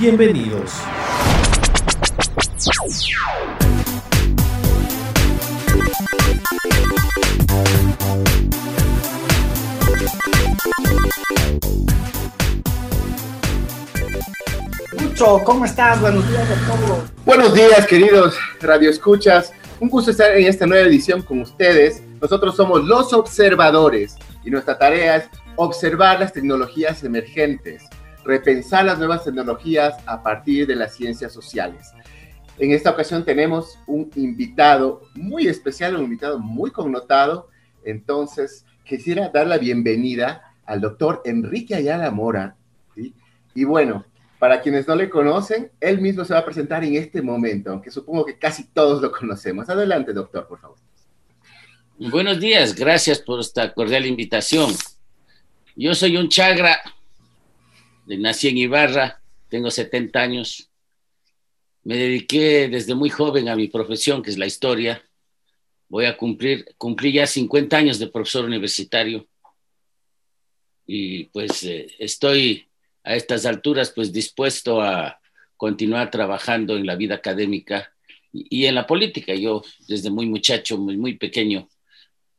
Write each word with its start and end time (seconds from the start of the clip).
Bienvenidos. 0.00 0.72
¿cómo 15.44 15.64
estás? 15.64 16.00
Buenos 16.00 16.28
días 16.30 16.48
a 16.48 16.66
todos. 16.68 17.10
Buenos 17.24 17.52
días, 17.52 17.84
queridos 17.88 18.38
radioescuchas. 18.60 19.52
Un 19.80 19.88
gusto 19.88 20.12
estar 20.12 20.30
en 20.36 20.46
esta 20.46 20.64
nueva 20.64 20.86
edición 20.86 21.22
con 21.22 21.40
ustedes. 21.40 22.02
Nosotros 22.20 22.54
somos 22.54 22.84
los 22.84 23.12
observadores 23.12 24.14
y 24.44 24.50
nuestra 24.50 24.78
tarea 24.78 25.16
es 25.16 25.28
observar 25.56 26.20
las 26.20 26.32
tecnologías 26.32 27.02
emergentes, 27.02 27.82
repensar 28.28 28.84
las 28.84 28.98
nuevas 28.98 29.24
tecnologías 29.24 29.96
a 30.04 30.22
partir 30.22 30.66
de 30.66 30.76
las 30.76 30.94
ciencias 30.94 31.32
sociales. 31.32 31.92
En 32.58 32.72
esta 32.72 32.90
ocasión 32.90 33.24
tenemos 33.24 33.78
un 33.86 34.10
invitado 34.16 35.00
muy 35.14 35.46
especial, 35.46 35.96
un 35.96 36.04
invitado 36.04 36.38
muy 36.38 36.70
connotado. 36.70 37.48
Entonces, 37.84 38.66
quisiera 38.84 39.30
dar 39.30 39.46
la 39.46 39.56
bienvenida 39.56 40.42
al 40.66 40.82
doctor 40.82 41.22
Enrique 41.24 41.74
Ayala 41.74 42.10
Mora. 42.10 42.56
Y 43.54 43.64
bueno, 43.64 44.04
para 44.38 44.60
quienes 44.60 44.86
no 44.86 44.94
le 44.94 45.08
conocen, 45.08 45.70
él 45.80 45.98
mismo 46.00 46.22
se 46.24 46.34
va 46.34 46.40
a 46.40 46.44
presentar 46.44 46.84
en 46.84 46.96
este 46.96 47.22
momento, 47.22 47.70
aunque 47.70 47.90
supongo 47.90 48.26
que 48.26 48.38
casi 48.38 48.64
todos 48.64 49.00
lo 49.00 49.10
conocemos. 49.10 49.70
Adelante, 49.70 50.12
doctor, 50.12 50.46
por 50.46 50.60
favor. 50.60 50.76
Buenos 51.98 52.38
días, 52.38 52.74
gracias 52.74 53.20
por 53.20 53.40
esta 53.40 53.72
cordial 53.72 54.04
invitación. 54.04 54.70
Yo 55.74 55.94
soy 55.94 56.16
un 56.18 56.28
chagra, 56.28 56.78
nací 58.16 58.48
en 58.48 58.58
Ibarra, 58.58 59.20
tengo 59.48 59.70
70 59.70 60.20
años. 60.20 60.70
Me 61.84 61.96
dediqué 61.96 62.68
desde 62.68 62.94
muy 62.94 63.10
joven 63.10 63.48
a 63.48 63.56
mi 63.56 63.68
profesión, 63.68 64.22
que 64.22 64.30
es 64.30 64.38
la 64.38 64.46
historia. 64.46 65.02
Voy 65.88 66.04
a 66.06 66.16
cumplir, 66.16 66.74
cumplí 66.76 67.12
ya 67.12 67.26
50 67.26 67.76
años 67.76 67.98
de 67.98 68.08
profesor 68.08 68.44
universitario. 68.44 69.26
Y 70.86 71.24
pues 71.24 71.62
eh, 71.64 71.86
estoy 71.98 72.66
a 73.04 73.14
estas 73.14 73.46
alturas, 73.46 73.92
pues 73.94 74.12
dispuesto 74.12 74.80
a 74.80 75.20
continuar 75.56 76.10
trabajando 76.10 76.76
en 76.76 76.86
la 76.86 76.94
vida 76.94 77.16
académica 77.16 77.92
y, 78.32 78.66
en 78.66 78.74
la 78.74 78.86
política. 78.86 79.34
Yo 79.34 79.62
desde 79.86 80.10
muy 80.10 80.26
muchacho, 80.26 80.78
muy, 80.78 80.96
muy 80.96 81.16
pequeño, 81.16 81.68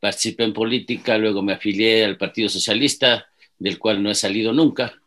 participé 0.00 0.44
en 0.44 0.52
política, 0.52 1.18
luego 1.18 1.42
me 1.42 1.52
afilié 1.52 2.04
al 2.04 2.16
Partido 2.16 2.48
Socialista, 2.48 3.28
del 3.58 3.78
cual 3.78 4.02
no 4.02 4.10
he 4.10 4.14
salido 4.14 4.52
nunca. 4.52 4.99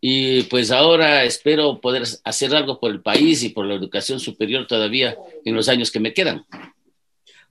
Y 0.00 0.44
pues 0.44 0.70
ahora 0.70 1.24
espero 1.24 1.80
poder 1.80 2.04
hacer 2.24 2.54
algo 2.54 2.80
por 2.80 2.90
el 2.90 3.02
país 3.02 3.42
y 3.42 3.50
por 3.50 3.66
la 3.66 3.74
educación 3.74 4.18
superior 4.18 4.66
todavía 4.66 5.16
en 5.44 5.54
los 5.54 5.68
años 5.68 5.90
que 5.90 6.00
me 6.00 6.14
quedan. 6.14 6.46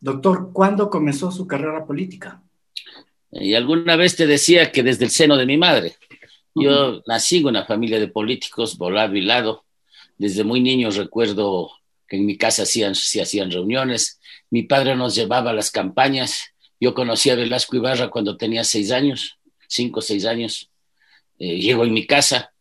Doctor, 0.01 0.51
¿cuándo 0.51 0.89
comenzó 0.89 1.31
su 1.31 1.45
carrera 1.45 1.85
política? 1.85 2.41
Y 3.31 3.53
alguna 3.53 3.95
vez 3.95 4.15
te 4.15 4.25
decía 4.25 4.71
que 4.71 4.81
desde 4.81 5.05
el 5.05 5.11
seno 5.11 5.37
de 5.37 5.45
mi 5.45 5.57
madre. 5.57 5.97
Yo 6.55 7.01
nací 7.05 7.37
en 7.37 7.47
una 7.47 7.65
familia 7.65 7.99
de 7.99 8.07
políticos, 8.07 8.77
volado 8.77 9.15
y 9.15 9.21
lado. 9.21 9.65
Desde 10.17 10.43
muy 10.43 10.61
niño 10.61 10.89
recuerdo 10.89 11.71
que 12.07 12.17
en 12.17 12.25
mi 12.25 12.37
casa 12.37 12.63
hacían, 12.63 12.95
se 12.95 13.21
hacían 13.21 13.51
reuniones. 13.51 14.19
Mi 14.49 14.63
padre 14.63 14.95
nos 14.95 15.15
llevaba 15.15 15.51
a 15.51 15.53
las 15.53 15.69
campañas. 15.69 16.53
Yo 16.79 16.93
conocí 16.93 17.29
a 17.29 17.35
Velasco 17.35 17.75
Ibarra 17.75 18.09
cuando 18.09 18.35
tenía 18.35 18.63
seis 18.63 18.91
años, 18.91 19.37
cinco 19.67 19.99
o 19.99 20.01
seis 20.01 20.25
años. 20.25 20.69
Eh, 21.39 21.59
llego 21.59 21.85
en 21.85 21.93
mi 21.93 22.05
casa, 22.05 22.51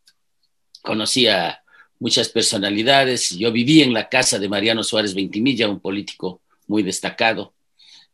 conocí 0.83 1.27
a 1.27 1.62
muchas 1.99 2.28
personalidades. 2.28 3.37
Yo 3.37 3.53
viví 3.53 3.83
en 3.83 3.93
la 3.93 4.09
casa 4.09 4.39
de 4.39 4.49
Mariano 4.49 4.83
Suárez 4.83 5.15
Ventimilla, 5.15 5.69
un 5.69 5.81
político 5.81 6.41
muy 6.66 6.83
destacado. 6.83 7.55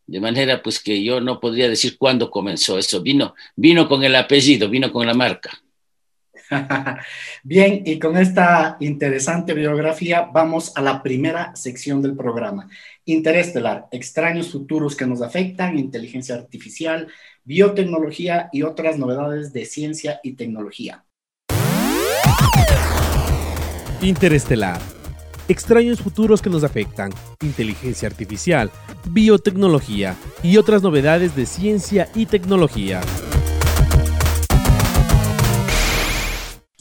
De 0.07 0.21
manera 0.21 0.63
pues 0.63 0.81
que 0.81 1.03
yo 1.03 1.21
no 1.21 1.41
podría 1.41 1.69
decir 1.69 1.97
cuándo 1.99 2.31
comenzó 2.31 2.79
eso. 2.79 3.03
Vino, 3.03 3.35
vino 3.57 3.89
con 3.89 4.05
el 4.05 4.17
apellido, 4.17 4.69
vino 4.69 4.93
con 4.93 5.07
la 5.07 5.15
marca. 5.15 5.51
Bien, 7.43 7.83
y 7.85 7.99
con 7.99 8.17
esta 8.17 8.77
interesante 8.81 9.55
biografía 9.55 10.29
vamos 10.33 10.73
a 10.77 10.83
la 10.83 11.03
primera 11.03 11.55
sección 11.57 12.03
del 12.03 12.17
programa. 12.17 12.69
Interestelar, 13.07 13.87
extraños 13.93 14.51
futuros 14.51 14.97
que 14.97 15.07
nos 15.07 15.23
afectan, 15.23 15.79
inteligencia 15.79 16.35
artificial, 16.35 17.09
biotecnología 17.44 18.49
y 18.53 18.62
otras 18.62 18.99
novedades 18.99 19.53
de 19.53 19.65
ciencia 19.65 20.21
y 20.22 20.32
tecnología. 20.32 21.05
Interestelar, 24.00 24.81
extraños 25.49 26.00
futuros 26.00 26.43
que 26.43 26.50
nos 26.50 26.65
afectan, 26.65 27.10
inteligencia 27.43 28.09
artificial, 28.09 28.71
biotecnología 29.10 30.16
y 30.43 30.56
otras 30.56 30.82
novedades 30.82 31.37
de 31.37 31.47
ciencia 31.47 32.09
y 32.15 32.27
tecnología. 32.27 33.00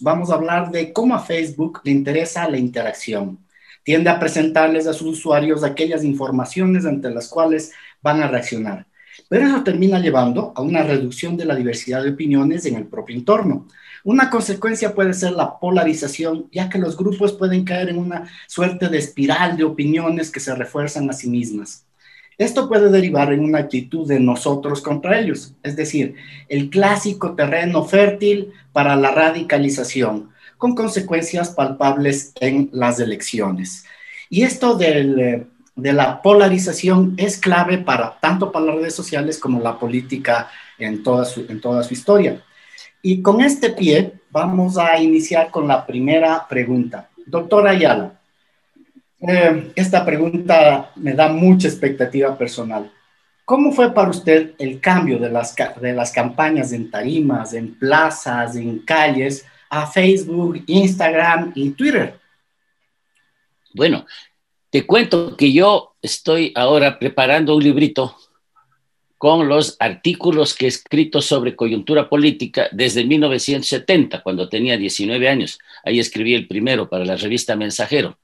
vamos 0.03 0.29
a 0.29 0.33
hablar 0.33 0.69
de 0.69 0.91
cómo 0.91 1.15
a 1.15 1.19
Facebook 1.19 1.79
le 1.85 1.91
interesa 1.91 2.49
la 2.49 2.57
interacción. 2.57 3.39
Tiende 3.83 4.09
a 4.09 4.19
presentarles 4.19 4.85
a 4.85 4.93
sus 4.93 5.19
usuarios 5.19 5.63
aquellas 5.63 6.03
informaciones 6.03 6.85
ante 6.85 7.09
las 7.09 7.29
cuales 7.29 7.71
van 8.01 8.21
a 8.21 8.27
reaccionar. 8.27 8.85
Pero 9.29 9.47
eso 9.47 9.63
termina 9.63 9.99
llevando 9.99 10.53
a 10.55 10.61
una 10.61 10.83
reducción 10.83 11.37
de 11.37 11.45
la 11.45 11.55
diversidad 11.55 12.03
de 12.03 12.11
opiniones 12.11 12.65
en 12.65 12.75
el 12.75 12.85
propio 12.85 13.15
entorno. 13.15 13.67
Una 14.03 14.29
consecuencia 14.29 14.93
puede 14.93 15.13
ser 15.13 15.31
la 15.31 15.59
polarización, 15.59 16.47
ya 16.51 16.69
que 16.69 16.77
los 16.77 16.97
grupos 16.97 17.33
pueden 17.33 17.63
caer 17.63 17.89
en 17.89 17.97
una 17.97 18.27
suerte 18.47 18.89
de 18.89 18.97
espiral 18.97 19.55
de 19.55 19.63
opiniones 19.63 20.29
que 20.29 20.41
se 20.41 20.53
refuerzan 20.53 21.09
a 21.09 21.13
sí 21.13 21.29
mismas. 21.29 21.85
Esto 22.37 22.67
puede 22.67 22.89
derivar 22.89 23.31
en 23.31 23.41
una 23.41 23.59
actitud 23.59 24.07
de 24.07 24.19
nosotros 24.19 24.81
contra 24.81 25.19
ellos, 25.19 25.53
es 25.61 25.75
decir, 25.75 26.15
el 26.49 26.69
clásico 26.69 27.35
terreno 27.35 27.85
fértil 27.85 28.51
para 28.71 28.95
la 28.95 29.11
radicalización, 29.11 30.31
con 30.57 30.75
consecuencias 30.75 31.51
palpables 31.51 32.33
en 32.39 32.69
las 32.73 32.99
elecciones. 32.99 33.85
Y 34.29 34.43
esto 34.43 34.75
de 35.75 35.93
la 35.93 36.21
polarización 36.21 37.15
es 37.17 37.37
clave 37.37 37.79
para 37.79 38.19
tanto 38.19 38.51
para 38.51 38.65
las 38.65 38.75
redes 38.75 38.95
sociales 38.95 39.39
como 39.39 39.59
la 39.59 39.77
política 39.77 40.49
en 40.77 41.03
toda 41.03 41.25
su, 41.25 41.45
en 41.49 41.59
toda 41.59 41.83
su 41.83 41.93
historia. 41.93 42.43
Y 43.01 43.21
con 43.21 43.41
este 43.41 43.71
pie 43.71 44.13
vamos 44.29 44.77
a 44.77 44.99
iniciar 44.99 45.51
con 45.51 45.67
la 45.67 45.85
primera 45.85 46.47
pregunta. 46.47 47.09
Doctora 47.25 47.71
Ayala, 47.71 48.19
eh, 49.19 49.71
esta 49.75 50.05
pregunta 50.05 50.91
me 50.95 51.13
da 51.13 51.29
mucha 51.29 51.67
expectativa 51.67 52.37
personal. 52.37 52.91
¿Cómo 53.45 53.73
fue 53.73 53.93
para 53.93 54.09
usted 54.09 54.53
el 54.57 54.79
cambio 54.79 55.19
de 55.19 55.29
las, 55.29 55.55
de 55.81 55.93
las 55.93 56.11
campañas 56.11 56.71
en 56.71 56.89
tarimas, 56.89 57.53
en 57.53 57.75
plazas, 57.75 58.55
en 58.55 58.79
calles, 58.79 59.45
a 59.69 59.85
Facebook, 59.85 60.63
Instagram 60.67 61.51
y 61.55 61.71
Twitter? 61.71 62.17
Bueno, 63.73 64.05
te 64.73 64.87
cuento 64.87 65.37
que 65.37 65.53
yo 65.53 65.93
estoy 66.01 66.51
ahora 66.55 66.97
preparando 66.97 67.55
un 67.55 67.63
librito 67.63 68.17
con 69.19 69.47
los 69.47 69.77
artículos 69.79 70.55
que 70.55 70.65
he 70.65 70.67
escrito 70.67 71.21
sobre 71.21 71.55
coyuntura 71.55 72.09
política 72.09 72.69
desde 72.71 73.05
1970, 73.05 74.23
cuando 74.23 74.49
tenía 74.49 74.75
19 74.75 75.29
años. 75.29 75.59
Ahí 75.85 75.99
escribí 75.99 76.33
el 76.33 76.47
primero 76.47 76.89
para 76.89 77.05
la 77.05 77.15
revista 77.15 77.55
Mensajero 77.55 78.17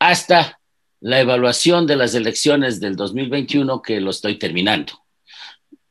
hasta 0.00 0.58
la 0.98 1.20
evaluación 1.20 1.86
de 1.86 1.94
las 1.94 2.16
elecciones 2.16 2.80
del 2.80 2.96
2021 2.96 3.80
que 3.80 4.00
lo 4.00 4.10
estoy 4.10 4.40
terminando. 4.40 4.92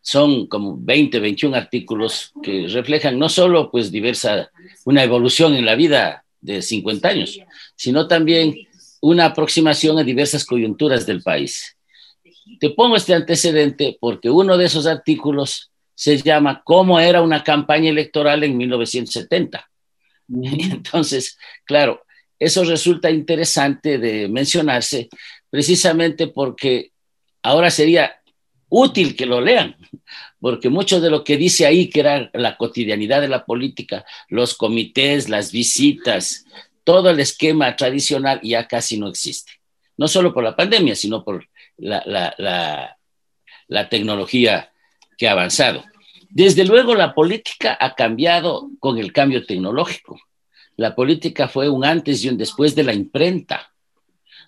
Son 0.01 0.47
como 0.47 0.75
20, 0.77 1.21
21 1.21 1.55
artículos 1.55 2.33
que 2.43 2.67
reflejan 2.67 3.17
no 3.17 3.29
solo 3.29 3.71
pues 3.71 3.93
diversa, 3.93 4.51
una 4.83 5.05
evolución 5.05 5.55
en 5.55 5.65
la 5.65 5.75
vida 5.75 6.25
de 6.41 6.61
50 6.61 7.07
años, 7.07 7.39
sino 7.77 8.09
también 8.09 8.67
una 9.05 9.25
aproximación 9.25 9.99
a 9.99 10.03
diversas 10.03 10.45
coyunturas 10.45 11.05
del 11.05 11.21
país. 11.21 11.77
Te 12.59 12.71
pongo 12.71 12.95
este 12.95 13.13
antecedente 13.13 13.97
porque 13.99 14.31
uno 14.31 14.57
de 14.57 14.65
esos 14.65 14.87
artículos 14.87 15.71
se 15.93 16.17
llama 16.17 16.63
¿Cómo 16.63 16.99
era 16.99 17.21
una 17.21 17.43
campaña 17.43 17.91
electoral 17.91 18.43
en 18.43 18.57
1970? 18.57 19.69
Entonces, 20.27 21.37
claro, 21.65 22.03
eso 22.39 22.63
resulta 22.63 23.11
interesante 23.11 23.99
de 23.99 24.27
mencionarse 24.27 25.09
precisamente 25.51 26.27
porque 26.27 26.91
ahora 27.43 27.69
sería 27.69 28.11
útil 28.69 29.15
que 29.15 29.27
lo 29.27 29.39
lean, 29.39 29.75
porque 30.39 30.69
mucho 30.69 30.99
de 30.99 31.11
lo 31.11 31.23
que 31.23 31.37
dice 31.37 31.67
ahí, 31.67 31.91
que 31.91 31.99
era 31.99 32.31
la 32.33 32.57
cotidianidad 32.57 33.21
de 33.21 33.27
la 33.27 33.45
política, 33.45 34.03
los 34.29 34.55
comités, 34.55 35.29
las 35.29 35.51
visitas, 35.51 36.45
todo 36.85 37.09
el 37.09 37.19
esquema 37.19 37.75
tradicional 37.75 38.39
ya 38.41 38.65
casi 38.67 38.97
no 38.97 39.09
existe. 39.09 39.51
No 39.97 40.07
solo 40.07 40.33
por 40.33 40.45
la 40.45 40.55
pandemia, 40.55 40.95
sino 40.95 41.25
por 41.25 41.45
la, 41.77 42.01
la, 42.05 42.97
la 43.67 43.89
tecnología 43.89 44.71
que 45.17 45.27
ha 45.27 45.31
avanzado. 45.31 45.83
Desde 46.29 46.65
luego, 46.65 46.95
la 46.95 47.13
política 47.13 47.77
ha 47.79 47.95
cambiado 47.95 48.69
con 48.79 48.97
el 48.97 49.13
cambio 49.13 49.45
tecnológico. 49.45 50.19
La 50.77 50.93
política 50.93 51.47
fue 51.47 51.69
un 51.69 51.85
antes 51.85 52.23
y 52.23 52.29
un 52.29 52.37
después 52.37 52.75
de 52.75 52.83
la 52.83 52.93
imprenta. 52.93 53.71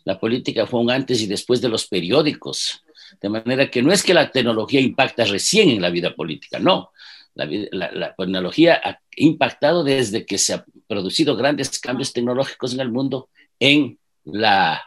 La 0.03 0.19
política 0.19 0.65
fue 0.65 0.81
un 0.81 0.91
antes 0.91 1.21
y 1.21 1.27
después 1.27 1.61
de 1.61 1.69
los 1.69 1.87
periódicos. 1.87 2.83
De 3.21 3.29
manera 3.29 3.69
que 3.71 3.81
no 3.81 3.91
es 3.91 4.03
que 4.03 4.13
la 4.13 4.29
tecnología 4.31 4.81
impacta 4.81 5.25
recién 5.25 5.69
en 5.69 5.81
la 5.81 5.89
vida 5.89 6.13
política, 6.13 6.59
no. 6.59 6.91
La, 7.35 8.15
tecnología 8.15 8.81
ha 8.83 8.99
impactado 9.15 9.83
desde 9.83 10.25
que 10.25 10.37
se 10.37 10.61
producido 10.87 11.35
grandes 11.35 11.79
cambios 11.79 12.13
tecnológicos 12.13 12.73
en 12.73 12.79
el 12.79 12.91
mundo 12.91 13.29
en 13.59 13.97
la, 14.23 14.81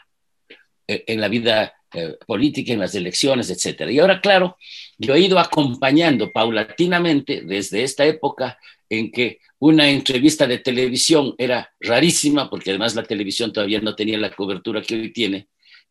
en 0.87 1.21
la 1.21 1.29
vida 1.29 1.75
eh, 1.93 2.17
política, 2.25 2.73
en 2.73 2.79
las 2.79 2.95
elecciones, 2.95 3.51
etc. 3.51 3.91
Y 3.91 3.99
ahora, 3.99 4.21
claro, 4.21 4.57
yo 4.97 5.15
he 5.15 5.21
ido 5.21 5.41
acompañando 5.41 6.31
paulatinamente 6.31 7.43
desde 7.43 7.83
esta 7.83 8.05
época 8.05 8.59
en 8.89 9.11
que 9.11 9.41
una 9.59 9.89
entrevista 9.91 10.47
de 10.47 10.59
televisión 10.59 11.35
era 11.37 11.73
rarísima, 11.81 12.49
porque 12.49 12.71
además 12.71 12.95
la 12.95 13.03
televisión 13.03 13.53
todavía 13.53 13.81
no 13.81 13.97
tenía 13.97 14.19
la 14.19 14.31
cobertura 14.31 14.83
que 14.83 14.95
hoy 14.95 15.13
tiene, 15.13 15.49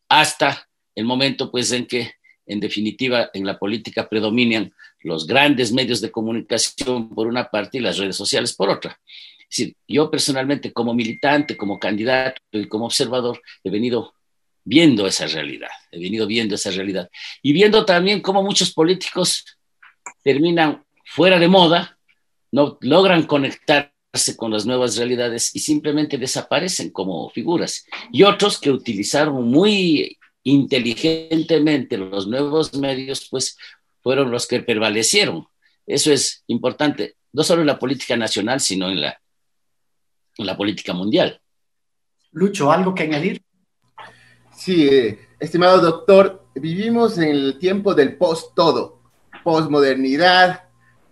hasta 0.08 0.66
el 0.94 1.04
momento 1.04 1.50
pues 1.50 1.70
en 1.72 1.86
que 1.86 2.14
en 2.46 2.60
definitiva 2.60 3.30
en 3.34 3.44
la 3.44 3.58
política 3.58 4.08
predominan 4.08 4.72
los 5.02 5.26
grandes 5.26 5.70
medios 5.70 6.00
de 6.00 6.10
comunicación 6.10 7.14
por 7.14 7.26
una 7.26 7.50
parte 7.50 7.76
y 7.76 7.80
las 7.80 7.98
redes 7.98 8.16
sociales 8.16 8.54
por 8.54 8.70
otra. 8.70 8.98
Es 9.50 9.56
decir, 9.56 9.76
yo 9.88 10.10
personalmente 10.10 10.72
como 10.72 10.94
militante, 10.94 11.56
como 11.56 11.78
candidato 11.80 12.40
y 12.52 12.68
como 12.68 12.86
observador 12.86 13.42
he 13.64 13.70
venido 13.70 14.14
viendo 14.62 15.06
esa 15.08 15.26
realidad, 15.26 15.70
he 15.90 15.98
venido 15.98 16.26
viendo 16.26 16.54
esa 16.54 16.70
realidad 16.70 17.10
y 17.42 17.52
viendo 17.52 17.84
también 17.84 18.20
cómo 18.20 18.44
muchos 18.44 18.72
políticos 18.72 19.44
terminan 20.22 20.84
fuera 21.04 21.40
de 21.40 21.48
moda 21.48 21.98
no 22.52 22.78
logran 22.80 23.24
conectarse 23.24 24.36
con 24.36 24.50
las 24.52 24.66
nuevas 24.66 24.96
realidades 24.96 25.54
y 25.54 25.60
simplemente 25.60 26.18
desaparecen 26.18 26.90
como 26.90 27.30
figuras. 27.30 27.86
Y 28.12 28.24
otros 28.24 28.58
que 28.58 28.70
utilizaron 28.70 29.48
muy 29.48 30.18
inteligentemente 30.42 31.96
los 31.96 32.26
nuevos 32.26 32.74
medios, 32.74 33.28
pues 33.30 33.56
fueron 34.02 34.30
los 34.30 34.46
que 34.46 34.60
prevalecieron. 34.60 35.46
Eso 35.86 36.12
es 36.12 36.44
importante, 36.48 37.16
no 37.32 37.42
solo 37.42 37.60
en 37.60 37.68
la 37.68 37.78
política 37.78 38.16
nacional, 38.16 38.60
sino 38.60 38.90
en 38.90 39.00
la, 39.00 39.20
la 40.38 40.56
política 40.56 40.92
mundial. 40.92 41.40
Lucho, 42.32 42.70
¿algo 42.70 42.94
que 42.94 43.04
añadir? 43.04 43.42
Sí, 44.54 44.86
eh, 44.86 45.18
estimado 45.38 45.80
doctor, 45.80 46.44
vivimos 46.54 47.18
en 47.18 47.28
el 47.28 47.58
tiempo 47.58 47.94
del 47.94 48.16
post-todo, 48.16 49.00
postmodernidad, 49.42 50.64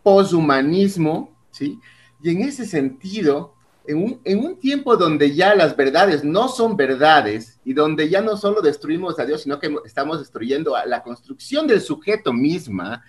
poshumanismo, 0.03 1.37
¿sí? 1.51 1.79
Y 2.23 2.31
en 2.31 2.43
ese 2.43 2.67
sentido, 2.67 3.55
en 3.87 4.03
un, 4.03 4.21
en 4.25 4.45
un, 4.45 4.59
tiempo 4.59 4.97
donde 4.97 5.35
ya 5.35 5.55
las 5.55 5.77
verdades 5.77 6.25
no 6.25 6.49
son 6.49 6.77
verdades 6.77 7.59
y 7.65 7.73
donde 7.73 8.09
ya 8.09 8.21
no 8.21 8.37
solo 8.37 8.61
destruimos 8.61 9.19
a 9.19 9.25
Dios, 9.25 9.43
sino 9.43 9.59
que 9.59 9.75
estamos 9.85 10.19
destruyendo 10.19 10.77
a 10.77 10.85
la 10.85 11.03
construcción 11.03 11.67
del 11.67 11.81
sujeto 11.81 12.33
misma, 12.33 13.03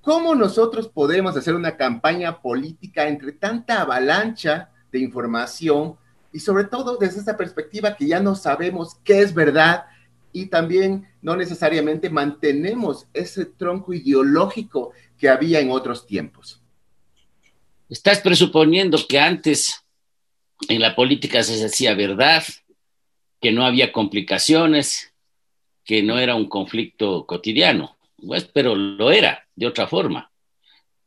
¿cómo 0.00 0.34
nosotros 0.34 0.88
podemos 0.88 1.36
hacer 1.36 1.54
una 1.54 1.76
campaña 1.76 2.40
política 2.40 3.06
entre 3.06 3.32
tanta 3.32 3.82
avalancha 3.82 4.70
de 4.92 5.00
información 5.00 5.96
y 6.32 6.40
sobre 6.40 6.64
todo 6.64 6.96
desde 6.96 7.20
esta 7.20 7.36
perspectiva 7.36 7.96
que 7.96 8.06
ya 8.06 8.20
no 8.20 8.34
sabemos 8.34 8.96
qué 9.04 9.20
es 9.20 9.34
verdad 9.34 9.86
y 10.32 10.46
también 10.46 11.06
no 11.22 11.36
necesariamente 11.36 12.10
mantenemos 12.10 13.06
ese 13.14 13.46
tronco 13.46 13.94
ideológico 13.94 14.92
que 15.16 15.28
había 15.28 15.60
en 15.60 15.70
otros 15.70 16.06
tiempos. 16.06 16.62
Estás 17.88 18.20
presuponiendo 18.20 18.98
que 19.08 19.18
antes 19.18 19.84
en 20.68 20.80
la 20.80 20.94
política 20.94 21.42
se 21.42 21.64
hacía 21.64 21.94
verdad, 21.94 22.44
que 23.40 23.52
no 23.52 23.64
había 23.64 23.92
complicaciones, 23.92 25.14
que 25.84 26.02
no 26.02 26.18
era 26.18 26.34
un 26.34 26.48
conflicto 26.48 27.24
cotidiano. 27.26 27.96
Pues, 28.24 28.44
pero 28.44 28.74
lo 28.74 29.10
era, 29.10 29.46
de 29.54 29.66
otra 29.66 29.86
forma. 29.86 30.30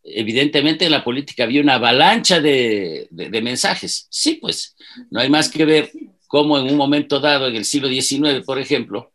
Evidentemente 0.03 0.85
en 0.85 0.91
la 0.91 1.03
política 1.03 1.43
había 1.43 1.61
una 1.61 1.75
avalancha 1.75 2.39
de, 2.39 3.07
mensajes. 3.43 4.07
Sí, 4.09 4.35
pues, 4.41 4.75
no 5.09 5.19
hay 5.19 5.29
más 5.29 5.49
que 5.49 5.65
ver 5.65 5.91
cómo 6.27 6.57
en 6.57 6.65
un 6.65 6.77
momento 6.77 7.19
dado, 7.19 7.47
en 7.47 7.55
el 7.55 7.65
siglo 7.65 7.87
XIX, 7.87 8.43
por 8.45 8.59
ejemplo, 8.59 9.11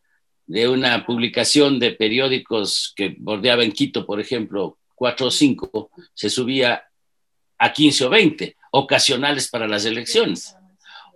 de 0.47 0.69
una 0.69 1.05
publicación 1.05 1.79
de 1.79 1.93
periódicos 1.93 2.93
que 2.94 3.17
bordeaba 3.19 3.65
en 3.65 3.73
Quito, 3.73 4.06
por 4.06 4.21
ejemplo, 4.21 4.79
cuatro 4.94 5.27
o 5.27 5.31
cinco, 5.31 5.91
se 6.15 6.31
subía 6.31 6.85
a 7.59 7.73
15 7.73 8.05
o 8.05 8.11
20, 8.11 8.56
ocasionales 8.73 9.49
para 9.49 9.67
las 9.67 9.85
elecciones. 9.85 10.56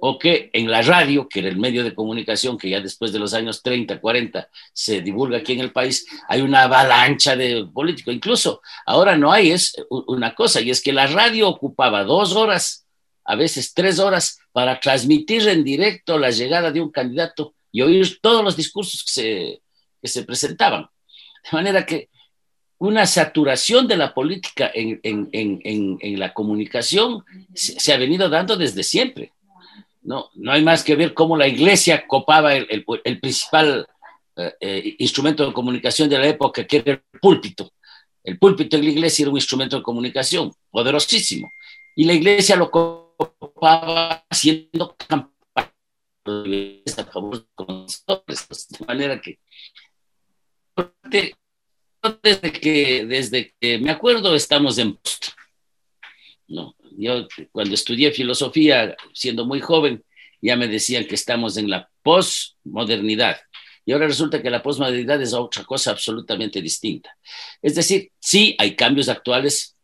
O 0.00 0.19
que 0.19 0.50
en 0.52 0.70
la 0.70 0.82
radio, 0.82 1.29
que 1.29 1.41
era 1.41 1.49
el 1.49 1.58
medio 1.58 1.85
de 1.85 1.94
comunicación 1.94 2.56
que 2.56 2.70
ya 2.70 2.81
después 2.81 3.12
de 3.12 3.19
los 3.19 3.35
años 3.35 3.62
30, 3.62 4.00
40 4.00 4.49
se 4.73 5.02
divulga 5.02 5.38
aquí 5.38 5.52
en 5.52 5.61
el 5.61 5.73
país, 5.73 6.07
hay 6.28 6.40
una 6.40 6.62
avalancha 6.62 7.37
de 7.37 7.66
políticos. 7.73 8.14
Incluso 8.14 8.62
ahora 8.87 9.16
no 9.16 9.30
hay, 9.30 9.50
es 9.50 9.75
una 9.90 10.35
cosa, 10.35 10.61
y 10.61 10.71
es 10.71 10.83
que 10.83 10.92
la 10.92 11.07
radio 11.07 11.49
ocupaba 11.49 12.04
dos 12.04 12.35
horas, 12.35 12.87
a 13.25 13.37
veces 13.37 13.75
tres 13.75 13.99
horas, 13.99 14.40
para 14.52 14.80
transmitir 14.80 15.47
en 15.49 15.62
directo 15.62 16.19
la 16.19 16.30
llegada 16.30 16.73
de 16.73 16.80
un 16.80 16.90
candidato 16.90 17.54
y 17.71 17.83
oír 17.83 18.19
todos 18.21 18.42
los 18.42 18.57
discursos 18.57 19.04
que 19.04 19.11
se, 19.11 19.62
que 20.00 20.09
se 20.09 20.25
presentaban. 20.25 20.88
De 21.45 21.50
manera 21.52 21.87
que 21.87 22.09
una 22.78 23.07
saturación 23.07 23.87
de 23.87 23.97
la 23.97 24.14
política 24.14 24.71
en, 24.75 24.99
en, 25.02 25.28
en, 25.33 25.99
en 26.00 26.19
la 26.19 26.33
comunicación 26.33 27.23
se, 27.54 27.78
se, 27.78 27.92
ha 27.92 27.99
venido 27.99 28.28
dando 28.28 28.57
desde 28.57 28.83
siempre. 28.83 29.33
No, 30.02 30.30
no 30.35 30.52
hay 30.52 30.62
más 30.62 30.83
que 30.83 30.97
ver 30.97 31.12
cómo 31.14 31.37
la 31.37 31.47
iglesia 31.47 32.07
copaba 32.07 32.54
el, 32.54 32.66
el, 33.04 33.21
principal 33.21 33.87
eh, 34.37 34.54
eh, 34.61 34.97
instrumento 34.99 35.47
de 35.47 35.52
comunicación 35.52 36.09
de 36.09 36.19
la 36.19 36.26
época, 36.26 36.66
que 36.66 36.78
era 36.78 36.92
el 36.92 37.02
púlpito. 37.21 37.73
El 38.25 38.38
púlpito 38.38 38.76
en 38.76 38.85
la 38.85 38.90
iglesia 38.90 39.25
era 39.25 39.30
un 39.30 39.37
instrumento 39.37 39.76
de 39.76 39.83
comunicación 39.83 40.52
poderosísimo. 40.71 41.50
Y 41.97 42.04
la 42.04 42.14
iglesia 42.14 42.57
lo 42.57 42.71
copaba 42.71 44.25
haciendo 44.30 44.97
campaña 44.97 45.30
a 46.97 47.04
favor 47.04 47.47
de 47.57 48.87
manera 48.87 49.21
que 49.21 49.38
desde 52.23 52.52
que, 52.52 53.07
desde 53.07 53.54
que 53.61 53.78
me 53.78 53.90
acuerdo 53.90 54.35
estamos 54.35 54.78
en. 54.78 54.99
No, 56.49 56.75
yo 56.97 57.26
cuando 57.52 57.75
estudié 57.75 58.12
filosofía, 58.12 58.97
siendo 59.12 59.47
muy 59.47 59.61
joven, 59.61 60.04
ya 60.40 60.56
me 60.56 60.68
decían 60.68 61.06
que 61.06 61.14
estamos 61.14 61.56
en 61.56 61.68
la 61.70 61.88
postmodernidad. 62.02 63.38
Y 63.85 63.92
ahora 63.92 64.06
resulta 64.06 64.42
que 64.42 64.50
la 64.50 64.62
postmodernidad 64.62 65.20
es 65.20 65.32
otra 65.35 65.64
cosa 65.64 65.90
absolutamente 65.90 66.61
distinta. 66.61 67.16
Es 67.61 67.75
decir, 67.75 68.11
sí, 68.18 68.54
hay 68.59 68.76
cambios 68.76 69.09
actuales 69.09 69.76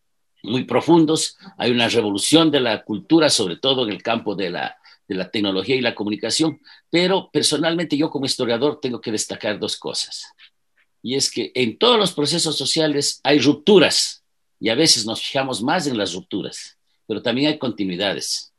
muy 0.43 0.65
profundos, 0.65 1.37
hay 1.59 1.71
una 1.71 1.89
revolución 1.89 2.51
de 2.51 2.61
la 2.61 2.85
cultura, 2.85 3.29
sobre 3.31 3.57
todo 3.57 3.85
en 3.85 3.91
el 3.91 4.03
campo 4.03 4.35
de 4.35 4.51
la, 4.51 4.77
de 5.09 5.15
la 5.15 5.31
tecnología 5.31 5.77
y 5.77 5.81
la 5.81 5.95
comunicación, 5.95 6.61
pero 6.91 7.31
personalmente 7.33 7.97
yo 7.97 8.11
como 8.11 8.27
historiador 8.27 8.79
tengo 8.81 9.01
que 9.01 9.11
destacar 9.11 9.59
dos 9.59 9.77
cosas 9.77 10.33
y 11.07 11.15
es 11.15 11.31
que 11.31 11.53
en 11.55 11.79
todos 11.79 12.01
los 12.01 12.13
procesos 12.13 12.59
sociales 12.59 13.21
hay 13.23 13.39
rupturas 13.39 14.25
y 14.59 14.71
a 14.71 14.75
veces 14.75 15.07
nos 15.07 15.23
fijamos 15.23 15.63
más 15.63 15.87
en 15.87 15.97
las 15.97 16.15
rupturas, 16.15 16.76
pero 17.07 17.23
también 17.23 17.49
hay 17.49 17.59
continuidades. 17.59 18.53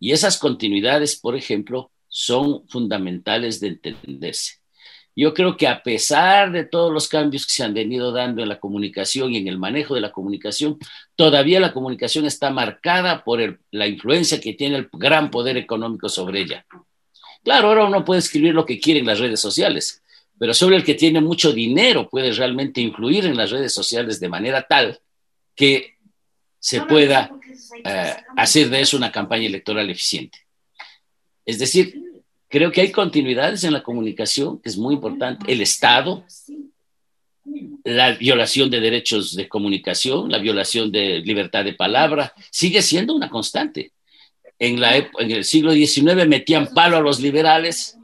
Y 0.00 0.12
esas 0.12 0.38
continuidades, 0.38 1.16
por 1.16 1.36
ejemplo, 1.36 1.90
son 2.08 2.66
fundamentales 2.68 3.60
de 3.60 3.68
entenderse. 3.68 4.58
Yo 5.20 5.34
creo 5.34 5.56
que 5.56 5.66
a 5.66 5.82
pesar 5.82 6.52
de 6.52 6.64
todos 6.64 6.92
los 6.92 7.08
cambios 7.08 7.44
que 7.44 7.52
se 7.52 7.64
han 7.64 7.74
venido 7.74 8.12
dando 8.12 8.40
en 8.40 8.48
la 8.48 8.60
comunicación 8.60 9.32
y 9.32 9.38
en 9.38 9.48
el 9.48 9.58
manejo 9.58 9.96
de 9.96 10.00
la 10.00 10.12
comunicación, 10.12 10.78
todavía 11.16 11.58
la 11.58 11.72
comunicación 11.72 12.24
está 12.24 12.50
marcada 12.50 13.24
por 13.24 13.60
la 13.72 13.88
influencia 13.88 14.40
que 14.40 14.54
tiene 14.54 14.76
el 14.76 14.88
gran 14.92 15.30
poder 15.32 15.56
económico 15.56 16.08
sobre 16.08 16.42
ella. 16.42 16.64
Claro, 17.42 17.68
ahora 17.68 17.86
uno 17.86 18.04
puede 18.04 18.20
escribir 18.20 18.54
lo 18.54 18.64
que 18.64 18.78
quiere 18.78 19.00
en 19.00 19.06
las 19.06 19.18
redes 19.18 19.40
sociales, 19.40 20.04
pero 20.38 20.54
sobre 20.54 20.76
el 20.76 20.84
que 20.84 20.94
tiene 20.94 21.20
mucho 21.20 21.52
dinero 21.52 22.08
puede 22.08 22.30
realmente 22.32 22.80
influir 22.80 23.26
en 23.26 23.36
las 23.36 23.50
redes 23.50 23.72
sociales 23.74 24.20
de 24.20 24.28
manera 24.28 24.62
tal 24.62 25.00
que 25.56 25.96
se 26.60 26.82
pueda 26.82 27.32
eh, 27.84 28.16
hacer 28.36 28.70
de 28.70 28.80
eso 28.80 28.96
una 28.96 29.12
campaña 29.12 29.46
electoral 29.46 29.88
eficiente. 29.90 30.38
Es 31.44 31.58
decir, 31.58 32.08
Creo 32.48 32.72
que 32.72 32.80
hay 32.80 32.90
continuidades 32.90 33.62
en 33.64 33.74
la 33.74 33.82
comunicación, 33.82 34.58
que 34.60 34.70
es 34.70 34.78
muy 34.78 34.94
importante. 34.94 35.52
El 35.52 35.60
Estado, 35.60 36.24
la 37.84 38.12
violación 38.12 38.70
de 38.70 38.80
derechos 38.80 39.36
de 39.36 39.48
comunicación, 39.48 40.30
la 40.30 40.38
violación 40.38 40.90
de 40.90 41.18
libertad 41.18 41.64
de 41.64 41.74
palabra, 41.74 42.32
sigue 42.50 42.80
siendo 42.80 43.14
una 43.14 43.28
constante. 43.28 43.92
En, 44.58 44.80
la, 44.80 44.96
en 44.96 45.30
el 45.30 45.44
siglo 45.44 45.72
XIX 45.72 46.26
metían 46.26 46.72
palo 46.72 46.96
a 46.96 47.02
los 47.02 47.20
liberales, 47.20 47.98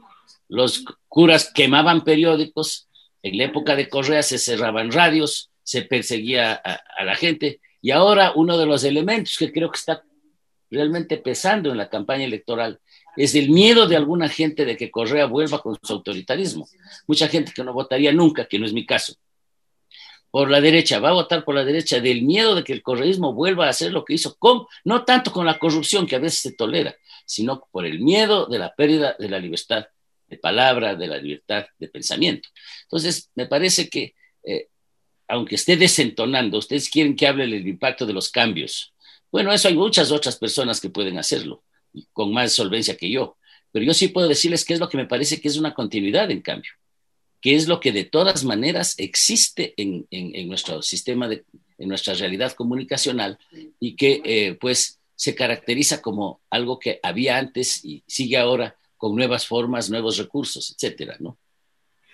los 0.47 0.85
curas 1.07 1.51
quemaban 1.51 2.03
periódicos, 2.03 2.87
en 3.23 3.39
la 3.39 3.45
época 3.45 3.75
de 3.75 3.89
Correa 3.89 4.21
se 4.21 4.37
cerraban 4.37 4.91
radios, 4.91 5.49
se 5.63 5.81
perseguía 5.81 6.53
a 6.53 7.03
la 7.03 7.15
gente, 7.15 7.59
y 7.85 7.91
ahora 7.91 8.31
uno 8.33 8.57
de 8.57 8.65
los 8.65 8.83
elementos 8.83 9.37
que 9.37 9.51
creo 9.51 9.69
que 9.69 9.77
está 9.77 10.03
realmente 10.71 11.17
pesando 11.17 11.69
en 11.69 11.77
la 11.77 11.87
campaña 11.87 12.23
electoral 12.23 12.79
es 13.15 13.35
el 13.35 13.51
miedo 13.51 13.87
de 13.87 13.95
alguna 13.95 14.27
gente 14.27 14.65
de 14.65 14.75
que 14.75 14.89
Correa 14.89 15.27
vuelva 15.27 15.61
con 15.61 15.77
su 15.79 15.93
autoritarismo. 15.93 16.67
Mucha 17.05 17.27
gente 17.27 17.51
que 17.55 17.63
no 17.63 17.73
votaría 17.73 18.11
nunca, 18.11 18.47
que 18.47 18.57
no 18.57 18.65
es 18.65 18.73
mi 18.73 18.87
caso, 18.87 19.13
por 20.31 20.49
la 20.49 20.61
derecha, 20.61 20.99
va 20.99 21.09
a 21.09 21.13
votar 21.13 21.45
por 21.45 21.53
la 21.53 21.63
derecha 21.63 21.99
del 21.99 22.23
miedo 22.23 22.55
de 22.55 22.63
que 22.63 22.73
el 22.73 22.81
correísmo 22.81 23.33
vuelva 23.33 23.67
a 23.67 23.69
hacer 23.69 23.91
lo 23.91 24.03
que 24.03 24.15
hizo, 24.15 24.35
con, 24.39 24.65
no 24.83 25.05
tanto 25.05 25.31
con 25.31 25.45
la 25.45 25.59
corrupción 25.59 26.07
que 26.07 26.15
a 26.15 26.19
veces 26.19 26.39
se 26.39 26.53
tolera, 26.53 26.95
sino 27.27 27.67
por 27.71 27.85
el 27.85 27.99
miedo 27.99 28.47
de 28.47 28.57
la 28.57 28.73
pérdida 28.73 29.15
de 29.19 29.29
la 29.29 29.37
libertad 29.37 29.85
de 30.25 30.37
palabra, 30.39 30.95
de 30.95 31.05
la 31.05 31.17
libertad 31.17 31.67
de 31.77 31.87
pensamiento. 31.87 32.49
Entonces, 32.81 33.29
me 33.35 33.45
parece 33.45 33.89
que, 33.89 34.15
eh, 34.43 34.69
aunque 35.27 35.55
esté 35.55 35.77
desentonando, 35.77 36.57
ustedes 36.57 36.89
quieren 36.89 37.15
que 37.15 37.27
hable 37.27 37.47
del 37.47 37.67
impacto 37.67 38.05
de 38.05 38.13
los 38.13 38.29
cambios. 38.29 38.93
Bueno, 39.31 39.51
eso 39.51 39.67
hay 39.67 39.75
muchas 39.75 40.11
otras 40.11 40.37
personas 40.37 40.79
que 40.79 40.89
pueden 40.89 41.17
hacerlo 41.17 41.63
con 42.13 42.33
más 42.33 42.53
solvencia 42.53 42.97
que 42.97 43.09
yo. 43.09 43.37
Pero 43.71 43.85
yo 43.85 43.93
sí 43.93 44.07
puedo 44.07 44.27
decirles 44.27 44.63
qué 44.63 44.73
es 44.73 44.79
lo 44.79 44.89
que 44.89 44.97
me 44.97 45.05
parece 45.05 45.41
que 45.41 45.47
es 45.47 45.57
una 45.57 45.73
continuidad, 45.73 46.31
en 46.31 46.41
cambio, 46.41 46.71
que 47.41 47.55
es 47.55 47.67
lo 47.67 47.79
que 47.79 47.91
de 47.91 48.05
todas 48.05 48.43
maneras 48.45 48.95
existe 48.97 49.73
en, 49.77 50.07
en, 50.11 50.47
nuestro 50.47 50.81
sistema, 50.81 51.27
de, 51.27 51.43
en 51.77 51.89
nuestra 51.89 52.13
realidad 52.13 52.53
comunicacional 52.53 53.37
y 53.79 53.95
que 53.95 54.21
eh, 54.23 54.57
pues 54.59 54.99
se 55.15 55.35
caracteriza 55.35 56.01
como 56.01 56.41
algo 56.49 56.79
que 56.79 56.99
había 57.03 57.37
antes 57.37 57.83
y 57.83 58.03
sigue 58.07 58.37
ahora 58.37 58.77
con 58.97 59.15
nuevas 59.15 59.45
formas, 59.45 59.89
nuevos 59.89 60.17
recursos, 60.17 60.71
etcétera, 60.71 61.17
¿no? 61.19 61.37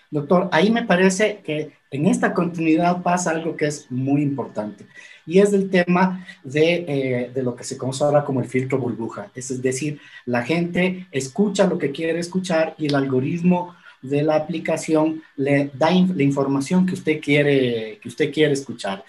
Doctor, 0.09 0.49
ahí 0.51 0.69
me 0.71 0.83
parece 0.83 1.41
que 1.43 1.71
en 1.91 2.05
esta 2.05 2.33
continuidad 2.33 3.03
pasa 3.03 3.31
algo 3.31 3.57
que 3.57 3.67
es 3.67 3.91
muy 3.91 4.21
importante 4.21 4.88
y 5.25 5.39
es 5.39 5.51
el 5.51 5.69
tema 5.69 6.25
de, 6.41 6.86
eh, 6.88 7.31
de, 7.33 7.43
lo 7.43 7.53
que 7.53 7.65
se 7.65 7.77
conoce 7.77 8.03
ahora 8.03 8.24
como 8.24 8.39
el 8.39 8.48
filtro 8.48 8.79
burbuja. 8.79 9.29
Es 9.36 9.62
decir, 9.62 10.00
la 10.25 10.41
gente 10.41 11.07
escucha 11.12 11.67
lo 11.67 11.77
que 11.77 11.91
quiere 11.91 12.19
escuchar 12.19 12.75
y 12.77 12.88
el 12.88 12.95
algoritmo 12.95 13.75
de 14.01 14.24
la 14.24 14.36
aplicación 14.36 15.21
le 15.36 15.69
da 15.74 15.91
la 15.91 16.24
información 16.24 16.86
que 16.86 16.93
usted 16.93 17.19
quiere, 17.19 18.00
que 18.01 18.07
usted 18.07 18.33
quiere 18.33 18.53
escuchar. 18.53 19.03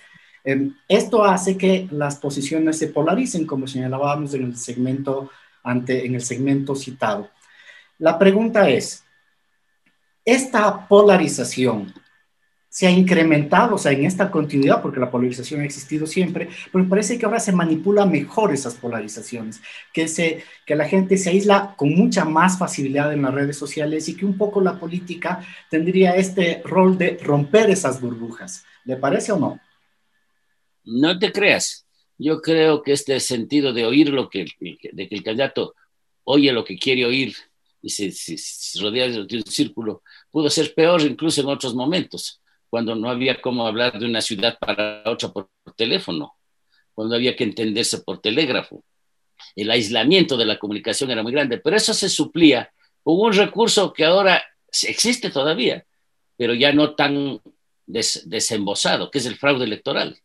Em, 0.44 0.74
esto 0.88 1.24
hace 1.24 1.56
que 1.56 1.88
las 1.92 2.16
posiciones 2.16 2.78
se 2.78 2.88
polaricen, 2.88 3.46
como 3.46 3.68
señalábamos 3.68 4.34
en 4.34 4.44
el 4.44 4.56
segmento, 4.56 5.30
ante, 5.62 6.04
en 6.04 6.16
el 6.16 6.22
segmento 6.22 6.74
citado. 6.74 7.30
La 7.98 8.18
pregunta 8.18 8.68
es, 8.68 9.04
esta 10.24 10.88
polarización 10.88 11.94
se 12.72 12.86
ha 12.86 12.90
incrementado, 12.90 13.74
o 13.74 13.78
sea, 13.78 13.92
en 13.92 14.06
esta 14.06 14.30
continuidad, 14.30 14.80
porque 14.80 14.98
la 14.98 15.10
polarización 15.10 15.60
ha 15.60 15.64
existido 15.66 16.06
siempre, 16.06 16.48
pero 16.72 16.88
parece 16.88 17.18
que 17.18 17.26
ahora 17.26 17.38
se 17.38 17.52
manipula 17.52 18.06
mejor 18.06 18.50
esas 18.54 18.76
polarizaciones, 18.76 19.60
que, 19.92 20.08
se, 20.08 20.42
que 20.64 20.74
la 20.74 20.86
gente 20.86 21.18
se 21.18 21.28
aísla 21.28 21.74
con 21.76 21.90
mucha 21.94 22.24
más 22.24 22.58
facilidad 22.58 23.12
en 23.12 23.20
las 23.20 23.34
redes 23.34 23.58
sociales 23.58 24.08
y 24.08 24.16
que 24.16 24.24
un 24.24 24.38
poco 24.38 24.62
la 24.62 24.80
política 24.80 25.46
tendría 25.68 26.16
este 26.16 26.62
rol 26.64 26.96
de 26.96 27.18
romper 27.22 27.68
esas 27.68 28.00
burbujas. 28.00 28.64
¿Le 28.86 28.96
parece 28.96 29.32
o 29.32 29.38
no? 29.38 29.60
No 30.84 31.18
te 31.18 31.30
creas. 31.30 31.86
Yo 32.16 32.40
creo 32.40 32.82
que 32.82 32.92
este 32.92 33.20
sentido 33.20 33.74
de 33.74 33.84
oír 33.84 34.08
lo 34.08 34.30
que, 34.30 34.46
de 34.58 35.08
que 35.08 35.14
el 35.14 35.22
candidato 35.22 35.74
oye 36.24 36.50
lo 36.52 36.64
que 36.64 36.78
quiere 36.78 37.04
oír 37.04 37.36
y 37.82 37.90
se, 37.90 38.10
se, 38.12 38.80
rodea 38.80 39.08
de 39.08 39.36
un 39.36 39.44
círculo, 39.44 40.02
pudo 40.30 40.48
ser 40.48 40.72
peor 40.72 41.02
incluso 41.02 41.42
en 41.42 41.48
otros 41.48 41.74
momentos, 41.74 42.41
cuando 42.72 42.94
no 42.94 43.10
había 43.10 43.38
cómo 43.38 43.66
hablar 43.66 43.98
de 43.98 44.06
una 44.06 44.22
ciudad 44.22 44.58
para 44.58 45.02
otra 45.04 45.28
por, 45.28 45.50
teléfono, 45.76 46.38
cuando 46.94 47.14
había 47.14 47.36
que 47.36 47.44
entenderse 47.44 47.98
por 47.98 48.22
telégrafo. 48.22 48.82
El 49.54 49.70
aislamiento 49.70 50.38
de 50.38 50.46
la 50.46 50.58
comunicación 50.58 51.10
era 51.10 51.22
muy 51.22 51.32
grande, 51.32 51.58
pero 51.58 51.76
eso 51.76 51.92
se 51.92 52.08
suplía 52.08 52.72
con 53.02 53.20
un 53.20 53.34
recurso 53.34 53.92
que 53.92 54.06
ahora 54.06 54.42
existe 54.84 55.28
todavía, 55.28 55.84
pero 56.34 56.54
ya 56.54 56.72
no 56.72 56.94
tan 56.94 57.42
desembosado, 57.84 59.10
que 59.10 59.18
es 59.18 59.26
el 59.26 59.36
fraude 59.36 59.66
electoral. 59.66 60.18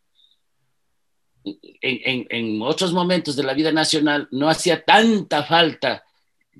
En, 1.44 1.60
en, 1.82 2.26
en, 2.30 2.62
otros 2.62 2.94
momentos 2.94 3.36
de 3.36 3.42
la 3.42 3.52
vida 3.52 3.72
nacional 3.72 4.26
no 4.30 4.48
hacía 4.48 4.82
tanta 4.86 5.42
falta 5.42 6.02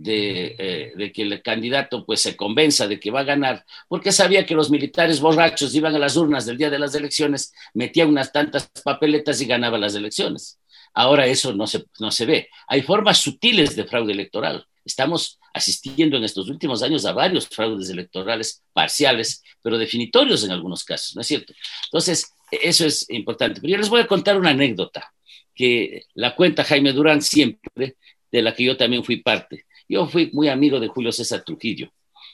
eh, 0.04 0.92
de, 0.94 1.12
que 1.12 1.22
el 1.22 1.42
candidato 1.42 2.04
pues 2.06 2.20
se 2.20 2.36
convenza 2.36 2.86
de 2.86 3.00
que 3.00 3.10
va 3.10 3.20
a 3.20 3.24
ganar, 3.24 3.64
porque 3.88 4.12
sabía 4.12 4.46
que 4.46 4.54
los 4.54 4.70
militares 4.70 5.20
borrachos 5.20 5.74
iban 5.74 5.94
a 5.94 5.98
las 5.98 6.16
urnas 6.16 6.46
del 6.46 6.56
día 6.56 6.70
de 6.70 6.78
las 6.78 6.94
elecciones, 6.94 7.52
metían 7.74 8.08
unas 8.08 8.32
tantas 8.32 8.70
papeletas 8.84 9.40
y 9.40 9.46
ganaban 9.46 9.80
las 9.80 9.94
elecciones. 9.94 10.58
Ahora 10.94 11.26
eso 11.26 11.52
no 11.52 11.66
se, 11.66 11.84
no 12.00 12.10
se 12.10 12.26
ve. 12.26 12.48
Hay 12.66 12.82
formas 12.82 13.18
sutiles 13.18 13.76
de 13.76 13.84
fraude 13.84 14.12
electoral. 14.12 14.66
Estamos 14.84 15.38
asistiendo 15.52 16.16
en 16.16 16.24
estos 16.24 16.48
últimos 16.48 16.82
años 16.82 17.04
a 17.04 17.12
varios 17.12 17.48
fraudes 17.48 17.90
electorales 17.90 18.62
parciales, 18.72 19.42
pero 19.62 19.78
definitorios 19.78 20.44
en 20.44 20.50
algunos 20.50 20.84
casos, 20.84 21.14
¿no 21.14 21.22
es 21.22 21.26
cierto? 21.26 21.52
Entonces, 21.84 22.32
eso 22.50 22.86
es 22.86 23.08
importante. 23.10 23.60
Pero 23.60 23.72
yo 23.72 23.78
les 23.78 23.88
voy 23.88 24.00
a 24.00 24.06
contar 24.06 24.38
una 24.38 24.50
anécdota 24.50 25.12
que 25.54 26.04
la 26.14 26.34
cuenta 26.34 26.64
Jaime 26.64 26.92
Durán 26.92 27.20
siempre, 27.20 27.96
de 28.30 28.42
la 28.42 28.54
que 28.54 28.64
yo 28.64 28.76
también 28.76 29.04
fui 29.04 29.16
parte. 29.16 29.66
Yo 29.88 30.06
fui 30.06 30.30
muy 30.32 30.48
amigo 30.48 30.78
de 30.78 30.88
Julio 30.88 31.10
César 31.12 31.42
Trujillo. 31.44 31.90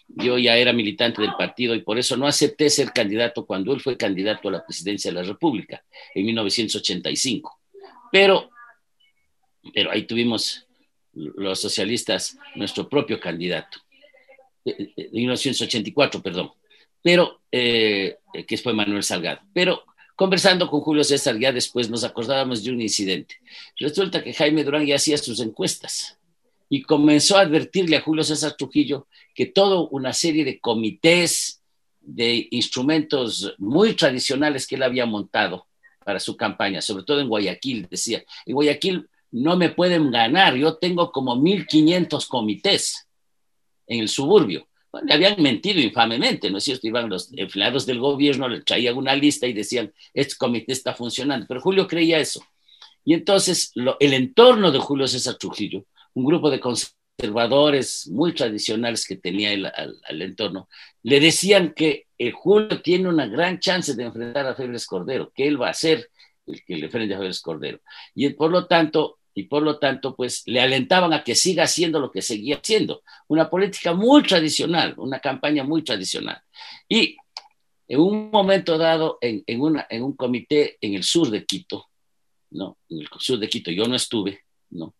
Yo 0.09 0.39
ya 0.39 0.57
era 0.57 0.73
militante 0.73 1.23
del 1.23 1.35
partido 1.39 1.75
y 1.75 1.83
por 1.83 1.99
eso 1.99 2.17
no 2.17 2.27
acepté 2.27 2.69
ser 2.69 2.93
candidato 2.93 3.47
cuando 3.47 3.73
él 3.73 3.81
fue 3.81 3.97
candidato 3.97 4.49
a 4.49 4.53
la 4.53 4.67
presidencia 4.67 5.11
de 5.11 5.15
la 5.15 5.23
República 5.23 5.83
en 6.15 6.27
1985. 6.27 7.61
Pero, 8.13 8.51
pero 9.73 9.91
ahí 9.91 10.03
tuvimos 10.03 10.67
los 11.13 11.61
socialistas 11.61 12.37
nuestro 12.57 12.89
propio 12.89 13.21
candidato, 13.21 13.79
en 14.65 15.11
1984, 15.13 16.21
perdón, 16.23 16.51
pero 17.01 17.41
eh, 17.53 18.17
que 18.47 18.57
fue 18.59 18.73
Manuel 18.73 19.03
Salgado. 19.05 19.41
Pero 19.53 19.85
conversando 20.17 20.69
con 20.69 20.81
Julio 20.81 21.05
César 21.05 21.39
ya 21.39 21.53
después 21.53 21.89
nos 21.89 22.05
acordábamos 22.05 22.65
de 22.65 22.73
un 22.73 22.81
incidente. 22.81 23.37
Resulta 23.79 24.23
que 24.23 24.35
Jaime 24.35 24.65
Durán 24.65 24.87
ya 24.87 24.97
hacía 24.97 25.17
sus 25.19 25.41
encuestas 25.41 26.19
y 26.69 26.83
comenzó 26.83 27.37
a 27.37 27.43
advertirle 27.43 27.97
a 27.97 28.01
Julio 28.01 28.25
César 28.25 28.55
Trujillo 28.57 29.07
que 29.35 29.47
toda 29.47 29.89
una 29.91 30.13
serie 30.13 30.45
de 30.45 30.61
comités, 30.61 31.63
de 32.01 32.49
instrumentos 32.51 33.55
muy 33.59 33.95
tradicionales 33.95 34.67
que 34.67 34.75
él 34.77 34.83
había 34.83 35.07
montado 35.07 35.67
para 36.05 36.21
su 36.21 36.37
campaña, 36.37 36.81
sobre 36.81 37.05
todo 37.05 37.21
en 37.21 37.29
Guayaquil, 37.29 37.87
decía, 37.91 38.23
en 38.45 38.55
Guayaquil 38.55 39.09
no 39.33 39.57
me 39.57 39.71
pueden 39.71 40.11
ganar, 40.11 40.55
yo 40.55 40.77
tengo 40.77 41.11
como 41.11 41.35
1.500 41.35 42.29
comités 42.29 43.09
en 43.87 44.01
el 44.01 44.09
suburbio. 44.09 44.69
Bueno, 44.93 45.09
le 45.09 45.15
habían 45.15 45.43
mentido 45.43 45.81
infamemente, 45.81 46.51
¿no 46.51 46.59
es 46.59 46.65
cierto? 46.65 46.87
Iban 46.87 47.09
los 47.09 47.33
empleados 47.33 47.85
del 47.85 47.99
gobierno, 47.99 48.49
le 48.49 48.61
traían 48.61 48.97
una 48.97 49.17
lista 49.17 49.47
y 49.47 49.53
decían, 49.53 49.93
este 50.13 50.37
comité 50.37 50.73
está 50.73 50.95
funcionando, 50.95 51.47
pero 51.49 51.61
Julio 51.61 51.89
creía 51.89 52.19
eso. 52.19 52.45
Y 53.05 53.13
entonces 53.13 53.73
el 53.75 54.15
entorno 54.15 54.71
de 54.71 54.79
Julio 54.79 55.09
César 55.09 55.35
Trujillo 55.35 55.85
un 56.15 56.25
grupo 56.25 56.51
de 56.51 56.61
conservadores 56.61 58.09
muy 58.09 58.35
tradicionales 58.35 59.07
que 59.07 59.17
tenía 59.17 59.53
el, 59.53 59.67
al, 59.67 60.23
entorno, 60.23 60.69
le 61.03 61.21
decían 61.21 61.75
que 61.75 62.07
el 62.19 62.33
Julio 62.33 62.81
tiene 62.83 63.09
una 63.09 63.27
gran 63.27 63.59
chance 63.59 63.95
de 63.95 64.05
enfrentar 64.05 64.47
a 64.47 64.55
Febres 64.55 64.87
Cordero, 64.87 65.33
que 65.35 65.47
él 65.47 65.61
va 65.61 65.71
a 65.71 65.75
ser 65.75 66.11
el 66.47 66.65
que 66.65 66.77
le 66.77 66.87
enfrente 66.87 67.15
a 67.15 67.19
Febres 67.19 67.41
Cordero. 67.41 67.81
Y 68.15 68.29
por 68.31 68.51
lo 68.51 68.67
tanto, 68.67 69.19
y 69.35 69.45
por 69.45 69.63
lo 69.63 69.79
tanto, 69.79 70.15
pues 70.15 70.43
le 70.47 70.61
alentaban 70.61 71.13
a 71.13 71.25
que 71.25 71.35
siga 71.35 71.65
haciendo 71.65 71.99
lo 71.99 72.11
que 72.11 72.23
seguía 72.23 72.57
haciendo, 72.57 73.03
una 73.29 73.51
política 73.51 73.93
muy 73.93 74.23
tradicional, 74.23 74.95
una 74.97 75.19
campaña 75.21 75.65
muy 75.65 75.83
tradicional. 75.83 76.41
Y 76.89 77.17
en 77.89 78.01
un 78.01 78.31
momento 78.31 78.79
dado, 78.79 79.19
en, 79.21 79.43
en, 79.47 79.61
una, 79.61 79.87
en 79.91 80.03
un 80.03 80.15
comité 80.15 80.79
en 80.81 80.95
el 80.95 81.03
sur 81.03 81.31
de 81.31 81.45
Quito, 81.45 81.87
¿no? 82.51 82.79
En 82.89 83.01
el 83.01 83.09
sur 83.19 83.39
de 83.39 83.49
Quito 83.49 83.71
yo 83.71 83.87
no 83.87 83.97
estuve, 83.97 84.41
¿no? 84.71 84.95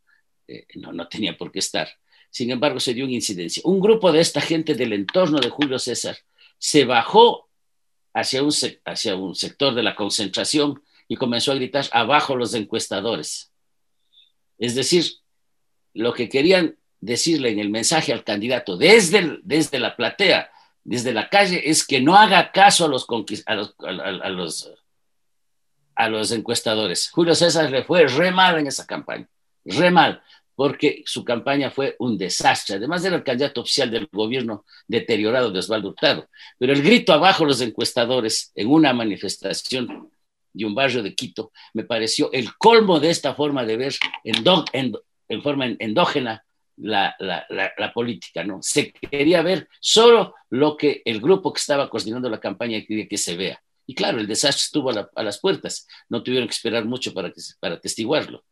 Eh, 0.47 0.67
no, 0.77 0.93
no 0.93 1.09
tenía 1.09 1.37
por 1.37 1.51
qué 1.51 1.59
estar. 1.59 1.89
Sin 2.31 2.51
embargo, 2.51 2.81
se 2.81 2.95
dio 2.95 3.05
una 3.05 3.15
incidencia. 3.15 3.63
Un 3.65 3.81
grupo 3.81 4.11
de 4.13 4.21
esta 4.21 4.41
gente 4.41 4.75
del 4.75 4.93
entorno 4.93 5.39
de 5.39 5.51
Julio 5.51 5.79
César 5.79 6.17
se 6.59 6.85
bajó 6.85 7.49
hacia 8.13 8.43
un, 8.43 8.53
hacia 8.85 9.17
un 9.17 9.35
sector 9.35 9.75
de 9.75 9.83
la 9.83 9.95
concentración 9.95 10.83
y 11.09 11.17
comenzó 11.17 11.53
a 11.53 11.57
gritar 11.57 11.85
abajo 11.93 12.37
los 12.37 12.55
encuestadores. 12.55 13.53
Es 14.59 14.75
decir, 14.75 15.05
lo 15.93 16.13
que 16.13 16.29
querían 16.29 16.77
decirle 17.01 17.51
en 17.51 17.59
el 17.59 17.71
mensaje 17.71 18.13
al 18.13 18.25
candidato 18.25 18.77
desde, 18.77 19.39
desde 19.43 19.79
la 19.79 19.95
platea, 19.95 20.51
desde 20.85 21.13
la 21.13 21.29
calle, 21.29 21.69
es 21.69 21.87
que 21.87 22.01
no 22.01 22.17
haga 22.17 22.53
caso 22.53 22.87
a 22.87 22.89
los, 22.89 23.07
a 23.47 23.55
los, 23.55 23.75
a, 25.95 26.09
los, 26.09 26.33
encuestadores. 26.33 27.11
Julio 27.11 27.35
César 27.35 27.71
le 27.71 27.85
fue 27.85 28.07
re 28.07 28.29
en 28.29 28.67
esa 28.67 28.87
campaña, 28.87 29.29
re 29.65 29.91
mal, 29.91 30.23
porque 30.55 31.03
su 31.07 31.25
campaña 31.25 31.71
fue 31.71 31.97
un 31.99 32.17
desastre. 32.17 32.77
Además 32.77 33.05
era 33.05 33.17
el 33.17 33.25
candidato 33.25 33.63
oficial 33.63 33.91
del 33.91 34.09
gobierno 34.13 34.65
deteriorado 34.87 35.51
de 35.51 35.59
Osvaldo 35.59 35.89
Hurtado. 35.89 36.29
Pero 36.59 36.73
el 36.73 36.83
grito 36.83 37.13
abajo 37.13 37.45
los 37.45 37.61
encuestadores 37.61 38.53
en 38.55 38.69
una 38.69 38.93
manifestación 38.93 40.11
de 40.55 40.65
un 40.65 40.75
barrio 40.75 41.03
de 41.03 41.15
Quito, 41.15 41.53
me 41.75 41.85
pareció 41.85 42.33
el 42.33 42.55
colmo 42.57 43.01
de 43.01 43.11
esta 43.11 43.35
forma 43.35 43.65
de 43.65 43.77
ver 43.77 43.95
en, 44.23 44.45
en, 45.29 45.43
forma 45.43 45.67
endógena 45.79 46.45
la, 46.77 47.15
la, 47.19 47.45
la, 47.51 47.93
política, 47.93 48.45
¿no? 48.45 48.61
Se 48.63 48.93
quería 48.93 49.43
ver 49.43 49.69
solo 49.81 50.35
lo 50.51 50.77
que 50.77 51.03
el 51.05 51.21
grupo 51.21 51.53
que 51.53 51.59
estaba 51.59 51.91
coordinando 51.91 52.31
la 52.31 52.41
campaña 52.41 52.81
quería 52.87 53.09
que 53.09 53.19
se 53.19 53.37
vea. 53.37 53.61
Y 53.87 53.95
claro, 53.95 54.19
el 54.19 54.27
desastre 54.27 54.63
estuvo 54.63 54.91
a, 54.91 55.23
las 55.23 55.41
puertas, 55.41 55.87
no 56.09 56.23
tuvieron 56.23 56.49
que 56.49 56.55
esperar 56.55 56.85
mucho 56.85 57.13
para, 57.13 57.31
que, 57.31 57.41
para 57.61 57.81
testiguarlo. 57.81 58.45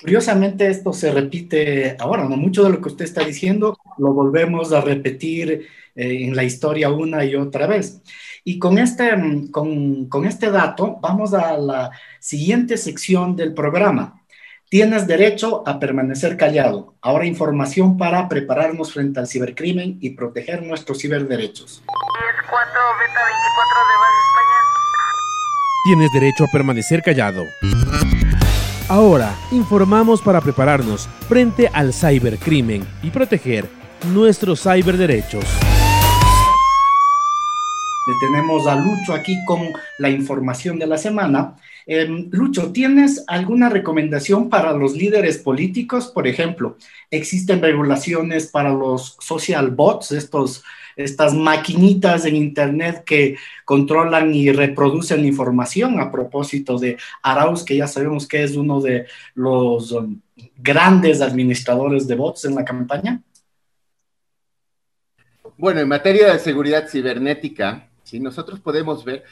Curiosamente 0.00 0.68
esto 0.68 0.92
se 0.92 1.10
repite 1.10 1.96
ahora, 1.98 2.24
¿no? 2.24 2.36
Mucho 2.36 2.64
de 2.64 2.70
lo 2.70 2.80
que 2.82 2.88
usted 2.88 3.04
está 3.04 3.24
diciendo 3.24 3.78
lo 3.98 4.12
volvemos 4.12 4.72
a 4.72 4.82
repetir 4.82 5.66
eh, 5.94 6.24
en 6.24 6.36
la 6.36 6.44
historia 6.44 6.90
una 6.90 7.24
y 7.24 7.34
otra 7.34 7.66
vez. 7.66 8.02
Y 8.44 8.58
con 8.58 8.78
este, 8.78 9.10
con, 9.50 10.06
con 10.06 10.26
este 10.26 10.50
dato 10.50 10.98
vamos 11.00 11.32
a 11.32 11.56
la 11.56 11.90
siguiente 12.20 12.76
sección 12.76 13.36
del 13.36 13.54
programa. 13.54 14.22
Tienes 14.68 15.06
derecho 15.06 15.62
a 15.66 15.78
permanecer 15.78 16.36
callado. 16.36 16.96
Ahora 17.00 17.24
información 17.24 17.96
para 17.96 18.28
prepararnos 18.28 18.92
frente 18.92 19.20
al 19.20 19.28
cibercrimen 19.28 19.98
y 20.00 20.10
proteger 20.10 20.62
nuestros 20.62 20.98
ciberderechos. 20.98 21.82
Tienes 25.84 26.12
derecho 26.12 26.44
a 26.44 26.48
permanecer 26.52 27.00
callado. 27.02 27.42
Ahora 28.88 29.34
informamos 29.50 30.22
para 30.22 30.40
prepararnos 30.40 31.08
frente 31.28 31.68
al 31.72 31.92
cibercrimen 31.92 32.86
y 33.02 33.10
proteger 33.10 33.68
nuestros 34.14 34.62
ciberderechos. 34.62 35.44
Tenemos 38.20 38.68
a 38.68 38.76
Lucho 38.76 39.12
aquí 39.12 39.36
con 39.44 39.72
la 39.98 40.08
información 40.08 40.78
de 40.78 40.86
la 40.86 40.98
semana. 40.98 41.56
Em, 41.88 42.28
Lucho, 42.32 42.72
¿tienes 42.72 43.22
alguna 43.28 43.68
recomendación 43.68 44.50
para 44.50 44.72
los 44.72 44.96
líderes 44.96 45.38
políticos? 45.38 46.08
Por 46.08 46.26
ejemplo, 46.26 46.76
¿existen 47.12 47.62
regulaciones 47.62 48.48
para 48.48 48.70
los 48.70 49.16
social 49.20 49.70
bots, 49.70 50.10
estos, 50.10 50.64
estas 50.96 51.32
maquinitas 51.32 52.24
en 52.24 52.34
Internet 52.34 53.04
que 53.04 53.36
controlan 53.64 54.34
y 54.34 54.50
reproducen 54.50 55.24
información 55.24 56.00
a 56.00 56.10
propósito 56.10 56.76
de 56.76 56.96
Arauz, 57.22 57.64
que 57.64 57.76
ya 57.76 57.86
sabemos 57.86 58.26
que 58.26 58.42
es 58.42 58.56
uno 58.56 58.80
de 58.80 59.06
los 59.34 59.92
um, 59.92 60.20
grandes 60.56 61.20
administradores 61.20 62.08
de 62.08 62.16
bots 62.16 62.46
en 62.46 62.56
la 62.56 62.64
campaña? 62.64 63.22
Bueno, 65.56 65.80
en 65.80 65.88
materia 65.88 66.32
de 66.32 66.40
seguridad 66.40 66.88
cibernética, 66.88 67.88
¿sí? 68.02 68.18
nosotros 68.18 68.58
podemos 68.58 69.04
ver 69.04 69.22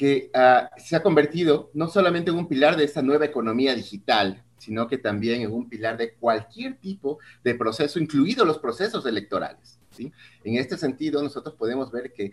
que 0.00 0.30
uh, 0.34 0.80
se 0.80 0.96
ha 0.96 1.02
convertido 1.02 1.70
no 1.74 1.86
solamente 1.86 2.30
en 2.30 2.38
un 2.38 2.48
pilar 2.48 2.74
de 2.74 2.84
esta 2.84 3.02
nueva 3.02 3.26
economía 3.26 3.74
digital, 3.74 4.42
sino 4.56 4.88
que 4.88 4.96
también 4.96 5.42
en 5.42 5.52
un 5.52 5.68
pilar 5.68 5.98
de 5.98 6.14
cualquier 6.14 6.78
tipo 6.78 7.18
de 7.44 7.54
proceso, 7.54 7.98
incluidos 7.98 8.46
los 8.46 8.58
procesos 8.58 9.04
electorales. 9.04 9.78
¿sí? 9.90 10.10
En 10.42 10.56
este 10.56 10.78
sentido, 10.78 11.22
nosotros 11.22 11.54
podemos 11.54 11.92
ver 11.92 12.14
que 12.14 12.32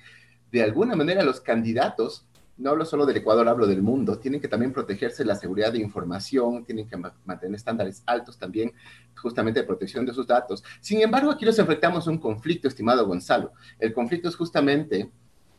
de 0.49 0.63
alguna 0.63 0.95
manera 0.95 1.23
los 1.23 1.41
candidatos, 1.41 2.25
no 2.55 2.69
hablo 2.69 2.85
solo 2.85 3.05
del 3.05 3.17
Ecuador, 3.17 3.49
hablo 3.49 3.67
del 3.67 3.81
mundo, 3.81 4.17
tienen 4.17 4.39
que 4.39 4.47
también 4.47 4.71
protegerse 4.71 5.25
la 5.25 5.35
seguridad 5.35 5.73
de 5.73 5.79
información, 5.79 6.63
tienen 6.63 6.87
que 6.87 6.95
mantener 6.95 7.53
estándares 7.53 8.01
altos 8.05 8.39
también, 8.39 8.71
justamente 9.13 9.59
de 9.59 9.67
protección 9.67 10.05
de 10.05 10.13
sus 10.13 10.25
datos. 10.25 10.63
Sin 10.79 11.01
embargo, 11.01 11.31
aquí 11.31 11.43
nos 11.43 11.59
enfrentamos 11.59 12.07
a 12.07 12.11
un 12.11 12.17
conflicto, 12.17 12.69
estimado 12.69 13.05
Gonzalo. 13.05 13.51
El 13.77 13.91
conflicto 13.91 14.29
es 14.29 14.37
justamente 14.37 15.11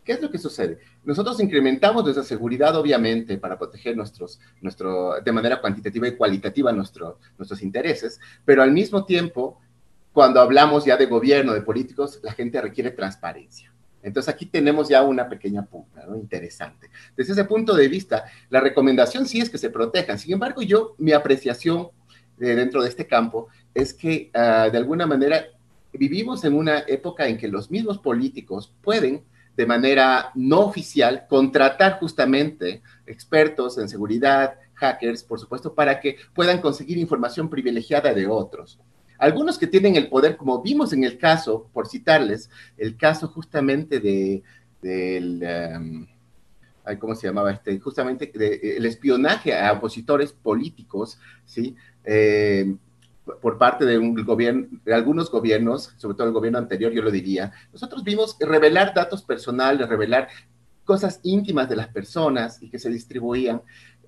¿Qué 0.08 0.14
es 0.14 0.22
lo 0.22 0.30
que 0.30 0.38
sucede? 0.38 0.78
Nosotros 1.04 1.38
incrementamos 1.38 2.02
nuestra 2.02 2.24
seguridad, 2.24 2.74
obviamente, 2.74 3.36
para 3.36 3.58
proteger 3.58 3.94
nuestros, 3.94 4.40
nuestro, 4.62 5.20
de 5.20 5.32
manera 5.32 5.60
cuantitativa 5.60 6.08
y 6.08 6.16
cualitativa 6.16 6.72
nuestro, 6.72 7.18
nuestros 7.36 7.60
intereses, 7.60 8.18
pero 8.42 8.62
al 8.62 8.72
mismo 8.72 9.04
tiempo, 9.04 9.60
cuando 10.14 10.40
hablamos 10.40 10.86
ya 10.86 10.96
de 10.96 11.04
gobierno, 11.04 11.52
de 11.52 11.60
políticos, 11.60 12.20
la 12.22 12.32
gente 12.32 12.58
requiere 12.58 12.90
transparencia. 12.90 13.70
Entonces 14.02 14.32
aquí 14.32 14.46
tenemos 14.46 14.88
ya 14.88 15.02
una 15.02 15.28
pequeña 15.28 15.66
punta, 15.66 16.06
¿no? 16.06 16.16
Interesante. 16.16 16.88
Desde 17.14 17.34
ese 17.34 17.44
punto 17.44 17.74
de 17.74 17.88
vista, 17.88 18.24
la 18.48 18.60
recomendación 18.60 19.26
sí 19.26 19.42
es 19.42 19.50
que 19.50 19.58
se 19.58 19.68
protejan. 19.68 20.18
Sin 20.18 20.32
embargo, 20.32 20.62
yo, 20.62 20.94
mi 20.96 21.12
apreciación 21.12 21.90
eh, 22.40 22.54
dentro 22.54 22.80
de 22.80 22.88
este 22.88 23.06
campo 23.06 23.48
es 23.74 23.92
que 23.92 24.30
uh, 24.34 24.70
de 24.70 24.78
alguna 24.78 25.06
manera 25.06 25.44
vivimos 25.92 26.46
en 26.46 26.54
una 26.54 26.78
época 26.86 27.28
en 27.28 27.36
que 27.36 27.48
los 27.48 27.70
mismos 27.70 27.98
políticos 27.98 28.72
pueden 28.80 29.22
de 29.58 29.66
manera 29.66 30.30
no 30.36 30.60
oficial 30.60 31.26
contratar 31.28 31.98
justamente 31.98 32.80
expertos 33.06 33.76
en 33.76 33.88
seguridad, 33.88 34.54
hackers, 34.74 35.24
por 35.24 35.40
supuesto, 35.40 35.74
para 35.74 35.98
que 35.98 36.16
puedan 36.32 36.60
conseguir 36.60 36.96
información 36.96 37.50
privilegiada 37.50 38.14
de 38.14 38.28
otros. 38.28 38.78
Algunos 39.18 39.58
que 39.58 39.66
tienen 39.66 39.96
el 39.96 40.08
poder, 40.08 40.36
como 40.36 40.62
vimos 40.62 40.92
en 40.92 41.02
el 41.02 41.18
caso, 41.18 41.68
por 41.72 41.88
citarles, 41.88 42.48
el 42.76 42.96
caso 42.96 43.26
justamente 43.26 43.98
de, 43.98 44.44
del, 44.80 45.44
um, 45.76 46.06
¿cómo 47.00 47.16
se 47.16 47.26
llamaba 47.26 47.50
este? 47.50 47.80
Justamente 47.80 48.30
el 48.76 48.86
espionaje 48.86 49.58
a 49.58 49.72
opositores 49.72 50.32
políticos, 50.32 51.18
¿sí? 51.44 51.74
Eh, 52.04 52.76
por 53.40 53.58
parte 53.58 53.84
de 53.84 53.98
un 53.98 54.14
gobierno, 54.24 54.66
de 54.84 54.94
algunos 54.94 55.30
gobiernos, 55.30 55.94
sobre 55.96 56.16
todo 56.16 56.26
el 56.26 56.32
gobierno 56.32 56.58
anterior, 56.58 56.92
yo 56.92 57.02
lo 57.02 57.10
diría, 57.10 57.52
nosotros 57.72 58.02
vimos 58.04 58.36
revelar 58.40 58.94
datos 58.94 59.22
personales, 59.22 59.88
revelar 59.88 60.28
cosas 60.84 61.20
íntimas 61.22 61.68
de 61.68 61.76
las 61.76 61.88
personas 61.88 62.62
y 62.62 62.70
que 62.70 62.78
se 62.78 62.88
distribuían, 62.88 63.62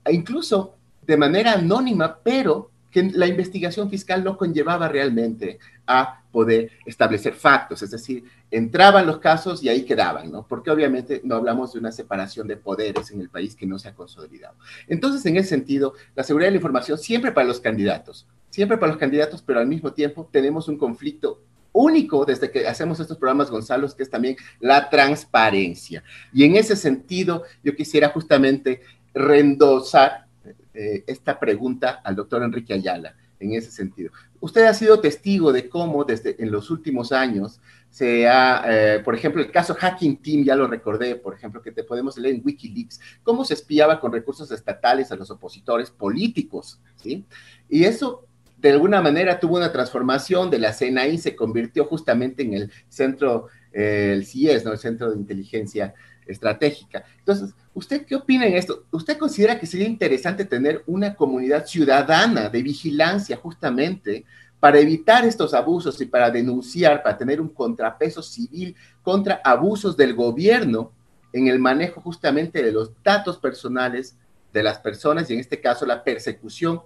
e 0.04 0.14
incluso 0.14 0.76
de 1.06 1.16
manera 1.16 1.52
anónima, 1.52 2.18
pero 2.22 2.70
que 2.90 3.04
la 3.04 3.26
investigación 3.26 3.88
fiscal 3.88 4.24
no 4.24 4.37
conllevaba 4.37 4.88
realmente 4.88 5.59
a 5.87 6.22
poder 6.33 6.70
establecer 6.87 7.35
factos, 7.35 7.83
es 7.83 7.90
decir, 7.90 8.24
entraban 8.50 9.06
los 9.06 9.18
casos 9.18 9.62
y 9.62 9.68
ahí 9.68 9.85
quedaban, 9.85 10.30
¿no? 10.30 10.46
Porque 10.46 10.70
obviamente 10.70 11.20
no 11.24 11.37
hablamos 11.37 11.72
de 11.72 11.78
una 11.78 11.92
separación 11.92 12.48
de 12.48 12.56
poderes 12.56 13.11
en 13.11 13.20
el 13.20 13.28
país 13.28 13.54
que 13.54 13.66
no 13.66 13.78
se 13.78 13.88
ha 13.88 13.94
consolidado. 13.94 14.56
Entonces, 14.88 15.24
en 15.26 15.37
ese 15.37 15.50
sentido, 15.50 15.94
la 16.14 16.24
seguridad 16.24 16.48
de 16.48 16.52
la 16.52 16.56
información 16.56 16.98
siempre 16.98 17.33
para 17.33 17.46
los 17.46 17.61
candidatos, 17.61 18.26
siempre 18.50 18.76
para 18.76 18.92
los 18.92 19.00
candidatos, 19.00 19.42
pero 19.42 19.60
al 19.60 19.66
mismo 19.66 19.92
tiempo 19.92 20.28
tenemos 20.30 20.68
un 20.68 20.76
conflicto 20.76 21.40
único 21.72 22.24
desde 22.24 22.50
que 22.50 22.66
hacemos 22.66 23.00
estos 23.00 23.16
programas, 23.16 23.50
Gonzalo, 23.50 23.88
que 23.96 24.02
es 24.02 24.10
también 24.10 24.36
la 24.60 24.90
transparencia. 24.90 26.02
Y 26.32 26.44
en 26.44 26.56
ese 26.56 26.76
sentido, 26.76 27.44
yo 27.62 27.74
quisiera 27.74 28.08
justamente 28.08 28.82
reendosar 29.14 30.26
eh, 30.74 31.04
esta 31.06 31.38
pregunta 31.38 32.00
al 32.04 32.16
doctor 32.16 32.42
Enrique 32.42 32.74
Ayala 32.74 33.14
en 33.38 33.54
ese 33.54 33.70
sentido. 33.70 34.12
Usted 34.40 34.64
ha 34.64 34.74
sido 34.74 35.00
testigo 35.00 35.52
de 35.52 35.68
cómo 35.68 36.04
desde 36.04 36.42
en 36.42 36.50
los 36.50 36.70
últimos 36.70 37.10
años 37.10 37.60
se 37.90 38.28
ha, 38.28 38.62
eh, 38.66 39.00
por 39.00 39.14
ejemplo, 39.14 39.42
el 39.42 39.50
caso 39.50 39.74
Hacking 39.74 40.18
Team, 40.18 40.44
ya 40.44 40.54
lo 40.54 40.66
recordé, 40.66 41.16
por 41.16 41.34
ejemplo, 41.34 41.60
que 41.60 41.72
te 41.72 41.82
podemos 41.82 42.16
leer 42.16 42.36
en 42.36 42.42
Wikileaks, 42.44 43.00
cómo 43.22 43.44
se 43.44 43.54
espiaba 43.54 43.98
con 43.98 44.12
recursos 44.12 44.50
estatales 44.52 45.10
a 45.10 45.16
los 45.16 45.30
opositores 45.30 45.90
políticos, 45.90 46.80
¿sí? 46.96 47.24
Y 47.68 47.84
eso 47.84 48.26
de 48.61 48.70
alguna 48.70 49.01
manera 49.01 49.40
tuvo 49.40 49.57
una 49.57 49.73
transformación 49.73 50.51
de 50.51 50.59
la 50.59 50.73
CNI, 50.73 51.18
se 51.18 51.35
convirtió 51.35 51.85
justamente 51.87 52.42
en 52.42 52.55
el 52.55 52.73
centro, 52.88 53.49
eh, 53.73 54.12
el 54.14 54.27
CIES, 54.27 54.64
¿no? 54.64 54.73
El 54.73 54.79
Centro 54.79 55.11
de 55.11 55.16
Inteligencia 55.16 55.94
Estratégica. 56.27 57.05
Entonces, 57.18 57.55
¿Usted 57.73 58.05
qué 58.05 58.16
opina 58.16 58.46
en 58.46 58.57
esto? 58.57 58.85
¿Usted 58.90 59.16
considera 59.16 59.59
que 59.59 59.66
sería 59.66 59.87
interesante 59.87 60.44
tener 60.44 60.83
una 60.87 61.14
comunidad 61.14 61.66
ciudadana 61.66 62.49
de 62.49 62.62
vigilancia 62.62 63.37
justamente 63.37 64.25
para 64.59 64.81
evitar 64.81 65.25
estos 65.25 65.55
abusos 65.55 66.01
y 66.01 66.07
para 66.07 66.31
denunciar, 66.31 67.03
para 67.03 67.16
tener 67.16 67.40
un 67.40 67.49
contrapeso 67.49 68.23
civil 68.23 68.75
contra 69.03 69.40
abusos 69.44 69.96
del 69.96 70.14
gobierno 70.14 70.92
en 71.33 71.46
el 71.46 71.61
manejo 71.61 72.01
justamente 72.01 72.62
de 72.62 72.73
los 72.73 72.90
datos 73.05 73.38
personales 73.38 74.16
de 74.53 74.62
las 74.64 74.81
personas 74.81 75.31
y 75.31 75.35
en 75.35 75.40
este 75.40 75.61
caso 75.61 75.87
la 75.87 76.03
persecución 76.03 76.83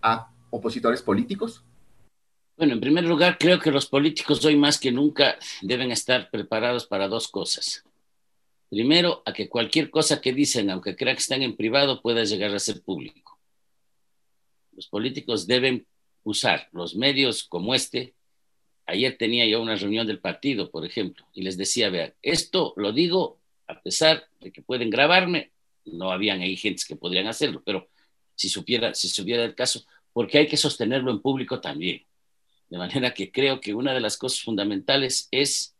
a 0.00 0.30
opositores 0.50 1.02
políticos? 1.02 1.62
Bueno, 2.56 2.74
en 2.74 2.80
primer 2.80 3.04
lugar, 3.04 3.38
creo 3.38 3.60
que 3.60 3.70
los 3.70 3.86
políticos 3.86 4.44
hoy 4.44 4.56
más 4.56 4.78
que 4.78 4.90
nunca 4.90 5.38
deben 5.62 5.92
estar 5.92 6.28
preparados 6.30 6.86
para 6.86 7.06
dos 7.06 7.28
cosas. 7.28 7.84
Primero, 8.68 9.22
a 9.24 9.32
que 9.32 9.48
cualquier 9.48 9.90
cosa 9.90 10.20
que 10.20 10.32
dicen, 10.32 10.68
aunque 10.70 10.96
crean 10.96 11.16
que 11.16 11.22
están 11.22 11.42
en 11.42 11.56
privado, 11.56 12.02
pueda 12.02 12.24
llegar 12.24 12.54
a 12.54 12.58
ser 12.58 12.82
público. 12.82 13.38
Los 14.72 14.88
políticos 14.88 15.46
deben 15.46 15.86
usar 16.24 16.68
los 16.72 16.94
medios 16.96 17.44
como 17.44 17.74
este. 17.74 18.14
Ayer 18.86 19.16
tenía 19.16 19.46
yo 19.46 19.62
una 19.62 19.76
reunión 19.76 20.06
del 20.06 20.18
partido, 20.18 20.70
por 20.70 20.84
ejemplo, 20.84 21.26
y 21.32 21.42
les 21.42 21.56
decía, 21.56 21.90
vean, 21.90 22.12
esto 22.22 22.74
lo 22.76 22.92
digo 22.92 23.38
a 23.68 23.80
pesar 23.80 24.26
de 24.40 24.50
que 24.50 24.62
pueden 24.62 24.90
grabarme, 24.90 25.52
no 25.84 26.10
habían 26.10 26.40
ahí 26.40 26.56
gentes 26.56 26.84
que 26.84 26.96
podrían 26.96 27.26
hacerlo, 27.26 27.62
pero 27.64 27.88
si 28.34 28.48
supiera, 28.48 28.94
si 28.94 29.08
supiera 29.08 29.44
el 29.44 29.54
caso, 29.54 29.84
porque 30.12 30.38
hay 30.38 30.46
que 30.46 30.56
sostenerlo 30.56 31.10
en 31.10 31.20
público 31.20 31.60
también. 31.60 32.04
De 32.68 32.78
manera 32.78 33.14
que 33.14 33.30
creo 33.30 33.60
que 33.60 33.74
una 33.74 33.94
de 33.94 34.00
las 34.00 34.16
cosas 34.16 34.42
fundamentales 34.42 35.28
es 35.30 35.74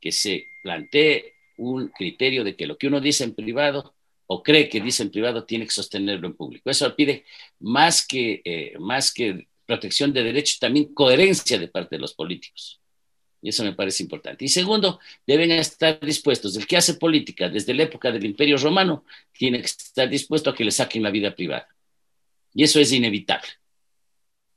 que 0.00 0.12
se 0.12 0.46
plantee 0.62 1.34
un 1.58 1.88
criterio 1.88 2.42
de 2.42 2.56
que 2.56 2.66
lo 2.66 2.76
que 2.76 2.88
uno 2.88 3.00
dice 3.00 3.24
en 3.24 3.34
privado 3.34 3.94
o 4.26 4.42
cree 4.42 4.68
que 4.68 4.80
dice 4.80 5.02
en 5.02 5.10
privado 5.10 5.44
tiene 5.44 5.66
que 5.66 5.72
sostenerlo 5.72 6.26
en 6.26 6.34
público. 6.34 6.70
Eso 6.70 6.94
pide 6.96 7.24
más 7.60 8.06
que, 8.06 8.40
eh, 8.44 8.74
más 8.78 9.12
que 9.12 9.48
protección 9.66 10.12
de 10.12 10.22
derechos, 10.22 10.58
también 10.58 10.92
coherencia 10.92 11.58
de 11.58 11.68
parte 11.68 11.96
de 11.96 12.00
los 12.00 12.14
políticos. 12.14 12.80
Y 13.40 13.48
eso 13.48 13.64
me 13.64 13.72
parece 13.72 14.02
importante. 14.02 14.44
Y 14.44 14.48
segundo, 14.48 15.00
deben 15.26 15.50
estar 15.50 15.98
dispuestos. 16.00 16.56
El 16.56 16.66
que 16.66 16.76
hace 16.76 16.94
política 16.94 17.48
desde 17.48 17.74
la 17.74 17.84
época 17.84 18.12
del 18.12 18.24
Imperio 18.24 18.56
Romano 18.56 19.04
tiene 19.32 19.58
que 19.58 19.66
estar 19.66 20.08
dispuesto 20.08 20.50
a 20.50 20.54
que 20.54 20.64
le 20.64 20.70
saquen 20.70 21.02
la 21.02 21.10
vida 21.10 21.34
privada. 21.34 21.68
Y 22.54 22.62
eso 22.62 22.78
es 22.78 22.92
inevitable. 22.92 23.48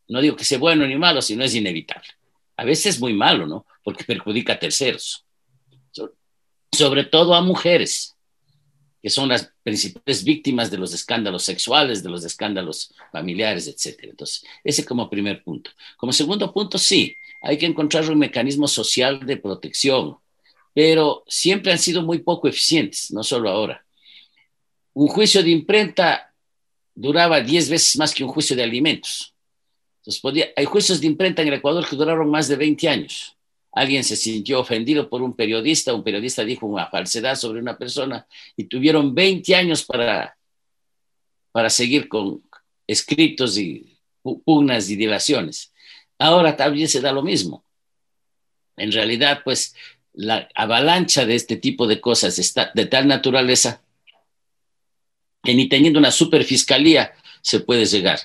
No 0.08 0.22
digo 0.22 0.36
que 0.36 0.46
sea 0.46 0.58
bueno 0.58 0.86
ni 0.88 0.96
malo, 0.98 1.22
sino 1.22 1.44
es 1.44 1.56
inevitable. 1.56 2.08
A 2.58 2.64
veces 2.64 2.96
es 2.96 3.00
muy 3.00 3.14
malo, 3.14 3.48
¿no? 3.48 3.66
Porque 3.84 4.04
perjudica 4.04 4.54
a 4.54 4.60
terceros. 4.60 5.26
Sobre 6.72 7.06
todo 7.06 7.34
a 7.34 7.42
mujeres 7.42 8.16
que 9.06 9.12
son 9.12 9.30
las 9.30 9.54
principales 9.62 10.24
víctimas 10.24 10.72
de 10.72 10.80
los 10.80 10.92
escándalos 10.92 11.44
sexuales, 11.44 12.02
de 12.02 12.10
los 12.10 12.26
escándalos 12.26 12.92
familiares, 13.12 13.68
etc. 13.68 14.00
Entonces, 14.02 14.44
ese 14.64 14.84
como 14.84 15.08
primer 15.12 15.44
punto. 15.44 15.70
Como 15.96 16.12
segundo 16.12 16.52
punto, 16.52 16.80
sí, 16.80 17.16
hay 17.44 17.60
que 17.60 17.68
encontrar 17.68 18.10
un 18.10 18.18
mecanismo 18.18 18.68
social 18.68 19.24
de 19.24 19.38
protección, 19.38 20.18
pero 20.74 21.24
siempre 21.28 21.72
han 21.72 21.78
sido 21.78 22.02
muy 22.02 22.18
poco 22.18 22.48
eficientes, 22.48 23.12
no 23.12 23.22
solo 23.22 23.52
ahora. 23.52 23.86
Un 24.96 25.08
juicio 25.08 25.44
de 25.44 25.52
imprenta 25.52 26.34
duraba 26.96 27.42
10 27.42 27.70
veces 27.70 27.98
más 27.98 28.12
que 28.12 28.24
un 28.24 28.32
juicio 28.32 28.56
de 28.56 28.64
alimentos. 28.64 29.35
Hay 30.56 30.66
juicios 30.66 31.02
de 31.02 31.08
imprenta 31.08 31.42
en 31.42 31.48
el 31.48 31.56
Ecuador 31.56 31.88
que 31.88 31.96
duraron 31.96 32.30
más 32.30 32.48
de 32.48 32.56
20 32.56 32.88
años 32.90 33.36
alguien 33.76 34.06
se 34.06 34.16
sintió 34.16 34.62
ofendido 34.62 35.10
por 35.10 35.22
un 35.22 35.36
periodista, 35.36 35.94
un 35.94 36.04
periodista 36.04 36.46
dijo 36.46 36.66
una 36.66 36.88
falsedad 36.88 37.36
sobre 37.36 37.60
una 37.60 37.78
persona 37.78 38.26
y 38.56 38.64
tuvieron 38.64 39.14
20 39.14 39.54
años 39.54 39.84
para, 39.84 40.38
para 41.52 41.70
seguir 41.70 42.08
con 42.08 42.42
escritos 42.88 43.58
y 43.58 44.00
pugnas 44.24 44.90
y 44.90 44.96
dilaciones. 44.96 45.74
Ahora 46.18 46.56
también 46.56 46.88
se 46.88 47.02
da 47.02 47.12
lo 47.12 47.22
mismo. 47.22 47.66
En 48.78 48.94
realidad, 48.94 49.42
pues 49.44 49.76
la 50.14 50.48
avalancha 50.56 51.26
de 51.26 51.36
este 51.36 51.58
tipo 51.58 51.86
de 51.86 52.00
cosas 52.00 52.40
está 52.40 52.72
de 52.74 52.86
tal 52.86 53.08
naturaleza 53.08 53.82
que 55.44 55.54
ni 55.54 55.68
teniendo 55.68 56.00
una 56.00 56.12
superfiscalía 56.12 57.14
se 57.42 57.60
puede 57.60 57.86
llegar 57.86 58.20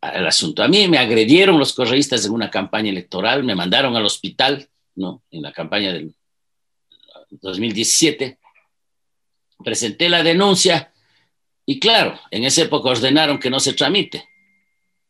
al 0.00 0.26
asunto. 0.26 0.62
A 0.62 0.68
mí 0.68 0.88
me 0.88 0.98
agredieron 0.98 1.58
los 1.58 1.72
correístas 1.72 2.24
en 2.26 2.32
una 2.32 2.50
campaña 2.50 2.90
electoral, 2.90 3.44
me 3.44 3.54
mandaron 3.54 3.96
al 3.96 4.04
hospital, 4.04 4.68
¿no? 4.94 5.22
En 5.30 5.42
la 5.42 5.52
campaña 5.52 5.92
del 5.92 6.14
2017, 7.30 8.38
presenté 9.64 10.08
la 10.08 10.22
denuncia 10.22 10.92
y 11.64 11.80
claro, 11.80 12.20
en 12.30 12.44
esa 12.44 12.62
época 12.62 12.90
ordenaron 12.90 13.38
que 13.38 13.50
no 13.50 13.58
se 13.58 13.72
tramite. 13.72 14.28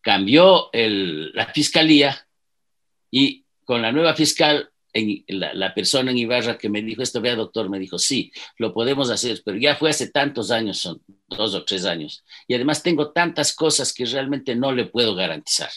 Cambió 0.00 0.70
la 0.72 1.46
fiscalía 1.46 2.26
y 3.10 3.44
con 3.64 3.82
la 3.82 3.92
nueva 3.92 4.14
fiscal, 4.14 4.70
la, 5.28 5.74
persona 5.74 6.10
en 6.10 6.18
Ibarra 6.18 6.58
que 6.58 6.68
me 6.68 6.82
dijo 6.82 7.02
esto, 7.02 7.20
vea 7.20 7.36
doctor, 7.36 7.68
me 7.68 7.78
dijo, 7.78 7.98
sí, 7.98 8.32
lo 8.58 8.72
podemos 8.72 9.10
hacer, 9.10 9.42
pero 9.44 9.58
ya 9.58 9.76
fue 9.76 9.90
hace 9.90 10.10
tantos 10.10 10.50
años, 10.50 10.78
son 10.78 11.02
dos 11.28 11.54
o 11.54 11.64
tres 11.64 11.84
años, 11.84 12.24
y 12.46 12.54
además 12.54 12.82
tengo 12.82 13.12
tantas 13.12 13.54
cosas 13.54 13.92
que 13.92 14.06
realmente 14.06 14.54
no 14.54 14.72
le 14.72 14.86
puedo 14.86 15.14
garantizar 15.14 15.70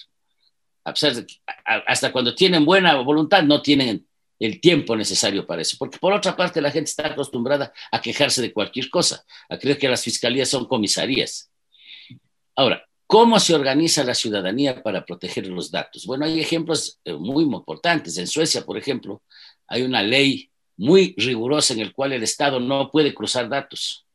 a 0.89 0.93
pesar 0.93 1.13
de 1.13 1.25
que 1.25 1.35
hasta 1.65 2.11
cuando 2.11 2.35
tienen 2.35 2.65
buena 2.65 2.95
voluntad, 2.95 3.43
no 3.43 3.61
tienen 3.61 4.07
el 4.39 4.59
tiempo 4.59 4.95
necesario 4.95 5.45
para 5.45 5.61
eso. 5.61 5.75
Porque 5.77 5.97
por 5.97 6.13
otra 6.13 6.35
parte, 6.35 6.61
la 6.61 6.71
gente 6.71 6.89
está 6.89 7.07
acostumbrada 7.07 7.73
a 7.91 8.01
quejarse 8.01 8.41
de 8.41 8.53
cualquier 8.53 8.89
cosa, 8.89 9.23
a 9.49 9.57
creer 9.57 9.77
que 9.77 9.89
las 9.89 10.03
fiscalías 10.03 10.49
son 10.49 10.65
comisarías. 10.65 11.51
Ahora, 12.55 12.85
¿cómo 13.09 13.39
se 13.39 13.55
organiza 13.55 14.03
la 14.03 14.13
ciudadanía 14.13 14.83
para 14.83 15.03
proteger 15.03 15.47
los 15.47 15.71
datos? 15.71 16.05
Bueno, 16.05 16.25
hay 16.25 16.39
ejemplos 16.39 16.99
eh, 17.03 17.13
muy 17.13 17.43
importantes. 17.43 18.19
En 18.19 18.27
Suecia, 18.27 18.63
por 18.63 18.77
ejemplo, 18.77 19.23
hay 19.67 19.81
una 19.81 20.03
ley 20.03 20.51
muy 20.77 21.15
rigurosa 21.17 21.73
en 21.73 21.85
la 21.85 21.91
cual 21.91 22.13
el 22.13 22.21
Estado 22.21 22.59
no 22.59 22.91
puede 22.91 23.15
cruzar 23.15 23.49
datos. 23.49 24.05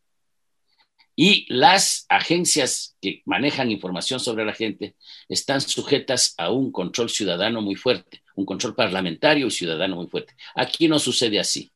Y 1.16 1.44
las 1.52 2.06
agencias 2.08 2.96
que 3.00 3.20
manejan 3.24 3.72
información 3.72 4.20
sobre 4.20 4.44
la 4.44 4.52
gente 4.52 4.94
están 5.28 5.60
sujetas 5.60 6.32
a 6.38 6.52
un 6.52 6.70
control 6.70 7.10
ciudadano 7.10 7.62
muy 7.62 7.74
fuerte, 7.74 8.22
un 8.36 8.46
control 8.46 8.76
parlamentario 8.76 9.48
y 9.48 9.50
ciudadano 9.50 9.96
muy 9.96 10.06
fuerte. 10.06 10.36
Aquí 10.54 10.86
no 10.86 11.00
sucede 11.00 11.40
así. 11.40 11.68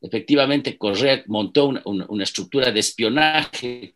Efectivamente, 0.00 0.78
Correa 0.78 1.24
montó 1.26 1.66
una, 1.84 2.22
estructura 2.22 2.70
de 2.70 2.78
espionaje 2.78 3.95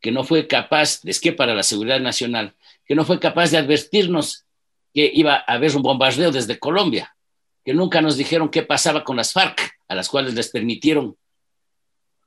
que 0.00 0.12
no 0.12 0.24
fue 0.24 0.46
capaz, 0.46 1.00
es 1.04 1.20
que 1.20 1.32
para 1.32 1.54
la 1.54 1.62
seguridad 1.62 2.00
nacional, 2.00 2.54
que 2.86 2.94
no 2.94 3.04
fue 3.04 3.20
capaz 3.20 3.50
de 3.50 3.58
advertirnos 3.58 4.44
que 4.92 5.10
iba 5.14 5.34
a 5.34 5.54
haber 5.54 5.76
un 5.76 5.82
bombardeo 5.82 6.32
desde 6.32 6.58
Colombia, 6.58 7.14
que 7.64 7.74
nunca 7.74 8.00
nos 8.00 8.16
dijeron 8.16 8.48
qué 8.48 8.62
pasaba 8.62 9.04
con 9.04 9.16
las 9.16 9.32
FARC, 9.32 9.78
a 9.88 9.94
las 9.94 10.08
cuales 10.08 10.34
les 10.34 10.48
permitieron 10.48 11.16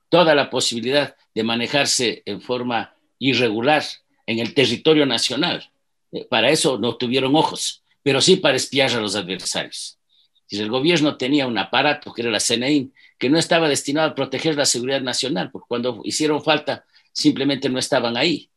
toda 0.09 0.35
la 0.35 0.49
posibilidad 0.49 1.15
de 1.33 1.43
manejarse 1.43 2.21
en 2.25 2.39
forma 2.39 2.93
irregular 3.17 3.83
en 4.27 4.39
el 4.39 4.53
territorio 4.53 5.05
nacional. 5.05 5.69
Eh, 6.11 6.25
para 6.29 6.49
eso 6.49 6.77
no 6.77 6.95
tuvieron 6.95 7.35
ojos, 7.35 7.81
pero 8.03 8.21
sí 8.21 8.35
para 8.35 8.57
espiar 8.57 8.91
a 8.91 9.01
los 9.01 9.15
adversarios. 9.15 9.97
Si 10.45 10.59
el 10.59 10.69
gobierno 10.69 11.17
tenía 11.17 11.47
un 11.47 11.57
aparato, 11.57 12.13
que 12.13 12.21
era 12.21 12.29
la 12.29 12.39
CNI, 12.39 12.91
que 13.17 13.29
no 13.29 13.39
estaba 13.39 13.67
destinado 13.67 14.09
a 14.09 14.15
proteger 14.15 14.55
la 14.55 14.65
seguridad 14.65 15.01
nacional, 15.01 15.49
porque 15.51 15.65
cuando 15.67 16.01
hicieron 16.03 16.43
falta 16.43 16.85
simplemente 17.13 17.69
no 17.69 17.79
estaban 17.79 18.17
ahí, 18.17 18.49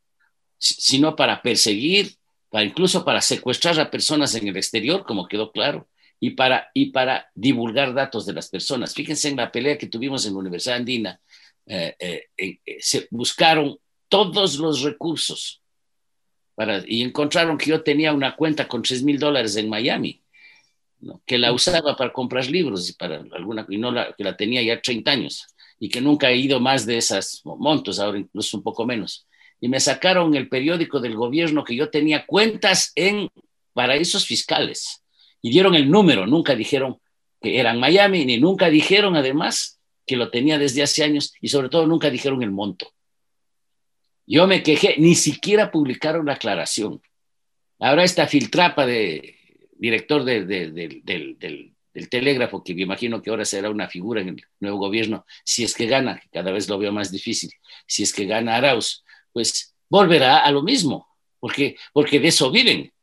sino 0.57 1.15
para 1.15 1.41
perseguir, 1.41 2.15
para 2.49 2.65
incluso 2.65 3.05
para 3.05 3.21
secuestrar 3.21 3.79
a 3.79 3.89
personas 3.89 4.35
en 4.35 4.47
el 4.47 4.57
exterior, 4.57 5.05
como 5.05 5.27
quedó 5.27 5.51
claro, 5.51 5.87
y 6.19 6.31
para, 6.31 6.71
y 6.73 6.87
para 6.87 7.29
divulgar 7.35 7.93
datos 7.93 8.25
de 8.25 8.33
las 8.33 8.49
personas. 8.49 8.93
Fíjense 8.93 9.29
en 9.29 9.37
la 9.37 9.51
pelea 9.51 9.77
que 9.77 9.87
tuvimos 9.87 10.25
en 10.25 10.33
la 10.33 10.39
Universidad 10.39 10.77
Andina 10.77 11.21
eh, 11.69 11.95
eh, 11.99 12.59
eh, 12.65 12.77
se 12.79 13.07
buscaron 13.11 13.77
todos 14.07 14.57
los 14.57 14.83
recursos 14.83 15.61
para, 16.55 16.81
y 16.87 17.01
encontraron 17.01 17.57
que 17.57 17.69
yo 17.69 17.83
tenía 17.83 18.13
una 18.13 18.37
cuenta 18.37 18.67
con 18.67 18.81
3 18.81 19.03
mil 19.03 19.19
dólares 19.19 19.57
en 19.57 19.67
Miami, 19.67 20.21
que 21.25 21.37
la 21.37 21.51
usaba 21.51 21.95
para 21.95 22.13
comprar 22.13 22.49
libros 22.49 22.89
y, 22.89 22.93
para 22.93 23.17
alguna, 23.33 23.65
y 23.69 23.77
no 23.77 23.91
la, 23.91 24.13
que 24.13 24.23
la 24.23 24.35
tenía 24.35 24.63
ya 24.63 24.81
30 24.81 25.11
años 25.11 25.45
y 25.79 25.89
que 25.89 26.01
nunca 26.01 26.29
he 26.29 26.37
ido 26.37 26.59
más 26.59 26.85
de 26.85 26.97
esos 26.97 27.41
montos, 27.45 27.99
ahora 27.99 28.19
incluso 28.19 28.57
un 28.57 28.63
poco 28.63 28.85
menos. 28.85 29.27
Y 29.59 29.69
me 29.69 29.79
sacaron 29.79 30.35
el 30.35 30.49
periódico 30.49 30.99
del 30.99 31.15
gobierno 31.15 31.63
que 31.63 31.75
yo 31.75 31.89
tenía 31.89 32.25
cuentas 32.25 32.91
en 32.95 33.29
paraísos 33.73 34.25
fiscales 34.25 35.03
y 35.41 35.49
dieron 35.49 35.75
el 35.75 35.89
número, 35.89 36.25
nunca 36.25 36.55
dijeron 36.55 36.99
que 37.41 37.59
eran 37.59 37.79
Miami, 37.79 38.25
ni 38.25 38.37
nunca 38.37 38.69
dijeron 38.69 39.15
además 39.15 39.79
que 40.05 40.15
lo 40.15 40.29
tenía 40.29 40.57
desde 40.57 40.83
hace 40.83 41.03
años 41.03 41.33
y 41.41 41.49
sobre 41.49 41.69
todo 41.69 41.85
nunca 41.85 42.09
dijeron 42.09 42.41
el 42.41 42.51
monto. 42.51 42.91
Yo 44.25 44.47
me 44.47 44.63
quejé, 44.63 44.95
ni 44.97 45.15
siquiera 45.15 45.71
publicaron 45.71 46.25
la 46.25 46.33
aclaración. 46.33 47.01
Ahora 47.79 48.03
esta 48.03 48.27
filtrapa 48.27 48.85
de 48.85 49.35
director 49.77 50.23
del, 50.23 50.47
del 50.47 51.76
telégrafo, 52.09 52.63
que 52.63 52.75
me 52.75 52.83
imagino 52.83 53.21
que 53.21 53.29
ahora 53.29 53.45
será 53.45 53.69
una 53.69 53.87
figura 53.87 54.21
en 54.21 54.29
el 54.29 54.45
nuevo 54.59 54.77
gobierno, 54.77 55.25
si 55.43 55.63
es 55.63 55.73
que 55.73 55.87
gana, 55.87 56.21
cada 56.31 56.51
vez 56.51 56.69
lo 56.69 56.77
veo 56.77 56.91
más 56.91 57.11
difícil, 57.11 57.51
si 57.87 58.03
es 58.03 58.13
que 58.13 58.25
gana 58.25 58.55
Arauz, 58.55 59.03
pues 59.33 59.75
volverá 59.89 60.37
a 60.37 60.51
lo 60.51 60.61
mismo, 60.61 61.07
porque, 61.39 61.75
porque 61.93 62.19
de 62.19 62.27
eso 62.27 62.51
viven, 62.51 62.93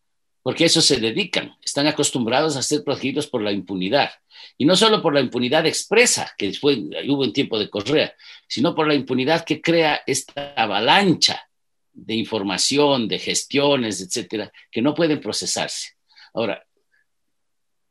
porque 0.42 0.64
a 0.64 0.66
eso 0.66 0.80
se 0.80 1.00
dedican, 1.00 1.56
están 1.62 1.86
acostumbrados 1.86 2.56
a 2.56 2.62
ser 2.62 2.84
protegidos 2.84 3.26
por 3.26 3.42
la 3.42 3.50
impunidad. 3.50 4.10
Y 4.58 4.66
no 4.66 4.76
solo 4.76 5.00
por 5.00 5.14
la 5.14 5.20
impunidad 5.20 5.64
expresa, 5.66 6.30
que 6.36 6.52
fue, 6.52 6.74
hubo 7.08 7.24
en 7.24 7.32
tiempo 7.32 7.58
de 7.58 7.70
Correa, 7.70 8.14
sino 8.46 8.74
por 8.74 8.86
la 8.86 8.94
impunidad 8.94 9.44
que 9.44 9.62
crea 9.62 10.02
esta 10.06 10.52
avalancha 10.54 11.48
de 11.94 12.14
información, 12.14 13.08
de 13.08 13.18
gestiones, 13.18 14.00
etcétera, 14.02 14.52
que 14.70 14.82
no 14.82 14.94
pueden 14.94 15.20
procesarse. 15.20 15.92
Ahora, 16.34 16.62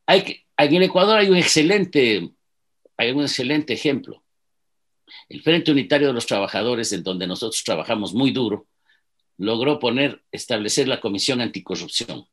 hay 0.06 0.24
que, 0.24 0.43
en 0.58 0.84
Ecuador 0.84 1.20
hay 1.20 1.30
un 1.30 1.38
excelente, 1.38 2.30
hay 2.98 3.12
un 3.12 3.22
excelente 3.22 3.74
ejemplo. 3.74 4.24
El 5.30 5.42
Frente 5.42 5.72
Unitario 5.72 6.08
de 6.08 6.14
los 6.14 6.26
Trabajadores, 6.26 6.92
en 6.94 7.04
donde 7.04 7.28
nosotros 7.28 7.64
trabajamos 7.64 8.14
muy 8.14 8.32
duro, 8.32 8.68
logró 9.38 9.80
poner, 9.80 10.24
establecer 10.32 10.88
la 10.88 11.00
Comisión 11.00 11.42
Anticorrupción. 11.42 12.28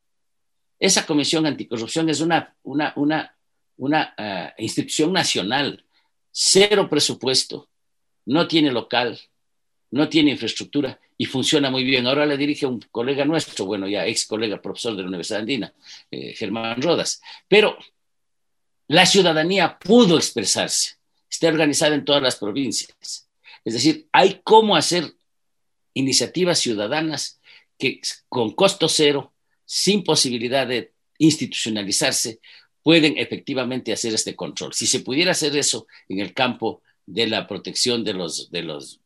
Esa 0.78 1.06
Comisión 1.06 1.46
Anticorrupción 1.46 2.09
es 2.09 2.20
una, 2.20 2.54
una, 2.62 2.92
una, 2.96 3.37
una 3.76 4.14
uh, 4.18 4.62
institución 4.62 5.12
nacional, 5.12 5.85
cero 6.30 6.88
presupuesto, 6.88 7.68
no 8.26 8.46
tiene 8.46 8.70
local, 8.70 9.18
no 9.90 10.09
tiene 10.09 10.30
infraestructura 10.30 11.00
y 11.18 11.26
funciona 11.26 11.70
muy 11.70 11.85
bien. 11.85 12.06
Ahora 12.06 12.24
le 12.26 12.37
dirige 12.37 12.66
un 12.66 12.80
colega 12.90 13.24
nuestro, 13.24 13.64
bueno, 13.64 13.88
ya 13.88 14.06
ex 14.06 14.26
colega, 14.26 14.62
profesor 14.62 14.94
de 14.94 15.02
la 15.02 15.09
Universidad 15.09 15.40
Andina, 15.40 15.74
eh, 16.11 16.33
Germán 16.35 16.80
Rodas. 16.80 17.20
Pero 17.48 17.76
la 18.90 19.07
ciudadanía 19.07 19.79
pudo 19.79 20.16
expresarse, 20.16 20.96
está 21.31 21.46
organizada 21.46 21.94
en 21.94 22.05
todas 22.05 22.20
las 22.20 22.35
provincias. 22.35 23.29
Es 23.64 23.74
decir, 23.74 24.09
hay 24.11 24.40
cómo 24.42 24.74
hacer 24.74 25.14
iniciativas 25.94 26.59
ciudadanas 26.59 27.40
que 27.79 28.00
con 28.29 28.50
costo 28.50 28.88
cero, 28.88 29.33
sin 29.64 30.03
posibilidad 30.03 30.66
de 30.66 30.92
institucionalizarse, 31.18 32.40
pueden 32.83 33.16
efectivamente 33.16 33.92
hacer 33.92 34.12
este 34.12 34.35
control. 34.35 34.74
Si 34.74 34.88
se 34.88 34.98
pudiera 34.98 35.31
hacer 35.31 35.57
eso 35.57 35.87
en 36.09 36.18
el 36.18 36.35
campo 36.35 36.83
de 37.07 37.29
la 37.29 37.46
protección 37.46 38.03
de 38.03 38.14
los, 38.14 38.50
de 38.50 38.64
los 38.64 38.98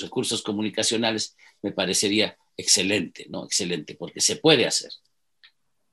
recursos 0.00 0.40
comunicacionales, 0.40 1.36
me 1.60 1.72
parecería 1.72 2.38
excelente, 2.56 3.26
¿no? 3.28 3.44
Excelente, 3.44 3.96
porque 3.96 4.22
se 4.22 4.36
puede 4.36 4.66
hacer. 4.66 4.92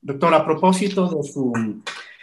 Doctor, 0.00 0.32
a 0.32 0.46
propósito 0.46 1.10
de 1.10 1.28
su, 1.30 1.52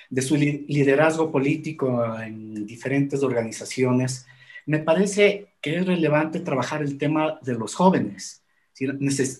de 0.09 0.21
su 0.21 0.35
liderazgo 0.35 1.31
político 1.31 2.15
en 2.19 2.65
diferentes 2.65 3.23
organizaciones, 3.23 4.25
me 4.65 4.79
parece 4.79 5.47
que 5.61 5.77
es 5.77 5.85
relevante 5.85 6.39
trabajar 6.39 6.81
el 6.81 6.97
tema 6.97 7.39
de 7.41 7.53
los 7.53 7.75
jóvenes. 7.75 8.41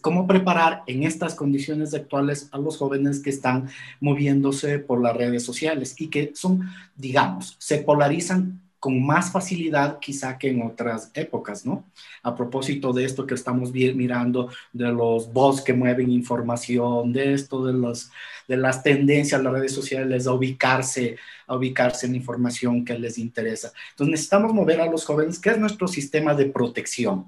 ¿Cómo 0.02 0.28
preparar 0.28 0.84
en 0.88 1.04
estas 1.04 1.36
condiciones 1.36 1.94
actuales 1.94 2.48
a 2.52 2.58
los 2.58 2.78
jóvenes 2.78 3.20
que 3.20 3.30
están 3.30 3.68
moviéndose 4.00 4.80
por 4.80 5.02
las 5.02 5.16
redes 5.16 5.44
sociales 5.44 5.94
y 5.98 6.10
que 6.10 6.32
son, 6.36 6.62
digamos, 6.96 7.58
se 7.60 7.80
polarizan 7.80 8.65
con 8.86 9.04
más 9.04 9.32
facilidad 9.32 9.98
quizá 9.98 10.38
que 10.38 10.50
en 10.50 10.62
otras 10.62 11.10
épocas, 11.16 11.66
¿no? 11.66 11.90
A 12.22 12.36
propósito 12.36 12.94
de 12.94 13.04
esto 13.04 13.26
que 13.26 13.34
estamos 13.34 13.72
mirando, 13.72 14.52
de 14.74 14.92
los 14.92 15.34
bots 15.34 15.64
que 15.64 15.74
mueven 15.74 16.12
información, 16.12 17.12
de 17.12 17.34
esto, 17.34 17.66
de, 17.66 17.74
los, 17.74 18.12
de 18.48 18.58
las 18.58 18.84
tendencias 18.84 19.40
a 19.40 19.44
las 19.44 19.54
redes 19.54 19.72
sociales 19.72 20.28
a 20.28 20.34
ubicarse, 20.34 21.18
a 21.48 21.56
ubicarse 21.56 22.06
en 22.06 22.14
información 22.14 22.86
que 22.86 23.00
les 23.00 23.18
interesa. 23.18 23.72
Entonces 23.90 24.12
necesitamos 24.12 24.54
mover 24.54 24.80
a 24.80 24.86
los 24.86 25.04
jóvenes, 25.04 25.40
que 25.40 25.50
es 25.50 25.58
nuestro 25.58 25.88
sistema 25.88 26.36
de 26.36 26.46
protección. 26.46 27.26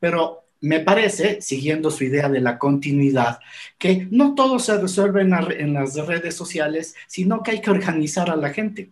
Pero 0.00 0.42
me 0.60 0.80
parece, 0.80 1.40
siguiendo 1.40 1.92
su 1.92 2.02
idea 2.02 2.28
de 2.28 2.40
la 2.40 2.58
continuidad, 2.58 3.38
que 3.78 4.08
no 4.10 4.34
todo 4.34 4.58
se 4.58 4.76
resuelve 4.76 5.20
en 5.22 5.72
las 5.72 5.94
redes 5.94 6.34
sociales, 6.34 6.96
sino 7.06 7.44
que 7.44 7.52
hay 7.52 7.60
que 7.60 7.70
organizar 7.70 8.28
a 8.28 8.34
la 8.34 8.50
gente 8.50 8.90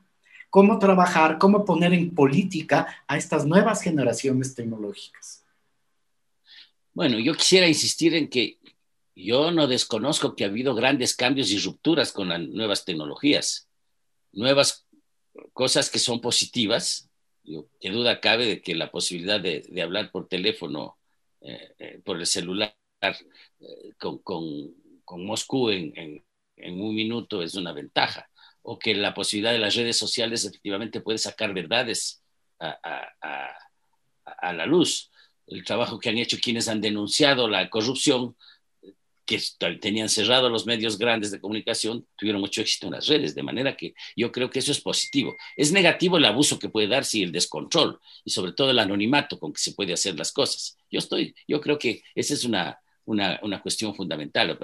cómo 0.54 0.78
trabajar, 0.78 1.38
cómo 1.38 1.64
poner 1.64 1.92
en 1.92 2.14
política 2.14 3.02
a 3.08 3.16
estas 3.16 3.44
nuevas 3.44 3.82
generaciones 3.82 4.54
tecnológicas. 4.54 5.44
Bueno, 6.92 7.18
yo 7.18 7.34
quisiera 7.34 7.66
insistir 7.66 8.14
en 8.14 8.28
que 8.28 8.58
yo 9.16 9.50
no 9.50 9.66
desconozco 9.66 10.36
que 10.36 10.44
ha 10.44 10.46
habido 10.46 10.76
grandes 10.76 11.16
cambios 11.16 11.50
y 11.50 11.58
rupturas 11.58 12.12
con 12.12 12.28
las 12.28 12.40
nuevas 12.40 12.84
tecnologías, 12.84 13.66
nuevas 14.30 14.86
cosas 15.52 15.90
que 15.90 15.98
son 15.98 16.20
positivas. 16.20 17.10
Yo, 17.42 17.66
qué 17.80 17.90
duda 17.90 18.20
cabe 18.20 18.46
de 18.46 18.62
que 18.62 18.76
la 18.76 18.92
posibilidad 18.92 19.40
de, 19.40 19.82
hablar 19.82 20.12
por 20.12 20.28
teléfono, 20.28 20.96
eh, 21.40 21.74
eh, 21.80 22.00
por 22.04 22.20
el 22.20 22.26
celular, 22.26 22.76
eh, 23.02 23.92
con, 23.98 24.22
Moscú 25.16 25.70
en 25.70 26.22
un 26.56 26.94
minuto 26.94 27.42
es 27.42 27.56
una 27.56 27.72
ventaja 27.72 28.30
o 28.64 28.78
que 28.78 28.94
la 28.94 29.12
posibilidad 29.12 29.52
de 29.52 29.58
las 29.58 29.74
redes 29.76 29.96
sociales 29.96 30.44
efectivamente 30.44 31.00
puede 31.00 31.18
sacar 31.18 31.52
verdades 31.52 32.22
a, 32.58 34.52
la 34.52 34.66
luz. 34.66 35.10
El 35.46 35.64
trabajo 35.64 35.98
que 35.98 36.08
han 36.08 36.16
hecho 36.16 36.38
quienes 36.42 36.68
han 36.68 36.80
denunciado 36.80 37.46
la 37.46 37.68
corrupción, 37.68 38.36
que 39.26 39.40
tenían 39.80 40.08
cerrado 40.08 40.48
los 40.48 40.66
medios 40.66 40.98
grandes 40.98 41.30
de 41.30 41.40
comunicación, 41.40 42.06
tuvieron 42.16 42.40
mucho 42.40 42.62
éxito 42.62 42.86
en 42.86 42.94
las 42.94 43.06
redes, 43.06 43.34
de 43.34 43.42
manera 43.42 43.76
que 43.76 43.94
yo 44.16 44.32
creo 44.32 44.48
que 44.48 44.60
eso 44.60 44.72
es 44.72 44.80
positivo. 44.80 45.34
Es 45.56 45.70
negativo 45.72 46.16
el 46.16 46.24
abuso 46.24 46.58
que 46.58 46.70
puede 46.70 46.88
darse 46.88 47.18
y 47.18 47.22
el 47.22 47.32
descontrol, 47.32 48.00
y 48.24 48.30
sobre 48.30 48.52
todo 48.52 48.70
el 48.70 48.78
anonimato 48.78 49.38
con 49.38 49.52
que 49.52 49.60
se 49.60 49.72
puede 49.72 49.92
hacer 49.92 50.16
las 50.16 50.32
cosas. 50.32 50.78
Yo 50.90 50.98
estoy, 50.98 51.34
yo 51.46 51.60
creo 51.60 51.78
que 51.78 52.02
esa 52.14 52.32
es 52.32 52.44
una, 52.44 52.78
una, 53.04 53.38
una, 53.42 53.60
cuestión 53.60 53.94
fundamental. 53.94 54.58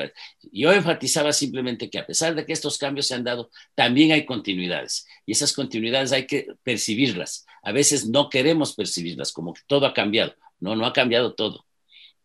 Yo 0.52 0.72
enfatizaba 0.72 1.32
simplemente 1.32 1.90
que 1.90 1.98
a 1.98 2.06
pesar 2.06 2.34
de 2.34 2.44
que 2.44 2.52
estos 2.52 2.78
cambios 2.78 3.06
se 3.06 3.14
han 3.14 3.24
dado, 3.24 3.50
también 3.74 4.12
hay 4.12 4.24
continuidades 4.24 5.06
y 5.26 5.32
esas 5.32 5.52
continuidades 5.52 6.12
hay 6.12 6.26
que 6.26 6.48
percibirlas. 6.62 7.46
A 7.62 7.72
veces 7.72 8.06
no 8.06 8.28
queremos 8.28 8.74
percibirlas, 8.74 9.32
como 9.32 9.52
que 9.52 9.62
todo 9.66 9.86
ha 9.86 9.94
cambiado. 9.94 10.34
No, 10.58 10.76
no 10.76 10.86
ha 10.86 10.92
cambiado 10.92 11.34
todo. 11.34 11.66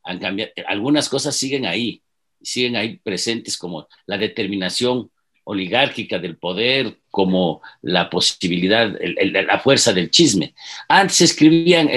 Han 0.03 0.19
cambiado, 0.19 0.51
algunas 0.67 1.09
cosas 1.09 1.35
siguen 1.35 1.65
ahí, 1.65 2.03
siguen 2.41 2.75
ahí 2.75 2.97
presentes 2.97 3.57
como 3.57 3.87
la 4.05 4.17
determinación 4.17 5.11
oligárquica 5.45 6.19
del 6.19 6.37
poder 6.37 6.97
como 7.09 7.61
la 7.81 8.09
posibilidad, 8.09 8.93
la 8.99 9.59
fuerza 9.59 9.93
del 9.93 10.09
chisme. 10.09 10.53
Antes 10.89 11.17
se 11.17 11.25
escribían, 11.25 11.89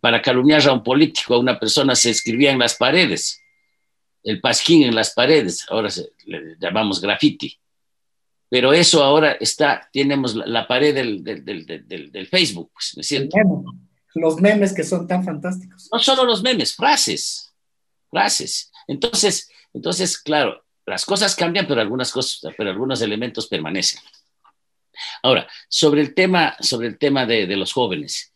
para 0.00 0.22
calumniar 0.22 0.66
a 0.68 0.72
un 0.72 0.82
político, 0.82 1.34
a 1.34 1.40
una 1.40 1.58
persona, 1.58 1.94
se 1.94 2.10
escribía 2.10 2.52
en 2.52 2.58
las 2.58 2.76
paredes, 2.76 3.42
el 4.22 4.40
pasquín 4.40 4.82
en 4.82 4.94
las 4.94 5.12
paredes, 5.14 5.66
ahora 5.68 5.90
se, 5.90 6.10
le 6.24 6.56
llamamos 6.58 7.00
graffiti. 7.00 7.58
Pero 8.48 8.72
eso 8.72 9.02
ahora 9.02 9.32
está, 9.40 9.88
tenemos 9.92 10.36
la, 10.36 10.68
pared 10.68 10.94
del, 10.94 11.24
del, 11.24 12.26
Facebook, 12.28 12.70
pues, 12.72 12.92
¿no 12.96 13.00
es 13.00 13.06
cierto? 13.06 13.36
Los 14.14 14.40
memes 14.40 14.72
que 14.72 14.84
son 14.84 15.06
tan 15.08 15.24
fantásticos. 15.24 15.88
No 15.92 15.98
solo 15.98 16.24
los 16.24 16.42
memes, 16.42 16.74
frases, 16.74 17.52
frases. 18.08 18.70
Entonces, 18.86 19.50
entonces, 19.74 20.16
claro, 20.18 20.64
las 20.86 21.04
cosas 21.04 21.34
cambian, 21.34 21.66
pero 21.66 21.80
algunas 21.80 22.12
cosas, 22.12 22.54
pero 22.56 22.70
algunos 22.70 23.02
elementos 23.02 23.48
permanecen. 23.48 24.00
Ahora, 25.22 25.46
sobre 25.68 26.00
el 26.00 26.14
tema, 26.14 26.56
sobre 26.60 26.88
el 26.88 26.98
tema 26.98 27.26
de, 27.26 27.46
los 27.56 27.72
jóvenes, 27.72 28.32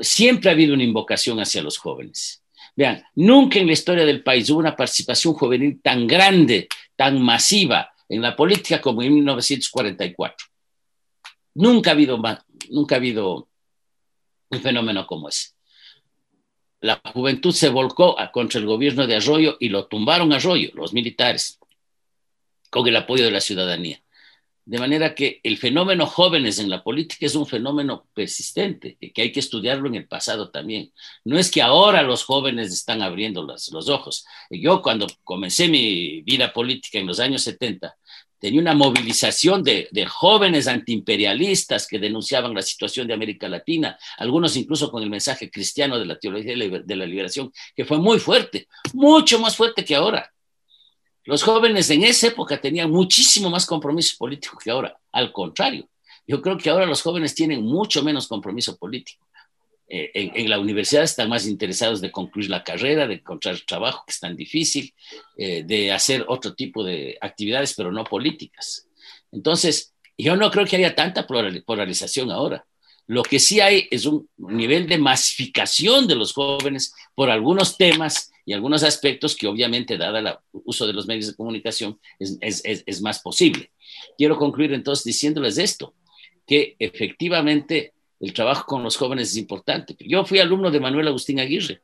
siempre 0.00 0.48
ha 0.48 0.52
habido 0.52 0.74
una 0.74 0.84
invocación 0.84 1.40
hacia 1.40 1.62
los 1.62 1.76
jóvenes. 1.76 2.42
Vean, 2.76 3.04
nunca 3.16 3.58
en 3.58 3.66
la 3.66 3.72
historia 3.72 4.04
del 4.06 4.22
país 4.22 4.48
hubo 4.50 4.60
una 4.60 4.76
participación 4.76 5.34
juvenil 5.34 5.80
tan 5.82 6.06
grande, 6.06 6.68
tan 6.94 7.20
masiva 7.20 7.92
en 8.08 8.22
la 8.22 8.36
política 8.36 8.80
como 8.80 9.02
en 9.02 9.14
1944. 9.14 10.46
Nunca 11.54 11.90
ha 11.90 11.94
habido, 11.94 12.22
nunca 12.70 12.94
ha 12.94 12.98
habido 12.98 13.48
un 14.50 14.60
fenómeno 14.60 15.06
como 15.06 15.28
ese. 15.28 15.50
La 16.80 17.00
juventud 17.12 17.52
se 17.52 17.68
volcó 17.70 18.16
contra 18.32 18.60
el 18.60 18.66
gobierno 18.66 19.06
de 19.08 19.16
Arroyo 19.16 19.56
y 19.58 19.68
lo 19.68 19.86
tumbaron 19.86 20.32
Arroyo, 20.32 20.70
los 20.74 20.92
militares 20.92 21.57
con 22.70 22.86
el 22.86 22.96
apoyo 22.96 23.24
de 23.24 23.30
la 23.30 23.40
ciudadanía. 23.40 24.02
De 24.68 24.78
manera 24.78 25.14
que 25.14 25.40
el 25.44 25.56
fenómeno 25.56 26.04
jóvenes 26.06 26.58
en 26.58 26.68
la 26.68 26.82
política 26.84 27.24
es 27.24 27.34
un 27.34 27.46
fenómeno 27.46 28.06
persistente, 28.12 28.98
que 29.14 29.22
hay 29.22 29.32
que 29.32 29.40
estudiarlo 29.40 29.88
en 29.88 29.94
el 29.94 30.06
pasado 30.06 30.50
también. 30.50 30.92
No 31.24 31.38
es 31.38 31.50
que 31.50 31.62
ahora 31.62 32.02
los 32.02 32.22
jóvenes 32.22 32.70
están 32.70 33.00
abriendo 33.00 33.42
los, 33.42 33.72
los 33.72 33.88
ojos. 33.88 34.26
Yo 34.50 34.82
cuando 34.82 35.06
comencé 35.24 35.68
mi 35.68 36.20
vida 36.20 36.52
política 36.52 36.98
en 36.98 37.06
los 37.06 37.18
años 37.18 37.44
70, 37.44 37.96
tenía 38.38 38.60
una 38.60 38.74
movilización 38.74 39.62
de, 39.62 39.88
de, 39.90 40.04
jóvenes 40.04 40.68
antiimperialistas 40.68 41.86
que 41.86 41.98
denunciaban 41.98 42.52
la 42.52 42.60
situación 42.60 43.06
de 43.08 43.14
América 43.14 43.48
Latina, 43.48 43.98
algunos 44.18 44.54
incluso 44.56 44.90
con 44.90 45.02
el 45.02 45.08
mensaje 45.08 45.50
cristiano 45.50 45.98
de 45.98 46.04
la 46.04 46.18
teología 46.18 46.54
de 46.54 46.96
la 46.96 47.06
liberación, 47.06 47.50
que 47.74 47.86
fue 47.86 47.96
muy 47.96 48.18
fuerte, 48.18 48.68
mucho 48.92 49.38
más 49.38 49.56
fuerte 49.56 49.82
que 49.82 49.94
ahora. 49.94 50.30
Los 51.28 51.42
jóvenes 51.42 51.90
en 51.90 52.04
esa 52.04 52.28
época 52.28 52.58
tenían 52.58 52.90
muchísimo 52.90 53.50
más 53.50 53.66
compromiso 53.66 54.16
político 54.16 54.56
que 54.56 54.70
ahora. 54.70 54.98
Al 55.12 55.30
contrario, 55.30 55.86
yo 56.26 56.40
creo 56.40 56.56
que 56.56 56.70
ahora 56.70 56.86
los 56.86 57.02
jóvenes 57.02 57.34
tienen 57.34 57.62
mucho 57.62 58.02
menos 58.02 58.26
compromiso 58.26 58.78
político. 58.78 59.26
Eh, 59.90 60.10
en, 60.14 60.48
la 60.48 60.58
universidad 60.58 61.02
están 61.02 61.28
más 61.28 61.46
interesados 61.46 62.00
de 62.00 62.10
concluir 62.10 62.48
la 62.48 62.64
carrera, 62.64 63.06
de 63.06 63.16
encontrar 63.16 63.60
trabajo, 63.60 64.04
que 64.06 64.12
es 64.12 64.20
tan 64.20 64.34
difícil, 64.36 64.94
eh, 65.36 65.64
de 65.64 65.92
hacer 65.92 66.24
otro 66.28 66.54
tipo 66.54 66.82
de 66.82 67.18
actividades, 67.20 67.74
pero 67.74 67.92
no 67.92 68.04
políticas. 68.04 68.88
Entonces, 69.30 69.92
yo 70.16 70.34
no 70.34 70.50
creo 70.50 70.64
que 70.64 70.76
haya 70.76 70.94
tanta 70.94 71.26
polarización 71.26 72.30
ahora. 72.30 72.64
Lo 73.08 73.22
que 73.22 73.38
sí 73.38 73.58
hay 73.58 73.88
es 73.90 74.04
un 74.04 74.28
nivel 74.36 74.86
de 74.86 74.98
masificación 74.98 76.06
de 76.06 76.14
los 76.14 76.34
jóvenes 76.34 76.94
por 77.14 77.30
algunos 77.30 77.78
temas 77.78 78.30
y 78.44 78.52
algunos 78.52 78.82
aspectos 78.82 79.34
que 79.34 79.46
obviamente, 79.46 79.96
dada 79.96 80.20
el 80.20 80.34
uso 80.52 80.86
de 80.86 80.92
los 80.92 81.06
medios 81.06 81.26
de 81.26 81.34
comunicación, 81.34 81.98
es, 82.18 83.00
más 83.00 83.20
posible. 83.20 83.70
Quiero 84.18 84.36
concluir 84.36 84.74
entonces 84.74 85.04
diciéndoles 85.04 85.56
esto, 85.56 85.94
que 86.46 86.76
efectivamente 86.78 87.94
el 88.20 88.34
trabajo 88.34 88.66
con 88.66 88.82
los 88.82 88.96
jóvenes 88.96 89.30
es 89.30 89.38
importante. 89.38 89.96
Yo 90.00 90.26
fui 90.26 90.38
alumno 90.38 90.70
de 90.70 90.80
Manuel 90.80 91.08
Agustín 91.08 91.40
Aguirre, 91.40 91.80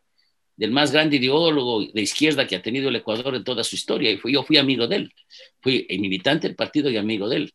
del 0.57 0.73
más 0.73 0.93
grande 0.93 1.17
ideólogo 1.17 1.87
de 1.87 2.03
izquierda 2.03 2.47
que 2.47 2.57
ha 2.57 2.63
tenido 2.63 2.91
el 2.91 2.97
Ecuador 2.97 3.35
en 3.35 3.45
toda 3.45 3.65
su 3.65 3.77
historia, 3.77 4.11
y 4.11 4.21
yo 4.31 4.43
fui 4.43 4.59
amigo 4.59 4.87
de 4.87 4.97
él, 4.97 5.15
fui 5.63 5.87
militante 5.99 6.49
del 6.49 6.57
partido 6.57 6.91
y 6.91 6.99
amigo 6.99 7.31
de 7.31 7.37
él. 7.37 7.55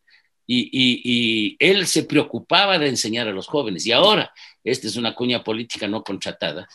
Y, 0.52 1.56
él 1.60 1.86
se 1.86 2.04
preocupaba 2.04 2.78
de 2.78 2.88
enseñar 2.88 3.28
a 3.28 3.32
los 3.32 3.46
jóvenes. 3.46 3.86
Y 3.86 3.92
ahora, 3.92 4.32
esta 4.64 4.88
es 4.88 4.96
una 4.96 5.14
cuña 5.14 5.44
política 5.44 5.86
no 5.86 6.02
contratada, 6.02 6.68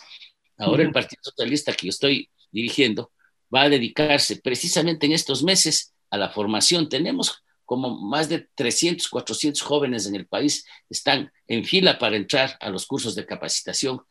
ahora 0.58 0.84
el 0.84 0.92
Partido 0.92 1.22
Socialista 1.22 1.74
que 1.74 1.88
yo 1.88 1.90
estoy 1.90 2.30
dirigiendo 2.52 3.12
va 3.54 3.64
a 3.64 3.70
dedicarse 3.70 4.38
precisamente 4.38 5.06
en 5.06 5.12
estos 5.12 5.44
meses 5.44 5.94
a 6.10 6.18
la 6.18 6.30
formación. 6.30 6.88
Tenemos 6.88 7.44
como 7.66 8.00
más 8.00 8.30
de 8.30 8.48
300, 8.56 9.08
400 9.10 9.62
jóvenes 9.62 10.06
en 10.06 10.16
el 10.16 10.28
país 10.28 10.66
están 10.90 11.32
en 11.48 11.66
fila 11.66 11.98
para 11.98 12.16
entrar 12.16 12.58
a 12.62 12.70
los 12.70 12.86
cursos 12.86 13.16
de 13.16 13.26
capacitación 13.26 14.02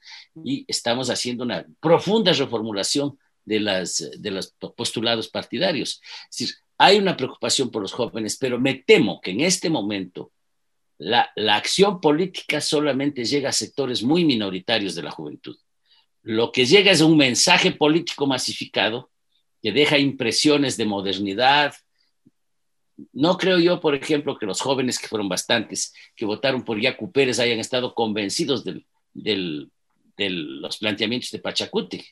y 0.45 0.65
estamos 0.69 1.09
haciendo 1.09 1.45
una 1.45 1.65
profunda 1.81 2.33
reformulación 2.33 3.19
de, 3.45 3.61
las, 3.61 4.11
de 4.19 4.31
los 4.31 4.55
postulados 4.77 5.29
partidarios. 5.29 6.01
Es 6.31 6.39
decir, 6.39 6.57
hay 6.79 6.99
una 6.99 7.17
preocupación 7.17 7.71
por 7.71 7.83
los 7.83 7.93
jóvenes, 7.93 8.37
pero 8.39 8.59
me 8.59 8.75
temo 8.75 9.21
que 9.21 9.31
en 9.31 9.41
este 9.41 9.71
momento 9.71 10.33
la, 10.99 11.31
la 11.37 11.57
acción 11.57 12.01
política 12.01 12.61
solamente 12.61 13.25
llega 13.25 13.51
a 13.51 13.53
sectores 13.53 14.03
muy 14.03 14.25
minoritarios 14.25 14.95
de 14.95 15.03
la 15.03 15.11
juventud. 15.11 15.57
Lo 16.23 16.53
que 16.53 16.67
llega 16.67 16.91
es 16.91 17.01
un 17.01 17.17
mensaje 17.17 17.73
político 17.73 18.27
masificado 18.27 19.11
que 19.63 19.73
deja 19.73 19.99
impresiones 19.99 20.77
de 20.77 20.87
modernidad, 20.87 21.75
no 23.13 23.37
creo 23.37 23.59
yo, 23.59 23.81
por 23.81 23.95
ejemplo, 23.95 24.39
que 24.39 24.47
los 24.47 24.61
jóvenes, 24.61 24.99
que 24.99 25.09
fueron 25.09 25.29
bastantes, 25.29 25.93
que 26.15 26.25
votaron 26.25 26.65
por 26.65 26.81
Yacu 26.81 27.11
Pérez, 27.11 27.39
hayan 27.39 27.59
estado 27.59 27.95
convencidos 27.95 28.65
de 28.65 29.69
los 30.17 30.79
planteamientos 30.79 31.31
de 31.31 31.39
Pachacuti. 31.41 32.05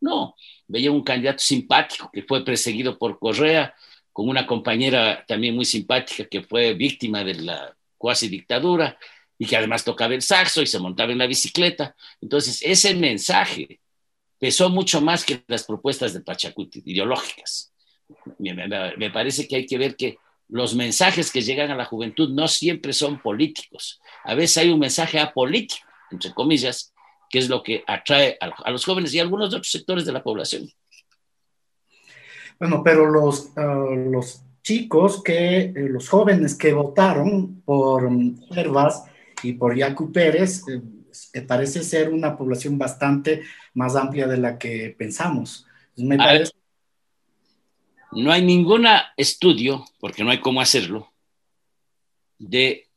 No, 0.00 0.34
veía 0.66 0.90
un 0.90 1.02
candidato 1.02 1.40
simpático 1.40 2.10
que 2.10 2.22
fue 2.22 2.44
perseguido 2.44 2.98
por 2.98 3.18
Correa, 3.18 3.74
con 4.12 4.28
una 4.28 4.46
compañera 4.46 5.24
también 5.26 5.54
muy 5.54 5.64
simpática 5.64 6.24
que 6.24 6.42
fue 6.42 6.74
víctima 6.74 7.24
de 7.24 7.34
la 7.34 7.76
cuasi 7.96 8.28
dictadura 8.28 8.98
y 9.38 9.46
que 9.46 9.56
además 9.56 9.84
tocaba 9.84 10.14
el 10.14 10.22
saxo 10.22 10.62
y 10.62 10.66
se 10.66 10.78
montaba 10.78 11.12
en 11.12 11.18
la 11.18 11.26
bicicleta. 11.26 11.94
Entonces, 12.20 12.60
ese 12.62 12.94
mensaje 12.94 13.80
pesó 14.38 14.68
mucho 14.70 15.00
más 15.00 15.24
que 15.24 15.42
las 15.46 15.64
propuestas 15.64 16.12
de 16.12 16.20
Pachacuti, 16.20 16.82
ideológicas. 16.84 17.72
me 18.38 19.10
parece 19.10 19.46
que 19.46 19.56
hay 19.56 19.66
que 19.66 19.78
ver 19.78 19.96
que 19.96 20.18
los 20.50 20.74
mensajes 20.74 21.30
que 21.30 21.42
llegan 21.42 21.70
a 21.70 21.76
la 21.76 21.84
juventud 21.84 22.30
no 22.30 22.48
siempre 22.48 22.92
son 22.92 23.20
políticos. 23.20 24.00
A 24.24 24.34
veces 24.34 24.58
hay 24.58 24.70
un 24.70 24.80
mensaje 24.80 25.18
apolítico, 25.18 25.86
entre 26.10 26.32
comillas, 26.32 26.92
que 27.28 27.38
es 27.38 27.48
lo 27.48 27.62
que 27.62 27.84
atrae 27.86 28.36
a, 28.40 28.70
los 28.70 28.84
jóvenes 28.84 29.14
y 29.14 29.20
a 29.20 29.22
algunos 29.22 29.48
otros 29.48 29.70
sectores 29.70 30.04
de 30.04 30.12
la 30.12 30.22
población. 30.22 30.68
Bueno, 32.60 32.82
pero 32.84 33.06
los, 33.06 33.50
ah, 33.56 33.88
los 33.96 34.44
chicos 34.62 35.22
que, 35.22 35.60
eh, 35.60 35.72
los 35.74 36.08
jóvenes 36.08 36.54
que 36.54 36.72
votaron 36.72 37.62
por 37.62 38.08
Herbas 38.54 39.04
y 39.42 39.54
por 39.54 39.74
Yacu 39.74 40.12
Pérez, 40.12 40.62
eh, 41.32 41.40
parece 41.42 41.82
ser 41.82 42.10
una 42.10 42.36
población 42.36 42.78
bastante 42.78 43.42
más 43.74 43.96
amplia 43.96 44.28
de 44.28 44.36
la 44.36 44.58
que 44.58 44.94
pensamos. 44.96 45.66
Me 45.96 46.16
parece 46.16 46.52
no 48.12 48.32
hay 48.32 48.42
ningún 48.42 48.86
estudio, 49.16 49.84
porque 50.00 50.24
no 50.24 50.30
hay 50.30 50.40
cómo 50.40 50.60
hacerlo, 50.60 51.12
de 52.38 52.88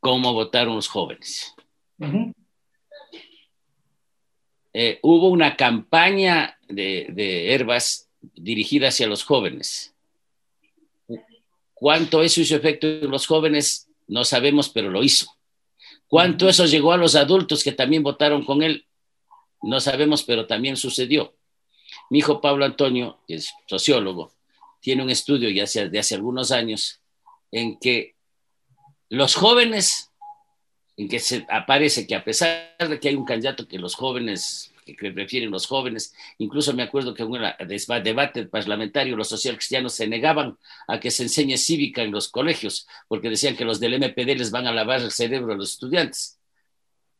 cómo 0.00 0.32
votaron 0.32 0.74
los 0.74 0.88
jóvenes. 0.88 1.54
Eh, 4.72 4.98
hubo 5.02 5.28
una 5.28 5.56
campaña 5.56 6.58
de, 6.68 7.06
de, 7.10 7.54
Herbas 7.54 8.08
dirigida 8.34 8.88
hacia 8.88 9.06
los 9.06 9.24
jóvenes. 9.24 9.94
¿Cuánto 11.74 12.22
eso 12.22 12.40
hizo 12.40 12.56
efecto 12.56 12.86
en 12.86 13.10
los 13.10 13.26
jóvenes? 13.26 13.88
No 14.06 14.24
sabemos, 14.24 14.68
pero 14.68 14.90
lo 14.90 15.02
hizo. 15.02 15.26
¿Cuánto 16.06 16.48
eso 16.48 16.66
llegó 16.66 16.92
a 16.92 16.96
los 16.96 17.16
adultos 17.16 17.64
que 17.64 17.72
también 17.72 18.02
votaron 18.02 18.44
con 18.44 18.62
él? 18.62 18.86
No 19.62 19.80
sabemos, 19.80 20.22
pero 20.22 20.46
también 20.46 20.76
sucedió. 20.76 21.34
Mi 22.10 22.18
hijo 22.18 22.40
Pablo 22.40 22.64
Antonio, 22.64 23.18
que 23.26 23.34
es 23.34 23.52
sociólogo, 23.66 24.32
tiene 24.80 25.02
un 25.02 25.10
estudio 25.10 25.48
ya 25.48 25.64
hace, 25.64 25.88
de 25.88 25.98
hace 25.98 26.14
algunos 26.14 26.50
años 26.50 27.00
en 27.50 27.78
que 27.78 28.16
los 29.08 29.34
jóvenes, 29.34 30.10
en 30.96 31.08
que 31.08 31.20
se 31.20 31.46
aparece 31.48 32.06
que 32.06 32.14
a 32.14 32.24
pesar 32.24 32.74
de 32.78 32.98
que 32.98 33.08
hay 33.08 33.14
un 33.14 33.24
candidato 33.24 33.68
que 33.68 33.78
los 33.78 33.94
jóvenes, 33.94 34.71
que 34.84 35.12
prefieren 35.12 35.50
los 35.50 35.66
jóvenes, 35.66 36.14
incluso 36.38 36.72
me 36.74 36.82
acuerdo 36.82 37.14
que 37.14 37.22
en 37.22 37.30
un 37.30 37.42
debate 38.02 38.46
parlamentario 38.46 39.16
los 39.16 39.28
socialcristianos 39.28 39.94
se 39.94 40.06
negaban 40.06 40.58
a 40.88 40.98
que 40.98 41.10
se 41.10 41.22
enseñe 41.24 41.56
cívica 41.56 42.02
en 42.02 42.10
los 42.10 42.28
colegios, 42.28 42.86
porque 43.08 43.30
decían 43.30 43.56
que 43.56 43.64
los 43.64 43.80
del 43.80 43.98
MPD 43.98 44.38
les 44.38 44.50
van 44.50 44.66
a 44.66 44.72
lavar 44.72 45.00
el 45.00 45.12
cerebro 45.12 45.52
a 45.52 45.56
los 45.56 45.72
estudiantes. 45.72 46.38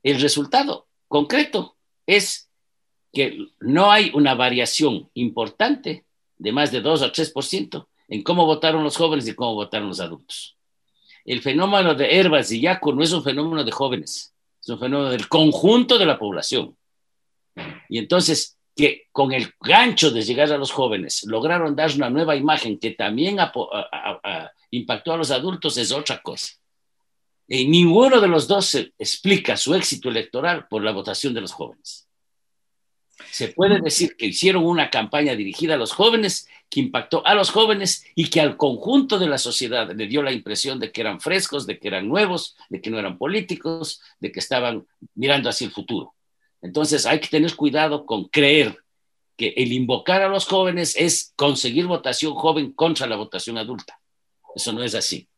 El 0.02 0.20
resultado 0.20 0.88
concreto 1.06 1.76
es 2.06 2.48
que 3.12 3.38
no 3.60 3.92
hay 3.92 4.10
una 4.14 4.34
variación 4.34 5.10
importante 5.14 6.04
de 6.38 6.52
más 6.52 6.72
de 6.72 6.80
2 6.80 7.02
o 7.02 7.12
3% 7.12 7.86
en 8.08 8.22
cómo 8.22 8.46
votaron 8.46 8.82
los 8.82 8.96
jóvenes 8.96 9.28
y 9.28 9.34
cómo 9.34 9.54
votaron 9.54 9.88
los 9.88 10.00
adultos. 10.00 10.56
El 11.24 11.40
fenómeno 11.40 11.94
de 11.94 12.18
Herbas 12.18 12.50
y 12.50 12.60
Yaco 12.60 12.92
no 12.92 13.02
es 13.02 13.12
un 13.12 13.22
fenómeno 13.22 13.62
de 13.62 13.70
jóvenes, 13.70 14.34
es 14.60 14.68
un 14.68 14.78
fenómeno 14.78 15.10
del 15.10 15.28
conjunto 15.28 15.98
de 15.98 16.06
la 16.06 16.18
población. 16.18 16.76
Y 17.88 17.98
entonces, 17.98 18.58
que 18.74 19.08
con 19.12 19.32
el 19.32 19.52
gancho 19.60 20.10
de 20.10 20.22
llegar 20.22 20.50
a 20.52 20.58
los 20.58 20.70
jóvenes 20.70 21.24
lograron 21.24 21.76
dar 21.76 21.90
una 21.94 22.10
nueva 22.10 22.36
imagen 22.36 22.78
que 22.78 22.92
también 22.92 23.36
impactó 24.70 25.12
a 25.12 25.16
los 25.16 25.30
adultos 25.30 25.76
es 25.76 25.92
otra 25.92 26.22
cosa. 26.22 26.54
Y 27.46 27.66
ninguno 27.66 28.20
de 28.20 28.28
los 28.28 28.48
dos 28.48 28.74
explica 28.74 29.56
su 29.56 29.74
éxito 29.74 30.08
electoral 30.08 30.66
por 30.68 30.82
la 30.82 30.92
votación 30.92 31.34
de 31.34 31.42
los 31.42 31.52
jóvenes. 31.52 32.08
Se 33.30 33.48
puede 33.48 33.80
decir 33.80 34.16
que 34.16 34.26
hicieron 34.26 34.64
una 34.64 34.90
campaña 34.90 35.34
dirigida 35.34 35.74
a 35.74 35.78
los 35.78 35.92
jóvenes 35.92 36.48
que 36.68 36.80
impactó 36.80 37.24
a 37.26 37.34
los 37.34 37.50
jóvenes 37.50 38.06
y 38.14 38.30
que 38.30 38.40
al 38.40 38.56
conjunto 38.56 39.18
de 39.18 39.28
la 39.28 39.38
sociedad 39.38 39.90
le 39.94 40.06
dio 40.06 40.22
la 40.22 40.32
impresión 40.32 40.80
de 40.80 40.90
que 40.90 41.02
eran 41.02 41.20
frescos, 41.20 41.66
de 41.66 41.78
que 41.78 41.88
eran 41.88 42.08
nuevos, 42.08 42.56
de 42.70 42.80
que 42.80 42.90
no 42.90 42.98
eran 42.98 43.18
políticos, 43.18 44.00
de 44.18 44.32
que 44.32 44.40
estaban 44.40 44.86
mirando 45.14 45.50
hacia 45.50 45.66
el 45.66 45.72
futuro. 45.72 46.14
Entonces 46.62 47.04
hay 47.04 47.20
que 47.20 47.28
tener 47.28 47.54
cuidado 47.56 48.06
con 48.06 48.28
creer 48.28 48.78
que 49.36 49.48
el 49.56 49.72
invocar 49.72 50.22
a 50.22 50.28
los 50.28 50.46
jóvenes 50.46 50.94
es 50.96 51.32
conseguir 51.36 51.86
votación 51.86 52.34
joven 52.34 52.72
contra 52.72 53.06
la 53.06 53.16
votación 53.16 53.58
adulta. 53.58 54.00
Eso 54.54 54.72
no 54.72 54.82
es 54.82 54.94
así. 54.94 55.28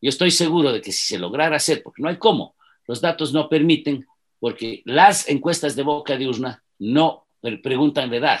Yo 0.00 0.10
estoy 0.10 0.30
seguro 0.30 0.72
de 0.72 0.80
que 0.80 0.92
si 0.92 1.06
se 1.06 1.18
lograra 1.18 1.56
hacer, 1.56 1.82
porque 1.82 2.02
no 2.02 2.08
hay 2.08 2.18
cómo, 2.18 2.54
los 2.86 3.00
datos 3.00 3.32
no 3.32 3.48
permiten, 3.48 4.06
porque 4.38 4.82
las 4.84 5.28
encuestas 5.28 5.74
de 5.74 5.82
boca 5.82 6.16
de 6.16 6.28
urna 6.28 6.62
no 6.78 7.26
preguntan 7.62 8.10
de 8.10 8.18
edad. 8.18 8.40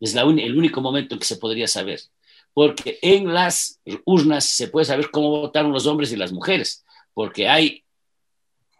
Es 0.00 0.14
la 0.14 0.22
el 0.22 0.58
único 0.58 0.80
momento 0.80 1.14
en 1.14 1.20
que 1.20 1.26
se 1.26 1.36
podría 1.36 1.68
saber. 1.68 2.00
Porque 2.52 2.98
en 3.02 3.32
las 3.32 3.80
urnas 4.04 4.44
se 4.44 4.68
puede 4.68 4.86
saber 4.86 5.10
cómo 5.10 5.30
votaron 5.30 5.72
los 5.72 5.86
hombres 5.86 6.10
y 6.10 6.16
las 6.16 6.32
mujeres, 6.32 6.84
porque 7.14 7.48
hay 7.48 7.84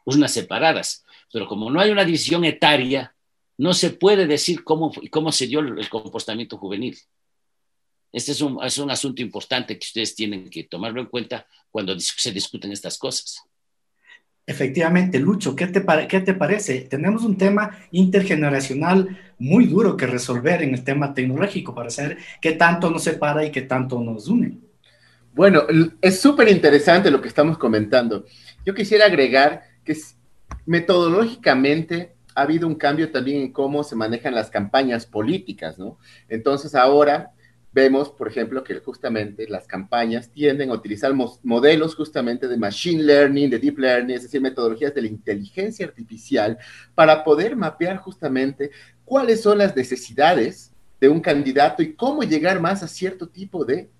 urnas 0.05 0.33
separadas. 0.33 1.05
Pero 1.33 1.47
como 1.47 1.71
no 1.71 1.81
hay 1.81 1.91
una 1.91 2.05
división 2.05 2.45
etaria, 2.45 3.15
no 3.59 3.73
se 3.75 3.91
puede 3.91 4.27
decir 4.27 4.65
cómo, 4.65 4.93
cómo 5.11 5.33
se 5.33 5.47
dio 5.47 5.61
el 5.61 5.89
comportamiento 5.89 6.57
juvenil. 6.57 6.97
Este 8.13 8.33
es 8.33 8.41
un, 8.41 8.59
es 8.65 8.79
un 8.79 8.91
asunto 8.91 9.23
importante 9.23 9.79
que 9.79 9.85
ustedes 9.85 10.15
tienen 10.15 10.51
que 10.51 10.65
tomarlo 10.65 11.01
en 11.01 11.07
cuenta 11.07 11.47
cuando 11.71 11.99
se 12.01 12.33
discuten 12.33 12.73
estas 12.73 12.99
cosas. 12.99 13.43
Efectivamente, 14.47 15.21
Lucho, 15.21 15.55
¿qué 15.55 15.69
te, 15.69 15.85
¿qué 16.09 16.21
te 16.21 16.35
parece? 16.35 16.81
Tenemos 16.81 17.23
un 17.23 17.37
tema 17.37 17.79
intergeneracional 17.93 19.35
muy 19.39 19.67
duro 19.67 19.97
que 19.97 20.09
resolver 20.09 20.63
en 20.63 20.75
el 20.75 20.83
tema 20.83 21.15
tecnológico 21.15 21.73
para 21.73 21.91
saber 21.91 22.19
qué 22.41 22.53
tanto 22.53 22.91
nos 22.91 23.05
separa 23.05 23.45
y 23.45 23.53
qué 23.53 23.63
tanto 23.63 24.01
nos 24.01 24.27
une. 24.27 24.59
Bueno, 25.33 25.63
es 26.01 26.21
súper 26.21 26.49
interesante 26.49 27.13
lo 27.13 27.21
que 27.21 27.29
estamos 27.29 27.59
comentando. 27.59 28.25
Yo 28.67 28.75
quisiera 28.75 29.07
agregar 29.07 29.63
que 29.85 29.97
metodológicamente 30.71 32.15
ha 32.37 32.43
habido 32.43 32.69
un 32.69 32.77
cambio 32.77 33.11
también 33.11 33.43
en 33.43 33.53
cómo 33.53 33.83
se 33.83 33.97
manejan 33.97 34.37
las 34.37 34.51
campañas 34.51 35.05
políticas, 35.05 35.81
¿no? 35.81 35.99
Entonces 36.29 36.77
ahora 36.77 37.33
vemos, 37.73 38.11
por 38.11 38.29
ejemplo, 38.29 38.63
que 38.63 38.77
justamente 38.77 39.49
las 39.49 39.67
campañas 39.67 40.31
tienden 40.31 40.71
a 40.71 40.75
utilizar 40.75 41.13
modelos 41.43 41.97
justamente 41.97 42.47
de 42.47 42.57
machine 42.57 43.03
learning, 43.03 43.51
de 43.51 43.59
deep 43.59 43.81
learning, 43.81 44.15
es 44.15 44.23
decir, 44.23 44.41
metodologías 44.41 44.95
de 44.95 45.03
la 45.03 45.09
inteligencia 45.09 45.87
artificial 45.87 46.57
para 46.95 47.25
poder 47.25 47.57
mapear 47.57 47.97
justamente 47.97 48.71
cuáles 49.05 49.43
son 49.43 49.59
las 49.59 49.75
necesidades 49.75 50.73
de 51.01 51.09
un 51.09 51.19
candidato 51.21 51.83
y 51.83 51.95
cómo 51.95 52.23
llegar 52.23 52.61
más 52.61 52.85
a 52.85 52.87
cierto 52.87 53.27
tipo 53.29 53.65
de 53.65 53.91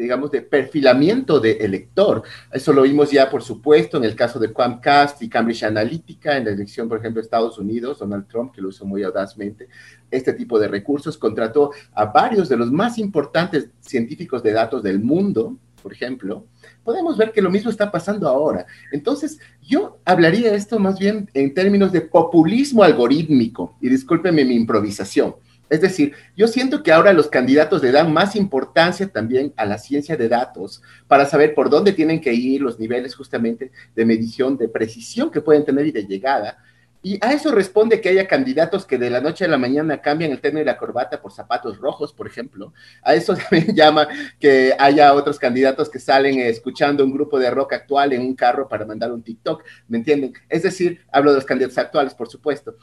digamos, 0.00 0.30
de 0.30 0.42
perfilamiento 0.42 1.40
de 1.40 1.52
elector. 1.52 2.22
Eso 2.52 2.72
lo 2.72 2.82
vimos 2.82 3.10
ya, 3.10 3.28
por 3.28 3.42
supuesto, 3.42 3.98
en 3.98 4.04
el 4.04 4.16
caso 4.16 4.38
de 4.38 4.52
Quamcast 4.52 5.22
y 5.22 5.28
Cambridge 5.28 5.64
Analytica, 5.64 6.36
en 6.36 6.46
la 6.46 6.52
elección, 6.52 6.88
por 6.88 6.98
ejemplo, 6.98 7.20
de 7.20 7.24
Estados 7.24 7.58
Unidos, 7.58 7.98
Donald 7.98 8.26
Trump, 8.26 8.52
que 8.54 8.62
lo 8.62 8.68
usó 8.68 8.86
muy 8.86 9.02
audazmente, 9.02 9.68
este 10.10 10.32
tipo 10.32 10.58
de 10.58 10.68
recursos, 10.68 11.18
contrató 11.18 11.72
a 11.92 12.06
varios 12.06 12.48
de 12.48 12.56
los 12.56 12.72
más 12.72 12.98
importantes 12.98 13.68
científicos 13.80 14.42
de 14.42 14.52
datos 14.52 14.82
del 14.82 15.00
mundo, 15.00 15.56
por 15.82 15.92
ejemplo, 15.92 16.46
podemos 16.84 17.16
ver 17.16 17.32
que 17.32 17.42
lo 17.42 17.50
mismo 17.50 17.70
está 17.70 17.90
pasando 17.90 18.28
ahora. 18.28 18.66
Entonces, 18.92 19.38
yo 19.62 19.98
hablaría 20.04 20.54
esto 20.54 20.78
más 20.78 20.98
bien 20.98 21.30
en 21.34 21.54
términos 21.54 21.92
de 21.92 22.00
populismo 22.00 22.82
algorítmico, 22.82 23.76
y 23.80 23.88
discúlpeme 23.88 24.44
mi 24.44 24.54
improvisación. 24.54 25.34
Es 25.70 25.80
decir, 25.80 26.14
yo 26.36 26.48
siento 26.48 26.82
que 26.82 26.90
ahora 26.90 27.12
los 27.12 27.28
candidatos 27.28 27.80
le 27.80 27.92
dan 27.92 28.12
más 28.12 28.34
importancia 28.34 29.06
también 29.06 29.54
a 29.56 29.64
la 29.64 29.78
ciencia 29.78 30.16
de 30.16 30.28
datos 30.28 30.82
para 31.06 31.26
saber 31.26 31.54
por 31.54 31.70
dónde 31.70 31.92
tienen 31.92 32.20
que 32.20 32.34
ir 32.34 32.60
los 32.60 32.80
niveles 32.80 33.14
justamente 33.14 33.70
de 33.94 34.04
medición, 34.04 34.56
de 34.56 34.68
precisión 34.68 35.30
que 35.30 35.40
pueden 35.40 35.64
tener 35.64 35.86
y 35.86 35.92
de 35.92 36.06
llegada. 36.06 36.58
Y 37.02 37.18
a 37.24 37.32
eso 37.32 37.50
responde 37.52 38.00
que 38.00 38.10
haya 38.10 38.26
candidatos 38.26 38.84
que 38.84 38.98
de 38.98 39.08
la 39.08 39.20
noche 39.20 39.44
a 39.44 39.48
la 39.48 39.56
mañana 39.56 40.02
cambian 40.02 40.32
el 40.32 40.40
tenue 40.40 40.60
y 40.62 40.64
la 40.64 40.76
corbata 40.76 41.22
por 41.22 41.32
zapatos 41.32 41.78
rojos, 41.78 42.12
por 42.12 42.26
ejemplo. 42.26 42.74
A 43.02 43.14
eso 43.14 43.34
también 43.50 43.74
llama 43.74 44.08
que 44.38 44.74
haya 44.76 45.14
otros 45.14 45.38
candidatos 45.38 45.88
que 45.88 46.00
salen 46.00 46.40
escuchando 46.40 47.04
un 47.04 47.12
grupo 47.12 47.38
de 47.38 47.50
rock 47.50 47.74
actual 47.74 48.12
en 48.12 48.22
un 48.22 48.34
carro 48.34 48.68
para 48.68 48.84
mandar 48.84 49.12
un 49.12 49.22
TikTok, 49.22 49.64
¿me 49.88 49.98
entienden? 49.98 50.34
Es 50.48 50.64
decir, 50.64 51.00
hablo 51.12 51.30
de 51.30 51.36
los 51.36 51.46
candidatos 51.46 51.78
actuales, 51.78 52.12
por 52.12 52.28
supuesto 52.28 52.76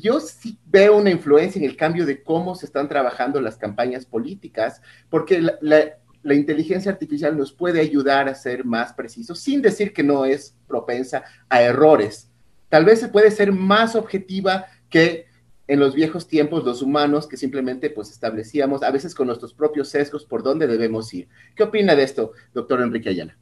yo 0.00 0.20
sí 0.20 0.58
veo 0.66 0.96
una 0.96 1.10
influencia 1.10 1.58
en 1.58 1.64
el 1.64 1.76
cambio 1.76 2.06
de 2.06 2.22
cómo 2.22 2.54
se 2.54 2.66
están 2.66 2.88
trabajando 2.88 3.40
las 3.40 3.56
campañas 3.56 4.06
políticas, 4.06 4.80
porque 5.10 5.40
la, 5.60 6.34
inteligencia 6.34 6.90
artificial 6.90 7.36
nos 7.36 7.52
puede 7.52 7.80
ayudar 7.80 8.28
a 8.28 8.34
ser 8.34 8.64
más 8.64 8.92
precisos, 8.92 9.38
sin 9.40 9.60
decir 9.60 9.92
que 9.92 10.02
no 10.02 10.24
es 10.24 10.56
propensa 10.66 11.24
a 11.48 11.62
errores. 11.62 12.30
Tal 12.68 12.84
vez 12.84 13.00
se 13.00 13.08
puede 13.08 13.30
ser 13.30 13.52
más 13.52 13.94
objetiva 13.94 14.66
que 14.88 15.26
en 15.66 15.78
los 15.78 15.94
viejos 15.94 16.26
tiempos 16.26 16.64
los 16.64 16.80
humanos 16.80 17.26
que 17.26 17.36
simplemente 17.36 17.90
pues 17.90 18.10
establecíamos, 18.10 18.82
a 18.82 18.90
veces 18.90 19.14
con 19.14 19.26
nuestros 19.26 19.52
propios 19.52 19.88
sesgos, 19.88 20.24
por 20.24 20.42
dónde 20.42 20.66
debemos 20.66 21.12
ir. 21.12 21.28
¿Qué 21.54 21.64
opina 21.64 21.94
de 21.94 22.04
esto, 22.04 22.32
doctor 22.54 22.80
Enrique 22.80 23.10
Ayala? 23.10 23.36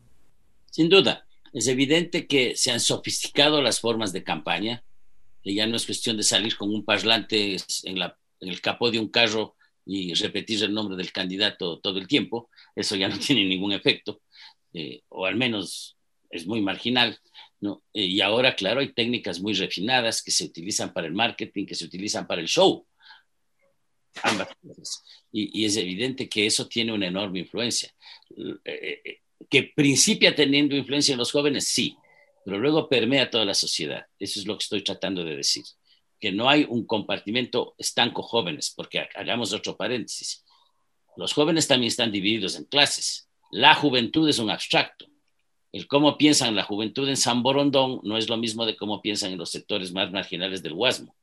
Sin 0.66 0.88
duda, 0.88 1.26
es 1.52 1.66
evidente 1.68 2.26
que 2.26 2.56
se 2.56 2.70
han 2.70 2.80
sofisticado 2.80 3.62
las 3.62 3.80
formas 3.80 4.12
de 4.12 4.22
campaña, 4.22 4.84
que 5.42 5.54
ya 5.54 5.66
no 5.66 5.76
es 5.76 5.86
cuestión 5.86 6.16
de 6.16 6.22
salir 6.22 6.56
con 6.56 6.70
un 6.70 6.84
parlante 6.84 7.56
en, 7.84 7.98
la, 7.98 8.16
en 8.40 8.48
el 8.48 8.60
capó 8.60 8.90
de 8.90 8.98
un 8.98 9.08
carro 9.08 9.56
y 9.86 10.14
repetir 10.14 10.62
el 10.62 10.72
nombre 10.74 10.96
del 10.96 11.12
candidato 11.12 11.80
todo 11.80 11.98
el 11.98 12.06
tiempo, 12.06 12.50
eso 12.76 12.96
ya 12.96 13.08
no 13.08 13.18
tiene 13.26 13.44
ningún 13.44 13.72
efecto, 13.72 14.22
eh, 14.72 15.02
o 15.08 15.26
al 15.26 15.36
menos 15.36 15.96
es 16.30 16.46
muy 16.46 16.60
marginal. 16.60 17.18
¿no? 17.60 17.82
Eh, 17.92 18.04
y 18.04 18.20
ahora, 18.20 18.54
claro, 18.54 18.80
hay 18.80 18.92
técnicas 18.92 19.40
muy 19.40 19.52
refinadas 19.54 20.22
que 20.22 20.30
se 20.30 20.44
utilizan 20.44 20.92
para 20.92 21.06
el 21.06 21.12
marketing, 21.12 21.66
que 21.66 21.74
se 21.74 21.84
utilizan 21.84 22.26
para 22.26 22.40
el 22.40 22.48
show. 22.48 22.86
Ambas 24.22 24.48
cosas. 24.60 25.02
Y, 25.32 25.64
es 25.64 25.76
evidente 25.76 26.28
que 26.28 26.46
eso 26.46 26.66
tiene 26.66 26.92
una 26.92 27.06
enorme 27.06 27.40
influencia. 27.40 27.92
Eh, 28.64 29.20
que 29.48 29.72
principia 29.74 30.34
teniendo 30.34 30.76
influencia 30.76 31.12
en 31.12 31.18
los 31.18 31.32
jóvenes, 31.32 31.66
sí, 31.66 31.96
pero 32.44 32.58
luego 32.58 32.88
permea 32.88 33.30
toda 33.30 33.44
la 33.44 33.54
sociedad. 33.54 34.06
Eso 34.18 34.40
es 34.40 34.46
lo 34.46 34.56
que 34.56 34.62
estoy 34.62 34.82
tratando 34.82 35.24
de 35.24 35.36
decir. 35.36 35.64
Que 36.18 36.32
no 36.32 36.48
hay 36.48 36.66
un 36.68 36.86
compartimento 36.86 37.74
estanco 37.78 38.22
jóvenes, 38.22 38.72
porque 38.76 39.06
hagamos 39.14 39.52
otro 39.52 39.76
paréntesis. 39.76 40.44
Los 41.16 41.32
jóvenes 41.32 41.66
también 41.66 41.88
están 41.88 42.12
divididos 42.12 42.56
en 42.56 42.64
clases. 42.64 43.28
La 43.50 43.74
juventud 43.74 44.28
es 44.28 44.38
un 44.38 44.50
abstracto. 44.50 45.06
El 45.72 45.86
cómo 45.86 46.18
piensan 46.18 46.56
la 46.56 46.64
juventud 46.64 47.08
en 47.08 47.16
San 47.16 47.42
Borondón 47.42 48.00
no 48.02 48.16
es 48.16 48.28
lo 48.28 48.36
mismo 48.36 48.66
de 48.66 48.76
cómo 48.76 49.00
piensan 49.02 49.32
en 49.32 49.38
los 49.38 49.50
sectores 49.50 49.92
más 49.92 50.10
marginales 50.10 50.62
del 50.62 50.74
Guasmo. 50.74 51.14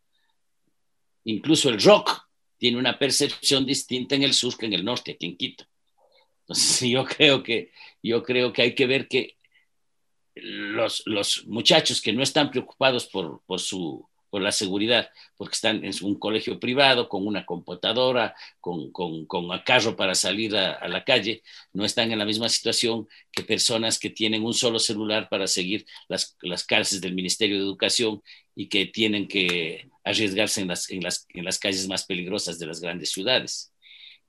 Incluso 1.25 1.69
el 1.69 1.81
rock 1.81 2.27
tiene 2.57 2.77
una 2.77 2.97
percepción 2.97 3.65
distinta 3.65 4.15
en 4.15 4.23
el 4.23 4.33
sur 4.33 4.57
que 4.57 4.65
en 4.65 4.73
el 4.73 4.85
norte, 4.85 5.11
aquí 5.11 5.25
en 5.25 5.37
Quito. 5.37 5.65
Entonces 6.41 6.79
yo 6.89 7.05
creo 7.05 7.43
que, 7.43 7.71
yo 8.01 8.23
creo 8.23 8.53
que 8.53 8.61
hay 8.61 8.75
que 8.75 8.87
ver 8.87 9.07
que 9.07 9.36
los, 10.41 11.03
los 11.05 11.45
muchachos 11.47 12.01
que 12.01 12.13
no 12.13 12.23
están 12.23 12.51
preocupados 12.51 13.07
por, 13.07 13.41
por, 13.45 13.59
su, 13.59 14.07
por 14.29 14.41
la 14.41 14.51
seguridad, 14.51 15.09
porque 15.37 15.53
están 15.53 15.83
en 15.83 15.93
un 16.01 16.19
colegio 16.19 16.59
privado, 16.59 17.07
con 17.09 17.25
una 17.25 17.45
computadora, 17.45 18.35
con, 18.59 18.91
con, 18.91 19.25
con 19.25 19.49
un 19.49 19.59
carro 19.59 19.95
para 19.95 20.15
salir 20.15 20.55
a, 20.55 20.73
a, 20.73 20.87
la 20.87 21.03
calle, 21.03 21.43
no 21.73 21.85
están 21.85 22.11
en 22.11 22.19
la 22.19 22.25
misma 22.25 22.49
situación 22.49 23.07
que 23.31 23.43
personas 23.43 23.99
que 23.99 24.09
tienen 24.09 24.43
un 24.43 24.53
solo 24.53 24.79
celular 24.79 25.29
para 25.29 25.47
seguir 25.47 25.85
las, 26.07 26.35
las 26.41 26.63
cárceles 26.63 27.01
del 27.01 27.15
Ministerio 27.15 27.57
de 27.57 27.63
Educación 27.63 28.21
y 28.55 28.67
que 28.67 28.85
tienen 28.87 29.27
que 29.27 29.89
arriesgarse 30.03 30.61
en 30.61 30.69
las, 30.69 30.89
en, 30.89 31.03
las, 31.03 31.25
en 31.29 31.45
las 31.45 31.59
calles 31.59 31.87
más 31.87 32.05
peligrosas 32.05 32.59
de 32.59 32.65
las 32.65 32.81
grandes 32.81 33.11
ciudades. 33.11 33.73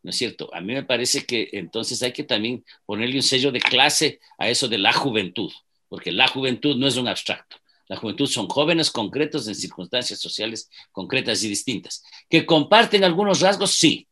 ¿No 0.03 0.11
es 0.11 0.17
cierto? 0.17 0.49
A 0.55 0.61
mí 0.61 0.75
me 0.75 0.85
parece 0.85 1.27
que 1.27 1.49
entonces 1.53 2.03
hay 2.03 2.13
que 2.13 2.23
también 2.23 2.65
ponerle 2.87 3.17
un 3.17 3.23
sello 3.23 3.51
de 3.51 3.61
clase 3.61 4.21
a 4.39 4.49
eso 4.49 4.69
de 4.69 4.79
la 4.79 4.93
juventud 4.93 5.51
porque 5.89 6.13
la 6.13 6.29
juventud 6.29 6.77
no 6.77 6.87
es 6.87 6.97
un 6.97 7.09
abstracto. 7.09 7.57
La 7.89 7.97
juventud 7.97 8.27
son 8.27 8.49
jóvenes 8.49 8.91
concretos 8.91 9.49
en 9.49 9.55
circunstancias 9.55 10.21
sociales 10.21 10.71
concretas 10.93 11.43
y 11.43 11.49
distintas. 11.49 12.05
Que 12.29 12.45
comparten 12.45 13.03
algunos 13.03 13.41
rasgos, 13.41 13.73
sí, 13.73 14.07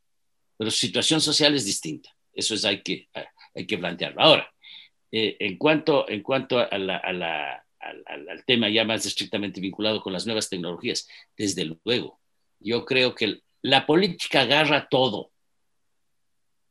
pero 0.56 0.70
su 0.70 0.78
situación 0.78 1.20
social 1.20 1.54
es 1.54 1.66
distinta. 1.66 2.10
Eso 2.32 2.54
es 2.54 2.64
hay 2.64 2.82
que, 2.82 3.08
hay 3.54 3.66
que 3.66 3.78
plantearlo. 3.78 4.20
Ahora, 4.22 4.52
eh, 5.12 5.36
en 5.40 5.58
cuanto, 5.58 6.08
en 6.08 6.22
cuanto 6.22 6.58
a 6.58 6.78
la, 6.78 6.96
a 6.96 7.12
la, 7.12 7.64
al, 7.78 8.28
al, 8.28 8.44
tema 8.44 8.68
ya 8.68 8.84
más 8.84 9.04
estrictamente 9.04 9.60
vinculado 9.60 10.02
con 10.02 10.12
las 10.12 10.26
nuevas 10.26 10.48
tecnologías, 10.48 11.06
desde 11.36 11.64
luego, 11.64 12.20
yo 12.58 12.84
creo 12.84 13.14
que 13.14 13.42
la 13.62 13.86
política 13.86 14.42
agarra 14.42 14.88
todo, 14.88 15.32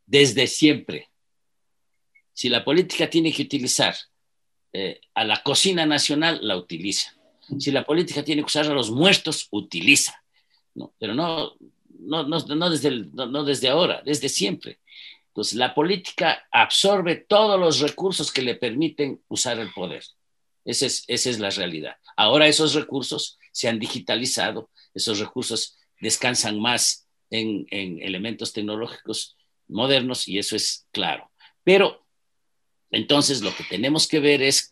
desde 0.05 0.47
siempre. 0.47 1.09
Si 2.33 2.49
la 2.49 2.63
política 2.65 3.09
tiene 3.09 3.31
que 3.31 3.43
utilizar 3.43 3.95
eh, 4.77 4.99
a 5.13 5.23
la 5.23 5.41
cocina 5.41 5.85
nacional, 5.85 6.39
la 6.41 6.57
utiliza. 6.57 7.15
Si 7.59 7.71
la 7.71 7.85
política 7.85 8.25
tiene 8.25 8.41
que 8.41 8.47
usar 8.47 8.65
a 8.65 8.73
los 8.73 8.91
muertos, 8.91 9.47
utiliza. 9.51 10.21
¿no? 10.73 10.93
Pero 10.99 11.13
no, 11.13 11.55
no, 11.97 12.23
no, 12.25 12.69
desde 12.69 12.91
no, 12.91 13.45
desde 13.45 13.69
ahora, 13.69 14.01
desde 14.03 14.27
siempre. 14.27 14.79
Entonces, 15.27 15.53
la 15.53 15.73
política 15.73 16.45
absorbe 16.51 17.15
todos 17.15 17.57
los 17.57 17.79
recursos 17.79 18.33
que 18.33 18.41
le 18.41 18.55
permiten 18.55 19.21
usar 19.29 19.59
el 19.59 19.71
poder. 19.71 20.03
Esa 20.65 20.87
es, 20.87 21.05
esa 21.07 21.29
es 21.29 21.39
la 21.39 21.51
realidad. 21.51 21.95
Ahora 22.17 22.45
esos 22.45 22.73
recursos 22.73 23.39
se 23.53 23.69
han 23.69 23.79
digitalizado, 23.79 24.71
esos 24.93 25.19
recursos 25.19 25.77
descansan 26.01 26.59
más 26.59 27.07
en, 27.29 27.65
en 27.71 28.01
elementos 28.01 28.51
tecnológicos 28.51 29.37
modernos 29.69 30.27
y 30.27 30.37
eso 30.37 30.57
es 30.57 30.85
claro. 30.91 31.31
Pero 31.63 32.04
entonces, 32.91 33.41
lo 33.41 33.55
que 33.55 33.63
tenemos 33.63 34.07
que 34.07 34.19
ver 34.19 34.41
es 34.41 34.71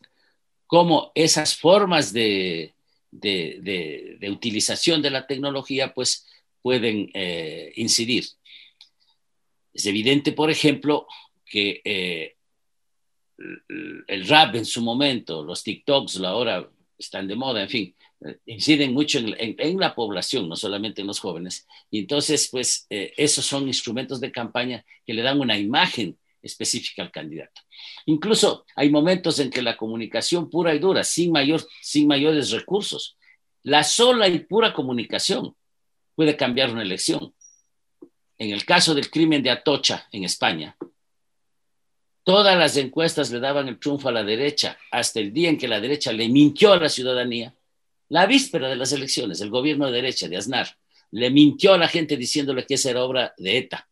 cómo 0.68 1.12
esas 1.16 1.56
formas 1.56 2.14
de, 2.14 2.74
de, 3.12 4.30
utilización 4.32 5.02
de 5.02 5.12
la 5.12 5.28
tecnología 5.28 5.94
pues, 5.94 6.28
pueden 6.62 7.10
eh, 7.14 7.74
incidir. 7.76 8.26
Es 9.74 9.86
evidente, 9.86 10.32
por 10.32 10.50
ejemplo, 10.50 11.08
que 11.46 11.82
eh, 11.84 12.36
el 14.08 14.28
rap 14.28 14.56
en 14.56 14.66
su 14.66 14.82
momento, 14.82 15.44
los 15.44 15.64
TikToks 15.64 16.22
ahora 16.22 16.70
están 16.98 17.28
de 17.28 17.36
moda, 17.36 17.64
en 17.64 17.70
fin, 17.70 17.96
inciden 18.46 18.94
mucho 18.94 19.20
en, 19.20 19.80
la 19.80 19.94
población, 19.96 20.48
no 20.48 20.56
solamente 20.56 21.02
en 21.02 21.08
los 21.08 21.20
jóvenes. 21.20 21.68
Y 21.92 22.00
entonces, 22.00 22.48
pues, 22.52 22.86
eh, 22.90 23.14
esos 23.18 23.46
son 23.46 23.68
instrumentos 23.68 24.20
de 24.22 24.32
campaña 24.32 24.86
que 25.06 25.14
le 25.14 25.22
dan 25.22 25.40
una 25.40 25.58
imagen 25.58 26.18
específica 26.44 27.02
al 27.02 27.12
candidato. 27.12 27.62
Incluso 28.06 28.66
hay 28.76 28.90
momentos 28.90 29.40
en 29.40 29.50
que 29.50 29.62
la 29.62 29.78
comunicación 29.78 30.50
pura 30.50 30.76
y 30.76 30.80
dura, 30.80 31.04
sin, 31.04 31.32
mayor, 31.32 31.66
sin 31.82 32.08
mayores 32.08 32.52
recursos, 32.52 33.18
la 33.64 33.84
sola 33.84 34.28
y 34.28 34.40
pura 34.40 34.74
comunicación 34.74 35.56
puede 36.16 36.36
cambiar 36.36 36.72
una 36.72 36.84
elección. 36.84 37.34
En 38.38 38.52
el 38.52 38.66
caso 38.66 38.94
del 38.94 39.10
crimen 39.10 39.42
de 39.42 39.52
Atocha 39.52 40.08
en 40.12 40.26
España, 40.26 40.76
todas 42.24 42.58
las 42.58 42.76
encuestas 42.78 43.32
le 43.32 43.40
daban 43.40 43.70
el 43.70 43.80
triunfo 43.80 44.10
a 44.10 44.12
la 44.12 44.24
derecha 44.24 44.78
hasta 44.92 45.22
el 45.22 45.32
día 45.32 45.50
en 45.50 45.58
que 45.58 45.68
la 45.68 45.80
derecha 45.80 46.12
le 46.12 46.28
mintió 46.28 46.74
a 46.74 46.80
la 46.80 46.90
ciudadanía. 46.90 47.56
La 48.10 48.26
víspera 48.26 48.68
de 48.68 48.76
las 48.76 48.92
elecciones, 48.92 49.40
el 49.40 49.50
gobierno 49.50 49.86
de 49.86 49.94
derecha 49.94 50.28
de 50.28 50.38
Aznar 50.38 50.78
le 51.12 51.30
mintió 51.30 51.74
a 51.74 51.78
la 51.78 51.88
gente 51.88 52.18
diciéndole 52.18 52.66
que 52.66 52.74
esa 52.74 52.90
era 52.90 53.04
obra 53.04 53.34
de 53.38 53.58
ETA, 53.60 53.88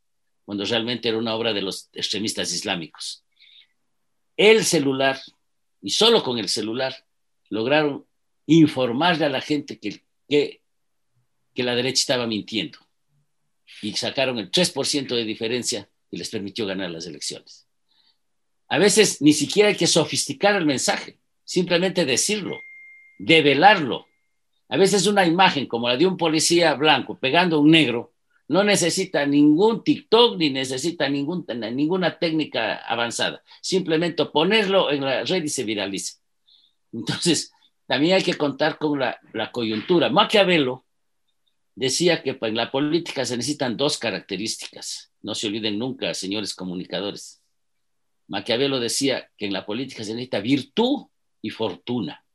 cuando 0.46 0.66
realmente 0.66 1.10
era 1.10 1.18
una 1.18 1.36
obra 1.36 1.54
de 1.54 1.62
los 1.62 1.90
extremistas 1.94 2.54
islámicos. 2.54 3.24
El 4.36 4.66
celular, 4.66 5.20
y 5.82 5.92
solo 5.92 6.24
con 6.24 6.38
el 6.40 6.50
celular, 6.50 7.06
lograron 7.50 8.06
informarle 8.48 9.26
a 9.26 9.30
la 9.30 9.42
gente 9.42 9.80
que, 9.80 10.04
que, 10.28 10.62
la 11.64 11.76
derecha 11.76 12.00
estaba 12.00 12.26
mintiendo 12.26 12.80
y 13.82 13.94
sacaron 13.94 14.40
el 14.40 14.50
3% 14.50 15.16
de 15.16 15.26
diferencia 15.26 15.90
y 16.10 16.18
les 16.18 16.30
permitió 16.30 16.66
ganar 16.66 16.90
las 16.90 17.06
elecciones. 17.06 17.68
A 18.68 18.78
veces 18.80 19.22
ni 19.22 19.34
siquiera 19.34 19.70
hay 19.70 19.76
que 19.76 19.86
sofisticar 19.86 20.56
el 20.56 20.66
mensaje, 20.66 21.20
simplemente 21.44 22.06
decirlo, 22.06 22.58
develarlo. 23.20 24.08
A 24.70 24.78
veces 24.78 25.06
una 25.06 25.26
imagen 25.26 25.68
como 25.68 25.88
la 25.88 25.98
de 25.98 26.08
un 26.08 26.18
policía 26.18 26.74
blanco 26.74 27.20
pegando 27.20 27.58
a 27.58 27.60
un 27.60 27.70
negro 27.70 28.11
no 28.52 28.66
necesita 28.66 29.26
ningún 29.26 29.82
TikTok 29.82 30.38
ni 30.38 30.50
necesita 30.50 31.08
ninguna 31.08 32.20
técnica 32.20 32.86
avanzada. 32.86 33.42
Simplemente 33.62 34.26
ponerlo 34.26 34.92
en 34.92 35.06
la 35.06 35.24
red 35.24 35.46
y 35.46 35.48
se 35.48 35.64
viraliza. 35.64 36.20
Entonces, 36.92 37.54
también 37.88 38.16
hay 38.16 38.24
que 38.24 38.34
contar 38.34 38.78
con 38.78 39.00
la, 39.00 39.18
la 39.32 39.54
coyuntura. 39.54 40.10
Maquiavelo 40.10 40.86
decía 41.76 42.22
que 42.22 42.38
en 42.42 42.58
la 42.58 42.70
política 42.70 43.24
se 43.24 43.38
necesitan 43.38 43.78
dos 43.78 43.98
características. 43.98 45.14
No 45.22 45.34
se 45.34 45.48
olviden 45.48 45.80
nunca, 45.80 46.14
señores 46.14 46.54
comunicadores. 46.54 47.42
Maquiavelo 48.28 48.82
decía 48.82 49.30
que 49.38 49.46
en 49.46 49.54
la 49.54 49.66
política 49.66 50.04
se 50.04 50.14
necesita 50.14 50.42
virtud 50.42 51.06
y 51.42 51.52
fortuna. 51.52 52.26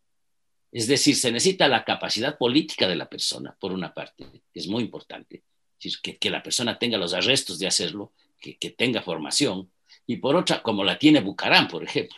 Es 0.73 0.87
decir, 0.89 1.15
se 1.15 1.31
necesita 1.31 1.69
la 1.69 1.85
capacidad 1.85 2.39
política 2.39 2.89
de 2.89 2.97
la 2.97 3.07
persona, 3.07 3.55
por 3.61 3.71
una 3.71 3.93
parte, 3.93 4.25
que 4.51 4.61
es 4.61 4.67
muy 4.67 4.83
importante. 4.83 5.45
Que, 5.79 6.17
que 6.17 6.31
la 6.31 6.43
persona 6.43 6.79
tenga 6.79 6.99
los 6.99 7.15
arrestos 7.15 7.59
de 7.59 7.67
hacerlo, 7.67 8.13
que, 8.41 8.71
tenga 8.71 9.03
formación, 9.03 9.71
y 10.07 10.17
por 10.17 10.37
otra, 10.37 10.63
como 10.63 10.85
la 10.85 10.99
tiene 10.99 11.21
Bucarán, 11.21 11.69
por 11.69 11.85
ejemplo, 11.85 12.17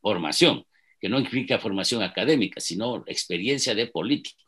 formación, 0.00 0.66
que 1.00 1.08
no 1.08 1.18
implica 1.18 1.58
formación 1.58 2.02
académica, 2.02 2.60
sino 2.60 3.04
experiencia 3.06 3.74
de 3.74 3.86
político. 3.86 4.44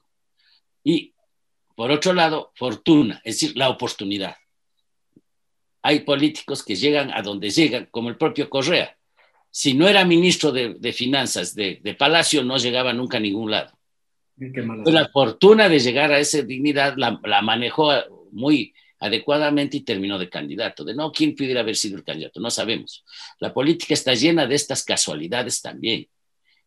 Y 0.84 1.14
por 1.74 1.90
otro 1.90 2.12
lado, 2.12 2.52
fortuna, 2.54 3.20
es 3.24 3.40
decir, 3.40 3.56
la 3.56 3.70
oportunidad. 3.70 4.36
Hay 5.82 6.00
políticos 6.00 6.62
que 6.62 6.76
llegan 6.76 7.10
a 7.12 7.22
donde 7.22 7.50
llegan, 7.50 7.88
como 7.90 8.08
el 8.08 8.16
propio 8.16 8.48
Correa. 8.50 8.96
Si 9.50 9.74
no 9.74 9.88
era 9.88 10.04
ministro 10.04 10.52
de, 10.52 10.92
Finanzas 10.92 11.54
de, 11.54 11.96
Palacio, 11.98 12.44
no 12.44 12.56
llegaba 12.56 12.92
nunca 12.92 13.16
a 13.16 13.20
ningún 13.20 13.50
lado. 13.50 13.76
La 14.36 15.08
fortuna 15.08 15.68
de 15.68 15.78
llegar 15.78 16.12
a 16.12 16.18
esa 16.18 16.42
dignidad 16.42 16.94
la, 16.96 17.20
la, 17.24 17.42
manejó 17.42 17.92
muy 18.32 18.74
adecuadamente 18.98 19.76
y 19.76 19.80
terminó 19.82 20.18
de 20.18 20.28
candidato. 20.28 20.84
De 20.84 20.94
no, 20.94 21.12
¿quién 21.12 21.34
pudiera 21.34 21.60
haber 21.60 21.76
sido 21.76 21.96
el 21.96 22.04
candidato? 22.04 22.40
No 22.40 22.50
sabemos. 22.50 23.04
La 23.38 23.52
política 23.52 23.94
está 23.94 24.14
llena 24.14 24.46
de 24.46 24.54
estas 24.54 24.84
casualidades 24.84 25.60
también. 25.60 26.08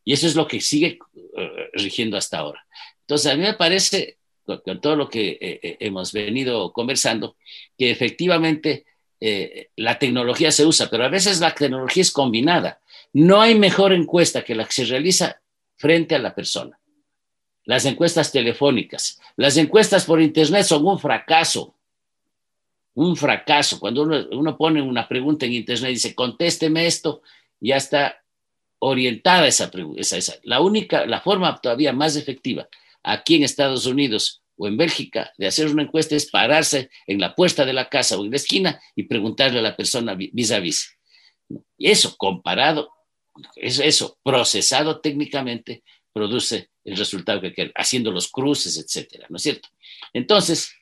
Y 0.04 0.12
eso 0.12 0.26
es 0.26 0.36
lo 0.36 0.46
que 0.46 0.60
sigue 0.60 0.98
uh, 1.14 1.40
rigiendo 1.72 2.16
hasta 2.16 2.38
ahora. 2.38 2.64
Entonces, 3.00 3.32
a 3.32 3.36
mí 3.36 3.42
me 3.42 3.54
parece 3.54 4.18
con, 4.46 4.58
con 4.58 4.80
todo 4.80 4.96
lo 4.96 5.08
que 5.08 5.30
eh, 5.40 5.60
eh, 5.62 5.76
hemos 5.80 6.12
venido 6.12 6.72
conversando, 6.72 7.36
que 7.76 7.90
efectivamente 7.90 8.86
eh, 9.20 9.70
la 9.76 9.98
tecnología 9.98 10.52
se 10.52 10.64
usa, 10.64 10.88
pero 10.88 11.04
a 11.04 11.08
veces 11.08 11.40
la 11.40 11.54
tecnología 11.54 12.02
es 12.02 12.12
combinada. 12.12 12.80
No 13.12 13.40
hay 13.40 13.54
mejor 13.56 13.92
encuesta 13.92 14.44
que 14.44 14.54
la 14.54 14.64
que 14.64 14.72
se 14.72 14.84
realiza 14.84 15.40
frente 15.76 16.14
a 16.14 16.20
la 16.20 16.34
persona. 16.34 16.78
Las 17.66 17.84
encuestas 17.84 18.32
telefónicas, 18.32 19.20
las 19.36 19.56
encuestas 19.56 20.04
por 20.04 20.22
Internet 20.22 20.64
son 20.64 20.86
un 20.86 20.98
fracaso. 20.98 21.74
Un 22.94 23.16
fracaso. 23.16 23.78
Cuando 23.78 24.02
uno, 24.02 24.24
uno 24.30 24.56
pone 24.56 24.80
una 24.80 25.06
pregunta 25.06 25.44
en 25.44 25.52
Internet 25.52 25.90
y 25.90 25.94
dice, 25.94 26.14
contésteme 26.14 26.86
esto, 26.86 27.22
ya 27.60 27.76
está 27.76 28.22
orientada 28.78 29.48
esa 29.48 29.70
pregunta. 29.70 30.00
Esa. 30.00 30.34
La 30.44 30.60
única, 30.60 31.06
la 31.06 31.20
forma 31.20 31.60
todavía 31.60 31.92
más 31.92 32.16
efectiva 32.16 32.68
aquí 33.02 33.34
en 33.34 33.42
Estados 33.42 33.84
Unidos 33.86 34.42
o 34.56 34.68
en 34.68 34.76
Bélgica 34.76 35.32
de 35.36 35.48
hacer 35.48 35.66
una 35.66 35.82
encuesta 35.82 36.14
es 36.14 36.30
pararse 36.30 36.88
en 37.06 37.20
la 37.20 37.34
puerta 37.34 37.64
de 37.64 37.72
la 37.72 37.88
casa 37.88 38.16
o 38.16 38.24
en 38.24 38.30
la 38.30 38.36
esquina 38.36 38.80
y 38.94 39.02
preguntarle 39.02 39.58
a 39.58 39.62
la 39.62 39.76
persona 39.76 40.14
vis 40.14 40.52
a 40.52 40.60
vis. 40.60 40.96
Eso 41.78 42.16
comparado, 42.16 42.90
eso, 43.56 43.82
eso 43.82 44.18
procesado 44.22 45.00
técnicamente, 45.00 45.82
produce 46.12 46.70
el 46.86 46.96
resultado 46.96 47.40
que 47.40 47.52
quiere, 47.52 47.72
haciendo 47.74 48.10
los 48.10 48.28
cruces, 48.28 48.78
etcétera, 48.78 49.26
¿no 49.28 49.36
es 49.36 49.42
cierto? 49.42 49.68
Entonces, 50.12 50.72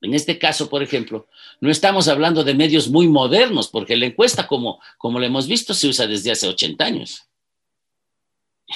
en 0.00 0.14
este 0.14 0.38
caso, 0.38 0.68
por 0.68 0.82
ejemplo, 0.82 1.28
no 1.60 1.70
estamos 1.70 2.08
hablando 2.08 2.42
de 2.42 2.54
medios 2.54 2.88
muy 2.88 3.06
modernos, 3.06 3.68
porque 3.68 3.96
la 3.96 4.06
encuesta, 4.06 4.46
como, 4.46 4.80
como 4.98 5.18
lo 5.18 5.26
hemos 5.26 5.46
visto, 5.46 5.74
se 5.74 5.88
usa 5.88 6.06
desde 6.06 6.32
hace 6.32 6.48
80 6.48 6.84
años. 6.84 7.24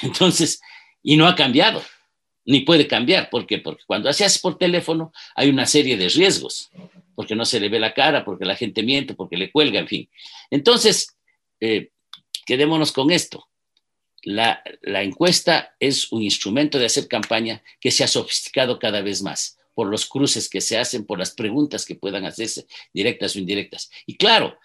Entonces, 0.02 0.61
y 1.02 1.16
no 1.16 1.26
ha 1.26 1.34
cambiado 1.34 1.82
ni 2.44 2.61
puede 2.61 2.86
cambiar. 2.86 3.30
¿Por 3.30 3.46
qué? 3.46 3.58
Porque 3.58 3.84
cuando 3.86 4.12
se 4.12 4.24
hace 4.24 4.40
por 4.40 4.58
teléfono 4.58 5.12
hay 5.34 5.50
una 5.50 5.66
serie 5.66 5.96
de 5.96 6.08
riesgos, 6.08 6.70
porque 7.14 7.34
no 7.34 7.44
se 7.44 7.61
le 7.61 7.68
ve 7.68 7.78
la 7.78 7.94
cara, 7.94 8.24
porque 8.24 8.44
la 8.44 8.56
gente 8.56 8.82
miente, 8.82 9.14
porque 9.14 9.36
le 9.36 9.50
cuelga, 9.50 9.78
en 9.78 9.88
fin. 9.88 10.08
Entonces, 10.50 11.16
eh, 11.61 11.90
quedémonos 12.46 12.92
con 12.92 13.11
esto. 13.11 13.46
La, 14.22 14.62
encuesta 14.82 15.74
es 15.80 16.12
un 16.12 16.22
instrumento 16.22 16.78
de 16.78 16.86
hacer 16.86 17.08
campaña 17.08 17.62
que 17.80 17.90
se 17.90 18.04
ha 18.04 18.08
sofisticado 18.08 18.78
cada 18.78 19.00
vez 19.00 19.22
más 19.22 19.58
por 19.74 19.86
los 19.88 20.06
cruces 20.06 20.48
que 20.48 20.60
se 20.60 20.76
hacen, 20.78 21.06
por 21.06 21.18
las 21.18 21.30
preguntas 21.30 21.86
que 21.86 21.94
puedan 21.94 22.26
hacerse, 22.26 22.66
directas 22.92 23.34
o 23.34 23.38
indirectas. 23.38 23.90
Y 24.04 24.16
claro, 24.16 24.58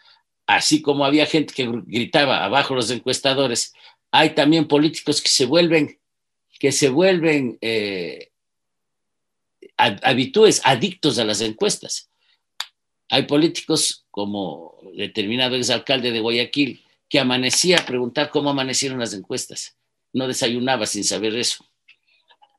así 0.45 0.82
como 0.82 1.06
había 1.06 1.26
gente 1.26 1.53
que 1.53 1.70
gritaba 1.86 2.43
abajo 2.43 2.76
los 2.76 2.91
encuestadores, 2.91 3.74
hay 4.12 4.32
también 4.32 4.68
políticos 4.68 5.22
que 5.22 5.30
se 5.30 5.45
vuelven 5.45 5.99
que 6.60 6.72
se 6.72 6.89
vuelven 6.89 7.58
eh, 7.62 8.32
habitudes, 9.78 10.62
adictos 10.64 11.20
a 11.20 11.26
las 11.26 11.41
encuestas. 11.41 12.10
Hay 13.10 13.24
políticos 13.24 14.06
como 14.10 14.80
determinado 14.95 15.56
exalcalde 15.56 16.12
de 16.12 16.22
Guayaquil 16.22 16.85
que 17.16 17.22
amanecía 17.22 17.78
a 17.78 17.86
preguntar 17.86 18.30
cómo 18.30 18.49
amanecieron 18.49 18.99
las 18.99 19.13
encuestas. 19.13 19.78
No 20.11 20.28
desayunaba 20.28 20.86
sin 20.86 21.05
saber 21.05 21.34
eso. 21.38 21.66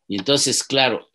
Y 0.09 0.16
entonces, 0.16 0.62
claro, 0.62 1.11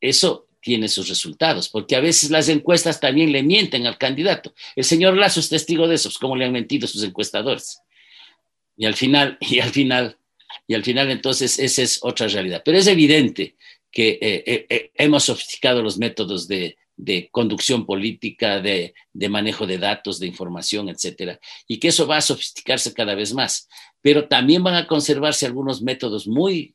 eso 0.00 0.48
tiene 0.62 0.88
sus 0.88 1.06
resultados, 1.06 1.68
porque 1.68 1.94
a 1.94 2.00
veces 2.00 2.30
las 2.30 2.48
encuestas 2.48 2.98
también 2.98 3.32
le 3.32 3.42
mienten 3.42 3.86
al 3.86 3.98
candidato. 3.98 4.54
El 4.74 4.84
señor 4.84 5.14
Lazo 5.14 5.40
es 5.40 5.50
testigo 5.50 5.86
de 5.86 5.96
eso, 5.96 6.08
pues, 6.08 6.16
cómo 6.16 6.36
le 6.36 6.46
han 6.46 6.52
mentido 6.52 6.88
sus 6.88 7.02
encuestadores. 7.02 7.80
Y 8.78 8.86
al 8.86 8.94
final, 8.94 9.36
y 9.42 9.60
al 9.60 9.68
final, 9.68 10.16
y 10.66 10.72
al 10.72 10.82
final 10.82 11.10
entonces 11.10 11.58
esa 11.58 11.82
es 11.82 11.98
otra 12.00 12.28
realidad. 12.28 12.62
Pero 12.64 12.78
es 12.78 12.86
evidente 12.86 13.56
que 13.92 14.18
eh, 14.22 14.42
eh, 14.46 14.66
eh, 14.70 14.90
hemos 14.94 15.24
sofisticado 15.24 15.82
los 15.82 15.98
métodos 15.98 16.48
de, 16.48 16.78
de 16.96 17.28
conducción 17.30 17.84
política, 17.84 18.60
de, 18.60 18.94
de, 19.12 19.28
manejo 19.28 19.66
de 19.66 19.78
datos, 19.78 20.18
de 20.18 20.26
información, 20.26 20.88
etcétera, 20.88 21.38
y 21.68 21.78
que 21.78 21.88
eso 21.88 22.06
va 22.06 22.16
a 22.16 22.22
sofisticarse 22.22 22.94
cada 22.94 23.14
vez 23.14 23.34
más. 23.34 23.68
Pero 24.00 24.28
también 24.28 24.62
van 24.62 24.74
a 24.74 24.86
conservarse 24.86 25.46
algunos 25.46 25.82
métodos 25.82 26.26
muy, 26.26 26.74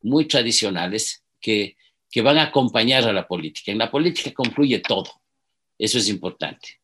muy 0.00 0.26
tradicionales 0.26 1.24
que, 1.40 1.76
que 2.10 2.22
van 2.22 2.38
a 2.38 2.44
acompañar 2.44 3.04
a 3.04 3.12
la 3.12 3.26
política. 3.26 3.72
En 3.72 3.78
la 3.78 3.90
política 3.90 4.32
confluye 4.32 4.80
todo. 4.80 5.10
Eso 5.76 5.98
es 5.98 6.08
importante. 6.08 6.80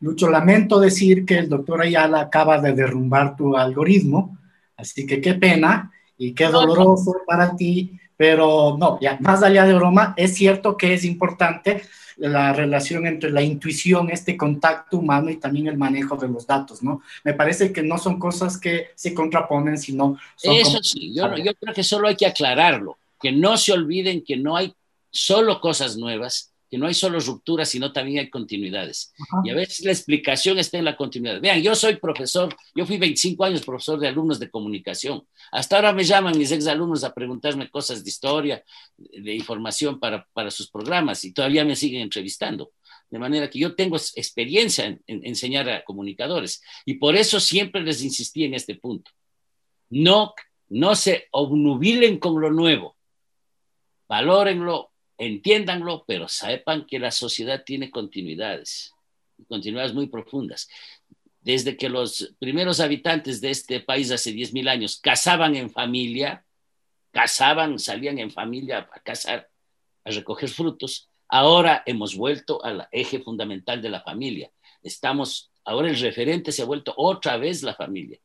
Lucho, 0.00 0.28
lamento 0.28 0.80
decir 0.80 1.24
que 1.24 1.38
el 1.38 1.48
doctor 1.48 1.82
Ayala 1.82 2.20
acaba 2.20 2.60
de 2.60 2.72
derrumbar 2.72 3.36
tu 3.36 3.56
algoritmo 3.56 4.38
Así 4.82 5.06
que 5.06 5.20
qué 5.20 5.34
pena 5.34 5.92
y 6.18 6.34
qué 6.34 6.46
doloroso 6.46 7.14
para 7.24 7.54
ti, 7.54 8.00
pero 8.22 8.76
no, 8.78 9.00
ya 9.00 9.18
más 9.18 9.42
allá 9.42 9.66
de 9.66 9.74
broma, 9.74 10.14
es 10.16 10.36
cierto 10.36 10.76
que 10.76 10.94
es 10.94 11.04
importante 11.04 11.82
la 12.18 12.52
relación 12.52 13.04
entre 13.04 13.32
la 13.32 13.42
intuición, 13.42 14.10
este 14.10 14.36
contacto 14.36 14.98
humano 14.98 15.28
y 15.28 15.38
también 15.38 15.66
el 15.66 15.76
manejo 15.76 16.16
de 16.16 16.28
los 16.28 16.46
datos, 16.46 16.84
¿no? 16.84 17.02
Me 17.24 17.34
parece 17.34 17.72
que 17.72 17.82
no 17.82 17.98
son 17.98 18.20
cosas 18.20 18.58
que 18.58 18.90
se 18.94 19.12
contraponen, 19.12 19.76
sino... 19.76 20.20
Son 20.36 20.54
Eso 20.54 20.80
sí, 20.84 21.12
yo, 21.12 21.36
yo 21.36 21.52
creo 21.54 21.74
que 21.74 21.82
solo 21.82 22.06
hay 22.06 22.14
que 22.14 22.26
aclararlo, 22.26 22.96
que 23.20 23.32
no 23.32 23.56
se 23.56 23.72
olviden 23.72 24.22
que 24.22 24.36
no 24.36 24.56
hay 24.56 24.72
solo 25.10 25.60
cosas 25.60 25.96
nuevas, 25.96 26.51
que 26.72 26.78
no 26.78 26.86
hay 26.86 26.94
solo 26.94 27.20
rupturas, 27.20 27.68
sino 27.68 27.92
también 27.92 28.20
hay 28.20 28.30
continuidades. 28.30 29.12
Y 29.44 29.50
a 29.50 29.54
veces 29.54 29.84
la 29.84 29.92
explicación 29.92 30.58
está 30.58 30.78
en 30.78 30.86
la 30.86 30.96
continuidad. 30.96 31.38
Vean, 31.38 31.60
yo 31.60 31.74
soy 31.74 31.96
profesor, 31.96 32.56
yo 32.74 32.86
fui 32.86 32.96
25 32.96 33.44
años 33.44 33.60
profesor 33.60 34.00
de 34.00 34.08
alumnos 34.08 34.38
de 34.38 34.50
comunicación. 34.50 35.22
Hasta 35.50 35.76
ahora 35.76 35.92
me 35.92 36.02
llaman 36.02 36.38
mis 36.38 36.50
exalumnos 36.50 37.04
a 37.04 37.12
preguntarme 37.12 37.68
cosas 37.68 38.02
de 38.02 38.08
historia, 38.08 38.64
de 38.96 39.34
información 39.34 40.00
para, 40.00 40.26
para 40.32 40.50
sus 40.50 40.70
programas 40.70 41.22
y 41.26 41.34
todavía 41.34 41.62
me 41.62 41.76
siguen 41.76 42.00
entrevistando. 42.00 42.72
De 43.10 43.18
manera 43.18 43.50
que 43.50 43.58
yo 43.58 43.74
tengo 43.74 43.96
experiencia 43.96 44.86
en, 44.86 45.02
en 45.06 45.26
enseñar 45.26 45.68
a 45.68 45.84
comunicadores 45.84 46.62
y 46.86 46.94
por 46.94 47.16
eso 47.16 47.38
siempre 47.38 47.82
les 47.82 48.02
insistí 48.02 48.44
en 48.44 48.54
este 48.54 48.76
punto. 48.76 49.10
No, 49.90 50.32
no 50.70 50.94
se 50.94 51.28
obnubilen 51.32 52.18
con 52.18 52.40
lo 52.40 52.50
nuevo, 52.50 52.96
valórenlo, 54.08 54.91
entiéndanlo, 55.18 56.04
pero 56.06 56.28
sepan 56.28 56.86
que 56.86 56.98
la 56.98 57.10
sociedad 57.10 57.62
tiene 57.64 57.90
continuidades, 57.90 58.92
continuidades 59.48 59.94
muy 59.94 60.06
profundas. 60.06 60.68
Desde 61.40 61.76
que 61.76 61.88
los 61.88 62.34
primeros 62.38 62.80
habitantes 62.80 63.40
de 63.40 63.50
este 63.50 63.80
país 63.80 64.10
hace 64.10 64.32
10.000 64.32 64.68
años 64.68 65.00
cazaban 65.00 65.56
en 65.56 65.70
familia, 65.70 66.44
cazaban, 67.10 67.78
salían 67.78 68.18
en 68.18 68.30
familia 68.30 68.88
a 68.92 69.00
cazar, 69.00 69.50
a 70.04 70.10
recoger 70.10 70.48
frutos, 70.48 71.08
ahora 71.28 71.82
hemos 71.86 72.16
vuelto 72.16 72.64
al 72.64 72.88
eje 72.92 73.20
fundamental 73.20 73.82
de 73.82 73.90
la 73.90 74.02
familia. 74.02 74.50
Estamos, 74.82 75.50
ahora 75.64 75.88
el 75.88 75.98
referente 75.98 76.52
se 76.52 76.62
ha 76.62 76.66
vuelto 76.66 76.94
otra 76.96 77.36
vez 77.36 77.62
la 77.62 77.74
familia. 77.74 78.18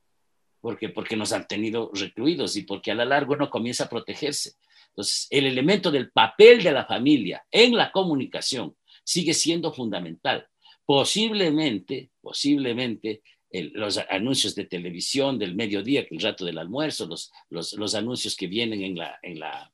porque 0.61 0.89
Porque 0.89 1.15
nos 1.15 1.31
han 1.33 1.47
tenido 1.47 1.91
recluidos 1.93 2.55
y 2.55 2.63
porque 2.63 2.91
a 2.91 2.95
la 2.95 3.05
largo 3.05 3.35
no 3.35 3.49
comienza 3.49 3.85
a 3.85 3.89
protegerse. 3.89 4.55
Entonces, 4.97 5.27
el 5.29 5.45
elemento 5.45 5.91
del 5.91 6.09
papel 6.09 6.63
de 6.63 6.71
la 6.71 6.83
familia 6.83 7.45
en 7.51 7.75
la 7.75 7.91
comunicación 7.91 8.75
sigue 9.03 9.35
siendo 9.35 9.71
fundamental. 9.71 10.47
Posiblemente, 10.87 12.09
posiblemente, 12.19 13.21
los 13.51 13.99
anuncios 14.09 14.55
de 14.55 14.65
televisión 14.65 15.37
del 15.37 15.53
mediodía, 15.53 16.03
el 16.09 16.19
rato 16.19 16.45
del 16.45 16.57
almuerzo, 16.57 17.05
los, 17.05 17.31
los, 17.51 17.93
anuncios 17.93 18.35
que 18.35 18.47
vienen 18.47 18.81
en 18.81 18.97
la, 18.97 19.19
en 19.21 19.39
la, 19.39 19.71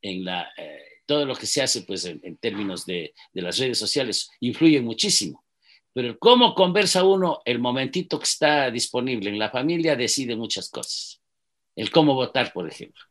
en 0.00 0.24
la 0.24 0.50
eh, 0.56 1.02
todo 1.04 1.26
lo 1.26 1.34
que 1.36 1.46
se 1.46 1.60
hace 1.60 1.82
pues 1.82 2.06
en, 2.06 2.38
términos 2.38 2.86
de, 2.86 3.12
de, 3.34 3.42
las 3.42 3.58
redes 3.58 3.78
sociales 3.78 4.30
influyen 4.40 4.82
muchísimo. 4.82 5.44
Pero 5.92 6.18
cómo 6.18 6.54
conversa 6.54 7.04
uno 7.04 7.42
el 7.44 7.58
momentito 7.58 8.18
que 8.18 8.24
está 8.24 8.70
disponible 8.70 9.28
en 9.28 9.38
la 9.38 9.50
familia 9.50 9.94
decide 9.94 10.36
muchas 10.36 10.70
cosas. 10.70 11.20
El 11.76 11.90
cómo 11.90 12.14
votar, 12.14 12.50
por 12.54 12.66
ejemplo. 12.66 13.07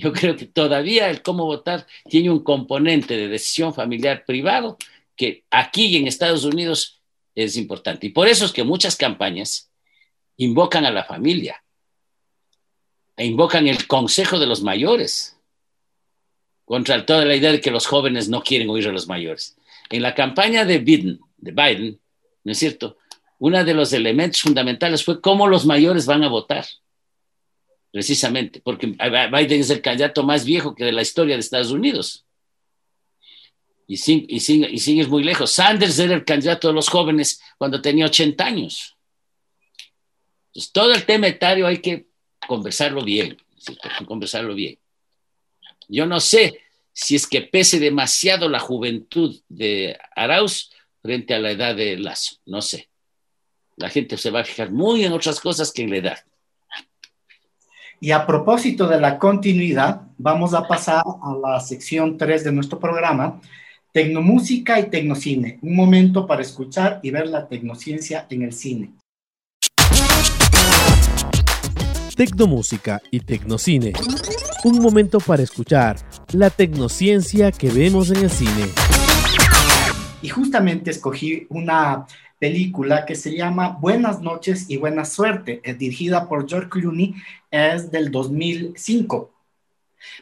Yo 0.00 0.12
creo 0.14 0.34
que 0.34 0.46
todavía 0.46 1.10
el 1.10 1.20
cómo 1.20 1.44
votar 1.44 1.86
tiene 2.08 2.30
un 2.30 2.42
componente 2.42 3.18
de 3.18 3.28
decisión 3.28 3.74
familiar 3.74 4.24
privado 4.24 4.78
que 5.14 5.44
aquí 5.50 5.94
en 5.96 6.06
Estados 6.06 6.44
Unidos 6.44 7.02
es 7.34 7.56
importante. 7.58 8.06
Y 8.06 8.10
por 8.10 8.26
eso 8.26 8.46
es 8.46 8.52
que 8.52 8.64
muchas 8.64 8.96
campañas 8.96 9.70
invocan 10.38 10.86
a 10.86 10.90
la 10.90 11.04
familia 11.04 11.62
e 13.14 13.26
invocan 13.26 13.68
el 13.68 13.86
consejo 13.86 14.38
de 14.38 14.46
los 14.46 14.62
mayores 14.62 15.36
contra 16.64 17.04
toda 17.04 17.26
la 17.26 17.36
idea 17.36 17.52
de 17.52 17.60
que 17.60 17.70
los 17.70 17.86
jóvenes 17.86 18.30
no 18.30 18.42
quieren 18.42 18.70
oír 18.70 18.88
a 18.88 18.92
los 18.92 19.06
mayores. 19.06 19.58
En 19.90 20.00
la 20.00 20.14
campaña 20.14 20.64
de 20.64 20.78
Biden, 20.78 21.20
de 21.36 21.50
Biden, 21.50 22.00
¿no 22.42 22.52
es 22.52 22.58
cierto? 22.58 22.96
Uno 23.38 23.62
de 23.62 23.74
los 23.74 23.92
elementos 23.92 24.40
fundamentales 24.40 25.04
fue 25.04 25.20
cómo 25.20 25.46
los 25.46 25.66
mayores 25.66 26.06
van 26.06 26.24
a 26.24 26.28
votar 26.28 26.64
precisamente, 27.90 28.60
porque 28.60 28.86
Biden 28.86 29.60
es 29.60 29.70
el 29.70 29.82
candidato 29.82 30.22
más 30.22 30.44
viejo 30.44 30.74
que 30.74 30.84
de 30.84 30.92
la 30.92 31.02
historia 31.02 31.34
de 31.34 31.40
Estados 31.40 31.70
Unidos. 31.70 32.24
Y 33.86 33.96
sin, 33.96 34.24
y, 34.28 35.00
y 35.00 35.06
muy 35.06 35.24
lejos. 35.24 35.50
Sanders 35.50 35.98
era 35.98 36.14
el 36.14 36.24
candidato 36.24 36.68
de 36.68 36.74
los 36.74 36.88
jóvenes 36.88 37.42
cuando 37.58 37.80
tenía 37.80 38.06
80 38.06 38.44
años. 38.44 38.96
Entonces, 40.48 40.72
todo 40.72 40.94
el 40.94 41.04
tema 41.04 41.26
etario 41.26 41.66
hay 41.66 41.78
que 41.78 42.06
conversarlo 42.46 43.02
bien, 43.02 43.36
conversarlo 44.06 44.54
bien. 44.54 44.78
Yo 45.88 46.06
no 46.06 46.20
sé 46.20 46.60
si 46.92 47.16
es 47.16 47.26
que 47.26 47.42
pese 47.42 47.80
demasiado 47.80 48.48
la 48.48 48.60
juventud 48.60 49.40
de 49.48 49.98
Arauz 50.14 50.70
frente 51.02 51.34
a 51.34 51.40
la 51.40 51.50
edad 51.50 51.74
de 51.74 51.96
Lazo, 51.96 52.36
no 52.46 52.62
sé. 52.62 52.88
La 53.76 53.88
gente 53.88 54.16
se 54.16 54.30
va 54.30 54.40
a 54.40 54.44
fijar 54.44 54.70
muy 54.70 55.04
en 55.04 55.12
otras 55.12 55.40
cosas 55.40 55.72
que 55.72 55.82
en 55.82 55.90
la 55.90 55.96
edad. 55.96 56.24
Y 58.02 58.12
a 58.12 58.26
propósito 58.26 58.88
de 58.88 58.98
la 58.98 59.18
continuidad, 59.18 60.00
vamos 60.16 60.54
a 60.54 60.66
pasar 60.66 61.02
a 61.04 61.34
la 61.34 61.60
sección 61.60 62.16
3 62.16 62.44
de 62.44 62.52
nuestro 62.52 62.80
programa, 62.80 63.42
Tecnomúsica 63.92 64.80
y 64.80 64.88
Tecnocine, 64.88 65.58
un 65.60 65.76
momento 65.76 66.26
para 66.26 66.40
escuchar 66.40 67.00
y 67.02 67.10
ver 67.10 67.28
la 67.28 67.46
tecnociencia 67.46 68.26
en 68.30 68.40
el 68.40 68.54
cine. 68.54 68.94
Tecnomúsica 72.16 73.02
y 73.10 73.20
Tecnocine, 73.20 73.92
un 74.64 74.78
momento 74.80 75.20
para 75.20 75.42
escuchar 75.42 75.98
la 76.32 76.48
tecnociencia 76.48 77.52
que 77.52 77.68
vemos 77.68 78.10
en 78.10 78.24
el 78.24 78.30
cine. 78.30 78.70
Y 80.22 80.30
justamente 80.30 80.90
escogí 80.90 81.46
una 81.50 82.06
película 82.40 83.04
que 83.04 83.14
se 83.14 83.36
llama 83.36 83.76
Buenas 83.80 84.20
noches 84.20 84.68
y 84.68 84.78
buena 84.78 85.04
suerte, 85.04 85.60
dirigida 85.78 86.26
por 86.26 86.48
George 86.48 86.70
Clooney, 86.70 87.14
es 87.50 87.92
del 87.92 88.10
2005. 88.10 89.30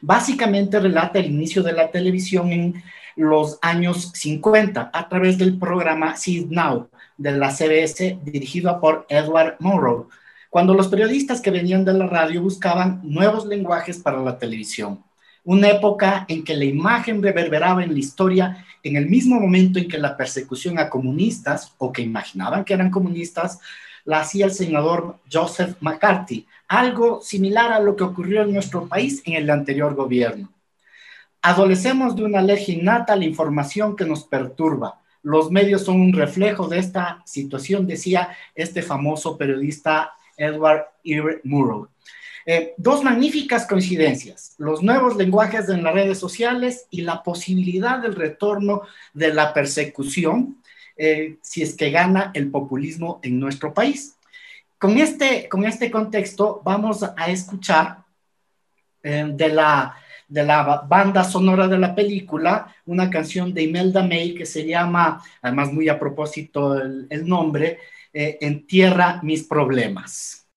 Básicamente 0.02 0.80
relata 0.80 1.20
el 1.20 1.26
inicio 1.26 1.62
de 1.62 1.72
la 1.72 1.90
televisión 1.90 2.52
en 2.52 2.82
los 3.16 3.58
años 3.62 4.10
50 4.14 4.90
a 4.92 5.08
través 5.08 5.38
del 5.38 5.58
programa 5.58 6.16
See 6.16 6.46
Now 6.50 6.90
de 7.16 7.32
la 7.32 7.50
CBS 7.50 8.18
dirigido 8.24 8.80
por 8.80 9.06
Edward 9.08 9.56
Morrow, 9.60 10.08
cuando 10.50 10.74
los 10.74 10.88
periodistas 10.88 11.40
que 11.40 11.52
venían 11.52 11.84
de 11.84 11.92
la 11.92 12.06
radio 12.06 12.42
buscaban 12.42 13.00
nuevos 13.04 13.46
lenguajes 13.46 13.98
para 13.98 14.20
la 14.20 14.38
televisión. 14.38 15.04
Una 15.44 15.70
época 15.70 16.24
en 16.28 16.44
que 16.44 16.56
la 16.56 16.64
imagen 16.64 17.22
reverberaba 17.22 17.82
en 17.82 17.92
la 17.92 17.98
historia 17.98 18.64
en 18.82 18.96
el 18.96 19.06
mismo 19.06 19.40
momento 19.40 19.78
en 19.78 19.88
que 19.88 19.98
la 19.98 20.16
persecución 20.16 20.78
a 20.78 20.88
comunistas, 20.88 21.74
o 21.78 21.92
que 21.92 22.02
imaginaban 22.02 22.64
que 22.64 22.74
eran 22.74 22.90
comunistas, 22.90 23.60
la 24.04 24.20
hacía 24.20 24.46
el 24.46 24.52
senador 24.52 25.18
Joseph 25.30 25.76
McCarthy, 25.80 26.46
algo 26.68 27.20
similar 27.20 27.72
a 27.72 27.80
lo 27.80 27.96
que 27.96 28.04
ocurrió 28.04 28.42
en 28.42 28.52
nuestro 28.52 28.86
país 28.86 29.22
en 29.26 29.34
el 29.34 29.50
anterior 29.50 29.94
gobierno. 29.94 30.50
Adolecemos 31.42 32.16
de 32.16 32.24
una 32.24 32.40
alergia 32.40 32.74
innata 32.74 33.12
a 33.12 33.16
la 33.16 33.24
información 33.24 33.96
que 33.96 34.04
nos 34.04 34.24
perturba. 34.24 35.00
Los 35.22 35.50
medios 35.50 35.84
son 35.84 36.00
un 36.00 36.12
reflejo 36.12 36.68
de 36.68 36.78
esta 36.78 37.22
situación, 37.24 37.86
decía 37.86 38.30
este 38.54 38.82
famoso 38.82 39.36
periodista 39.36 40.12
Edward 40.36 40.86
E. 41.04 41.40
Murrow. 41.44 41.88
Eh, 42.50 42.72
dos 42.78 43.04
magníficas 43.04 43.66
coincidencias, 43.66 44.54
los 44.56 44.82
nuevos 44.82 45.16
lenguajes 45.16 45.68
en 45.68 45.84
las 45.84 45.92
redes 45.92 46.16
sociales 46.16 46.86
y 46.88 47.02
la 47.02 47.22
posibilidad 47.22 47.98
del 47.98 48.14
retorno 48.14 48.84
de 49.12 49.34
la 49.34 49.52
persecución 49.52 50.56
eh, 50.96 51.36
si 51.42 51.60
es 51.60 51.76
que 51.76 51.90
gana 51.90 52.30
el 52.32 52.50
populismo 52.50 53.20
en 53.22 53.38
nuestro 53.38 53.74
país. 53.74 54.16
Con 54.78 54.96
este, 54.96 55.46
con 55.46 55.66
este 55.66 55.90
contexto 55.90 56.62
vamos 56.64 57.02
a 57.02 57.30
escuchar 57.30 57.98
eh, 59.02 59.26
de, 59.30 59.48
la, 59.50 59.94
de 60.26 60.42
la 60.42 60.86
banda 60.88 61.24
sonora 61.24 61.68
de 61.68 61.76
la 61.76 61.94
película 61.94 62.74
una 62.86 63.10
canción 63.10 63.52
de 63.52 63.64
Imelda 63.64 64.02
May 64.02 64.34
que 64.34 64.46
se 64.46 64.66
llama, 64.66 65.22
además 65.42 65.70
muy 65.70 65.90
a 65.90 65.98
propósito 65.98 66.78
el, 66.80 67.06
el 67.10 67.28
nombre, 67.28 67.78
Entierra 68.10 69.20
mis 69.22 69.44
problemas. 69.44 70.48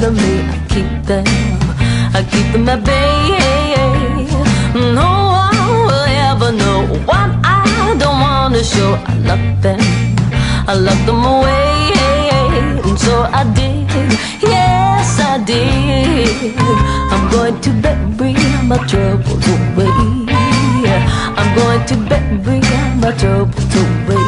Inside 0.00 0.08
of 0.08 0.14
me. 0.16 0.40
I 0.48 0.58
keep 0.68 1.06
them, 1.06 1.24
I 2.14 2.22
keep 2.30 2.52
them 2.52 2.68
at 2.68 2.84
bay. 2.84 4.26
No 4.74 5.10
one 5.42 5.56
will 5.86 6.06
ever 6.28 6.52
know 6.52 6.86
what 7.04 7.30
I 7.44 7.96
don't 7.98 8.20
want 8.20 8.54
to 8.54 8.64
show. 8.64 8.94
I 9.06 9.14
lock 9.28 9.62
them, 9.62 9.80
I 10.66 10.74
lock 10.74 10.98
them 11.06 11.24
away. 11.24 11.92
And 12.84 12.98
so 12.98 13.22
I 13.22 13.44
did, 13.54 13.88
yes 14.42 15.20
I 15.20 15.42
did. 15.44 16.56
I'm 17.12 17.30
going 17.30 17.60
to 17.60 17.70
bury 17.82 18.34
my 18.64 18.78
troubles 18.86 19.46
away. 19.46 19.90
I'm 21.38 21.54
going 21.56 21.84
to 21.86 21.96
bury 22.08 22.60
my 23.00 23.12
troubles 23.18 23.74
away. 23.74 24.19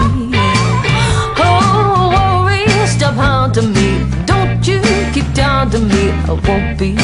I 6.28 6.32
won't 6.46 6.78
be, 6.78 6.94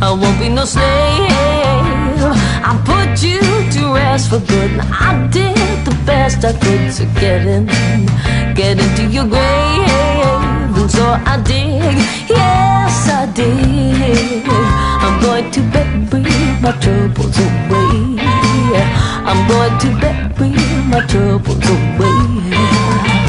I 0.00 0.10
won't 0.10 0.38
be 0.40 0.48
no 0.48 0.64
slave. 0.64 1.30
I 2.62 2.72
put 2.84 3.22
you 3.22 3.40
to 3.74 3.94
rest 3.94 4.30
for 4.30 4.40
good. 4.40 4.70
I 4.80 5.28
did 5.30 5.56
the 5.84 5.94
best 6.04 6.44
I 6.44 6.52
could 6.52 6.92
to 6.98 7.04
get 7.20 7.46
in, 7.46 7.66
get 8.54 8.78
into 8.78 9.06
your 9.06 9.26
grave. 9.26 10.76
And 10.76 10.90
so 10.90 11.04
I 11.04 11.40
did, 11.44 11.96
yes 12.28 13.08
I 13.08 13.26
did. 13.34 14.44
I'm 14.48 15.20
going 15.22 15.50
to 15.50 15.60
bury 15.72 16.22
my 16.60 16.72
troubles 16.80 17.38
away. 17.38 18.20
I'm 19.30 19.40
going 19.48 19.78
to 19.82 19.88
bury 20.00 20.50
my 20.88 21.06
troubles 21.06 21.68
away. 21.68 23.19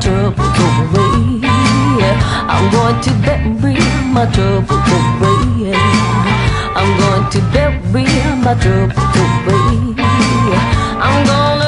trouble 0.00 0.48
go 0.58 0.66
away. 0.84 1.40
I'm 2.52 2.70
going 2.70 3.00
to 3.02 3.10
bury 3.24 3.76
my 4.12 4.24
trouble 4.32 4.80
go 4.88 4.96
away. 5.12 5.74
I'm 6.78 6.90
going 7.00 7.26
to 7.30 7.40
bury 7.52 8.06
my 8.44 8.54
trouble 8.62 9.06
go 9.14 9.22
away. 9.38 9.96
I'm 10.98 11.26
gonna 11.26 11.65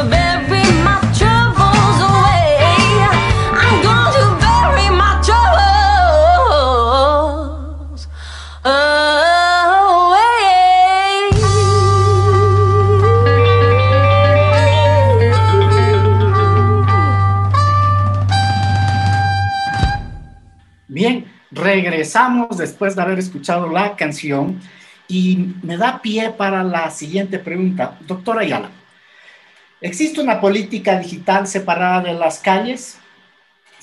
después 22.56 22.96
de 22.96 23.02
haber 23.02 23.18
escuchado 23.18 23.68
la 23.68 23.96
canción 23.96 24.60
y 25.08 25.54
me 25.62 25.76
da 25.76 26.00
pie 26.02 26.30
para 26.30 26.62
la 26.62 26.90
siguiente 26.90 27.38
pregunta. 27.38 27.98
Doctora 28.06 28.42
Ayala, 28.42 28.70
¿existe 29.80 30.20
una 30.20 30.40
política 30.40 30.98
digital 30.98 31.46
separada 31.46 32.02
de 32.02 32.14
las 32.14 32.38
calles? 32.38 32.98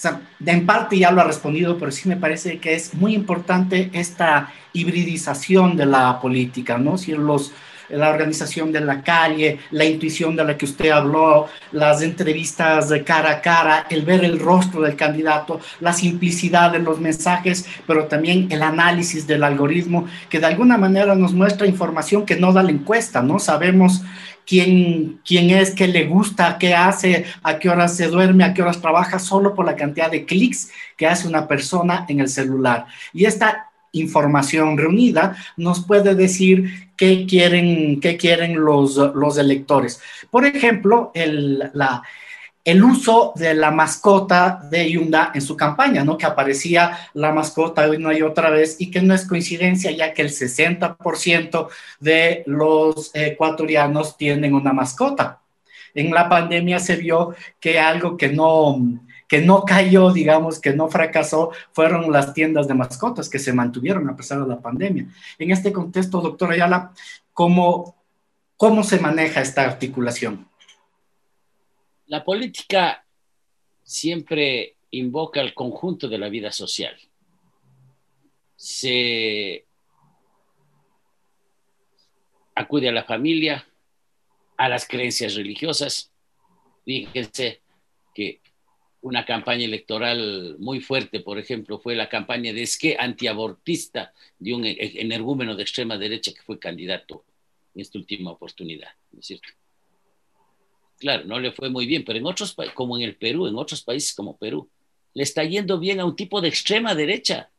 O 0.04 0.10
en 0.46 0.66
parte 0.66 0.98
ya 0.98 1.12
lo 1.12 1.22
ha 1.22 1.26
respondido, 1.26 1.78
pero 1.78 1.92
sí 1.92 2.08
me 2.10 2.18
parece 2.18 2.60
que 2.60 2.74
es 2.74 2.94
muy 2.94 3.16
importante 3.16 3.90
esta 3.94 4.52
hibridización 4.74 5.78
de 5.78 5.86
la 5.86 6.20
política, 6.20 6.78
¿no? 6.78 6.98
Si 6.98 7.14
los 7.14 7.54
la 7.90 8.10
organización 8.10 8.72
de 8.72 8.82
la 8.82 9.02
calle, 9.02 9.60
la 9.72 9.86
intuición 9.86 10.36
de 10.36 10.44
la 10.44 10.58
que 10.58 10.66
usted 10.66 10.90
habló, 10.90 11.48
las 11.72 12.02
entrevistas 12.02 12.92
cara 13.06 13.32
a 13.32 13.42
cara, 13.42 13.88
el 13.90 14.04
ver 14.04 14.24
el 14.24 14.40
rostro 14.40 14.82
del 14.82 14.96
candidato, 14.96 15.60
la 15.80 15.94
simplicidad 15.94 16.72
de 16.72 16.80
los 16.80 17.00
mensajes, 17.00 17.66
pero 17.86 18.06
también 18.06 18.48
el 18.52 18.62
análisis 18.62 19.28
del 19.28 19.44
algoritmo, 19.44 20.08
que 20.30 20.40
de 20.40 20.46
alguna 20.46 20.78
manera 20.78 21.16
nos 21.16 21.34
muestra 21.34 21.68
información 21.68 22.26
que 22.26 22.36
no 22.36 22.54
da 22.54 22.64
la 22.64 22.72
encuesta, 22.72 23.22
¿no? 23.22 23.40
Sabemos 23.40 24.02
quién, 24.46 25.20
quién 25.26 25.50
es, 25.50 25.72
qué 25.72 25.88
le 25.88 26.06
gusta, 26.06 26.58
qué 26.58 26.76
hace, 26.76 27.26
a 27.44 27.60
qué 27.60 27.70
horas 27.70 27.96
se 27.96 28.08
duerme, 28.08 28.44
a 28.44 28.54
qué 28.54 28.62
horas 28.62 28.82
trabaja, 28.82 29.20
solo 29.20 29.54
por 29.54 29.66
la 29.66 29.76
cantidad 29.76 30.10
de 30.10 30.26
clics 30.26 30.72
que 30.98 31.08
hace 31.08 31.28
una 31.28 31.48
persona 31.48 32.06
en 32.08 32.20
el 32.20 32.30
celular. 32.30 32.86
Y 33.14 33.26
esta 33.26 33.72
información 34.00 34.78
reunida 34.78 35.36
nos 35.58 35.86
puede 35.86 36.16
decir 36.16 36.90
qué 36.96 37.26
quieren, 37.26 38.00
qué 38.00 38.18
quieren 38.18 38.64
los, 38.64 38.96
los 38.96 39.38
electores. 39.38 40.02
Por 40.30 40.46
ejemplo, 40.46 41.12
el, 41.14 41.72
la, 41.74 42.04
el 42.66 42.84
uso 42.84 43.32
de 43.36 43.54
la 43.54 43.70
mascota 43.70 44.60
de 44.70 44.90
Yunda 44.90 45.32
en 45.36 45.42
su 45.42 45.56
campaña, 45.56 46.04
¿no? 46.04 46.18
Que 46.18 46.26
aparecía 46.26 46.98
la 47.14 47.32
mascota 47.32 47.88
una 47.88 48.18
y 48.18 48.24
otra 48.24 48.50
vez 48.50 48.78
y 48.80 48.90
que 48.90 49.04
no 49.04 49.14
es 49.14 49.28
coincidencia 49.28 49.92
ya 49.92 50.14
que 50.14 50.24
el 50.24 50.30
60% 50.30 51.70
de 52.00 52.44
los 52.48 53.12
ecuatorianos 53.14 54.18
tienen 54.18 54.56
una 54.56 54.74
mascota. 54.74 55.42
En 55.94 56.12
la 56.12 56.28
pandemia 56.28 56.80
se 56.80 56.96
vio 56.96 57.36
que 57.60 57.80
algo 57.80 58.18
que 58.18 58.30
no, 58.30 58.82
que 59.28 59.42
no 59.42 59.64
cayó, 59.64 60.12
digamos, 60.12 60.60
que 60.60 60.74
no 60.74 60.88
fracasó, 60.88 61.52
fueron 61.72 62.12
las 62.12 62.34
tiendas 62.34 62.68
de 62.68 62.74
mascotas 62.74 63.30
que 63.30 63.40
se 63.40 63.54
mantuvieron 63.54 64.10
a 64.10 64.16
pesar 64.16 64.42
de 64.42 64.48
la 64.48 64.62
pandemia. 64.62 65.08
En 65.40 65.52
este 65.52 65.72
contexto, 65.74 66.22
doctor 66.22 66.52
Ayala, 66.52 66.92
¿cómo, 67.34 67.96
cómo 68.58 68.84
se 68.84 69.00
maneja 69.00 69.42
esta 69.42 69.64
articulación? 69.64 70.48
La 72.08 72.24
política 72.24 73.04
siempre 73.84 74.76
invoca 74.92 75.42
el 75.42 75.54
conjunto 75.54 76.08
de 76.08 76.18
la 76.18 76.30
vida 76.30 76.52
social. 76.52 76.96
Se 78.56 79.66
acude 82.54 82.90
a 82.90 82.94
la 82.94 83.04
familia, 83.04 83.68
a 84.58 84.70
las 84.70 84.88
creencias 84.88 85.36
religiosas. 85.36 86.12
Fíjense 86.86 87.62
que 88.14 88.40
una 89.06 89.24
campaña 89.24 89.66
electoral 89.66 90.56
muy 90.58 90.80
fuerte, 90.80 91.20
por 91.20 91.38
ejemplo, 91.38 91.78
fue 91.78 91.96
la 91.96 92.10
campaña 92.10 92.52
de 92.54 92.64
esqué 92.64 92.98
antiabortista 93.00 94.12
de 94.40 94.56
un 94.56 94.66
e-, 94.66 94.76
energúmeno 94.80 95.56
de 95.56 95.62
extrema 95.62 95.96
derecha 95.96 96.34
que 96.34 96.42
fue 96.42 96.58
candidato 96.58 97.24
en 97.76 97.82
esta 97.82 98.00
última 98.00 98.32
oportunidad, 98.32 98.90
¿no 99.12 99.20
es 99.20 99.28
cierto? 99.28 99.48
Claro, 100.98 101.24
no 101.26 101.40
le 101.40 101.52
fue 101.52 101.70
muy 101.70 101.86
bien, 101.86 102.04
pero 102.04 102.18
en 102.18 102.26
otros 102.26 102.56
países, 102.56 102.74
como 102.74 102.98
en 102.98 103.04
el 103.04 103.16
Perú, 103.16 103.46
en 103.46 103.56
otros 103.58 103.84
países 103.84 104.16
como 104.16 104.38
Perú, 104.38 104.72
le 105.14 105.22
está 105.22 105.44
yendo 105.44 105.78
bien 105.78 106.00
a 106.00 106.06
un 106.06 106.16
tipo 106.16 106.42
de 106.42 106.48
extrema 106.48 106.96
derecha 106.96 107.52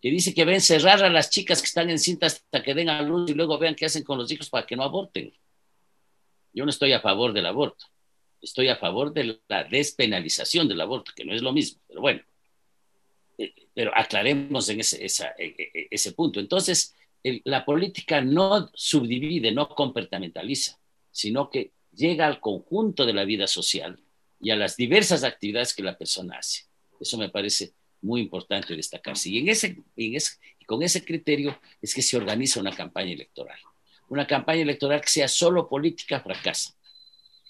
que 0.00 0.12
dice 0.12 0.32
que 0.32 0.44
ven 0.44 0.60
cerrar 0.60 1.02
a 1.02 1.10
las 1.10 1.28
chicas 1.28 1.60
que 1.60 1.66
están 1.66 1.90
en 1.90 1.98
cinta 1.98 2.26
hasta 2.26 2.62
que 2.62 2.74
den 2.74 2.88
a 2.88 3.02
luz 3.02 3.28
y 3.28 3.34
luego 3.34 3.58
vean 3.58 3.74
qué 3.74 3.86
hacen 3.86 4.04
con 4.04 4.16
los 4.16 4.30
hijos 4.30 4.48
para 4.48 4.64
que 4.64 4.76
no 4.76 4.84
aborten. 4.84 5.34
Yo 6.52 6.64
no 6.64 6.70
estoy 6.70 6.92
a 6.92 7.00
favor 7.00 7.32
del 7.32 7.46
aborto 7.46 7.84
estoy 8.42 8.68
a 8.68 8.76
favor 8.76 9.12
de 9.12 9.40
la 9.48 9.64
despenalización 9.64 10.68
del 10.68 10.80
aborto, 10.80 11.12
que 11.14 11.24
no 11.24 11.34
es 11.34 11.42
lo 11.42 11.52
mismo, 11.52 11.80
pero 11.86 12.00
bueno, 12.00 12.20
eh, 13.36 13.54
pero 13.74 13.92
aclaremos 13.94 14.68
en 14.68 14.80
ese, 14.80 15.04
esa, 15.04 15.28
e, 15.38 15.46
e, 15.46 15.70
e, 15.74 15.88
ese 15.90 16.12
punto. 16.12 16.40
Entonces, 16.40 16.94
la 17.44 17.64
política 17.64 18.20
no 18.20 18.70
subdivide, 18.74 19.52
no 19.52 19.68
comportamentaliza, 19.68 20.78
sino 21.10 21.50
que 21.50 21.72
llega 21.92 22.26
al 22.26 22.40
conjunto 22.40 23.04
de 23.04 23.12
la 23.12 23.24
vida 23.24 23.46
social 23.46 23.98
y 24.40 24.50
a 24.50 24.56
las 24.56 24.76
diversas 24.76 25.24
actividades 25.24 25.74
que 25.74 25.82
la 25.82 25.98
persona 25.98 26.38
hace. 26.38 26.66
Eso 27.00 27.18
me 27.18 27.28
parece 27.28 27.72
muy 28.00 28.20
importante 28.20 28.76
destacarse. 28.76 29.28
Y, 29.30 29.38
en 29.38 29.48
ese, 29.48 29.76
en 29.96 30.14
ese, 30.14 30.38
con 30.66 30.82
ese 30.82 31.04
criterio 31.04 31.60
es 31.82 31.92
que 31.92 32.02
se 32.02 32.16
organiza 32.16 32.60
una 32.60 32.74
campaña 32.74 33.12
electoral. 33.12 33.58
Una 34.08 34.26
campaña 34.26 34.62
electoral 34.62 35.00
que 35.00 35.08
sea 35.08 35.28
solo 35.28 35.68
política 35.68 36.20
fracasa 36.20 36.77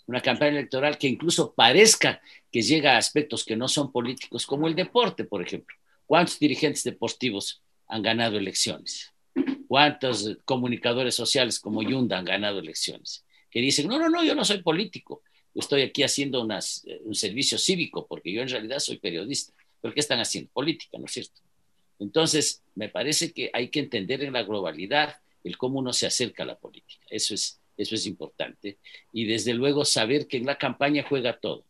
una 0.08 0.20
campaña 0.20 0.58
electoral 0.58 0.98
que 0.98 1.06
incluso 1.06 1.54
parezca 1.54 2.20
que 2.50 2.62
llega 2.62 2.94
a 2.94 2.98
aspectos 2.98 3.44
que 3.44 3.54
no 3.54 3.68
son 3.68 3.92
políticos, 3.92 4.44
como 4.44 4.66
el 4.66 4.74
deporte, 4.74 5.24
por 5.24 5.40
ejemplo. 5.42 5.76
¿Cuántos 6.06 6.40
dirigentes 6.40 6.82
deportivos 6.82 7.62
han 7.86 8.02
ganado 8.02 8.36
elecciones? 8.38 9.12
cuántos 9.68 10.38
comunicadores 10.44 11.14
sociales 11.14 11.60
como 11.60 11.82
Yunda 11.82 12.18
han 12.18 12.24
ganado 12.24 12.58
elecciones, 12.58 13.24
que 13.50 13.60
dicen, 13.60 13.86
no, 13.86 13.98
no, 13.98 14.08
no, 14.08 14.24
yo 14.24 14.34
no 14.34 14.44
soy 14.44 14.62
político, 14.62 15.22
estoy 15.54 15.82
aquí 15.82 16.02
haciendo 16.02 16.46
eh, 16.50 17.00
un 17.04 17.14
servicio 17.14 17.58
cívico, 17.58 18.06
porque 18.06 18.32
yo 18.32 18.40
en 18.40 18.48
realidad 18.48 18.78
soy 18.78 18.98
periodista. 18.98 19.52
¿Pero 19.80 19.94
qué 19.94 20.00
están 20.00 20.18
haciendo? 20.18 20.50
Política, 20.52 20.98
¿no 20.98 21.04
es 21.04 21.12
cierto? 21.12 21.40
Entonces, 22.00 22.62
me 22.74 22.88
parece 22.88 23.32
que 23.32 23.50
hay 23.52 23.68
que 23.68 23.80
entender 23.80 24.24
en 24.24 24.32
la 24.32 24.42
globalidad 24.42 25.16
el 25.44 25.56
cómo 25.56 25.78
uno 25.78 25.92
se 25.92 26.06
acerca 26.06 26.42
a 26.42 26.46
la 26.46 26.58
política. 26.58 27.04
Eso 27.10 27.34
es, 27.34 27.57
eso 27.78 27.94
es 27.94 28.06
importante. 28.06 28.78
Y 29.12 29.24
desde 29.24 29.54
luego 29.54 29.84
saber 29.84 30.26
que 30.26 30.36
en 30.36 30.46
la 30.46 30.58
campaña 30.58 31.06
juega 31.08 31.38
todo. 31.38 31.64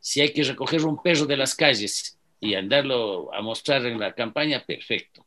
Si 0.00 0.20
hay 0.20 0.32
que 0.32 0.42
recoger 0.42 0.84
un 0.84 1.00
perro 1.00 1.24
de 1.24 1.36
las 1.36 1.54
calles 1.54 2.18
y 2.40 2.54
andarlo 2.54 3.32
a 3.32 3.40
mostrar 3.40 3.86
en 3.86 3.98
la 3.98 4.12
campaña, 4.12 4.62
perfecto. 4.66 5.24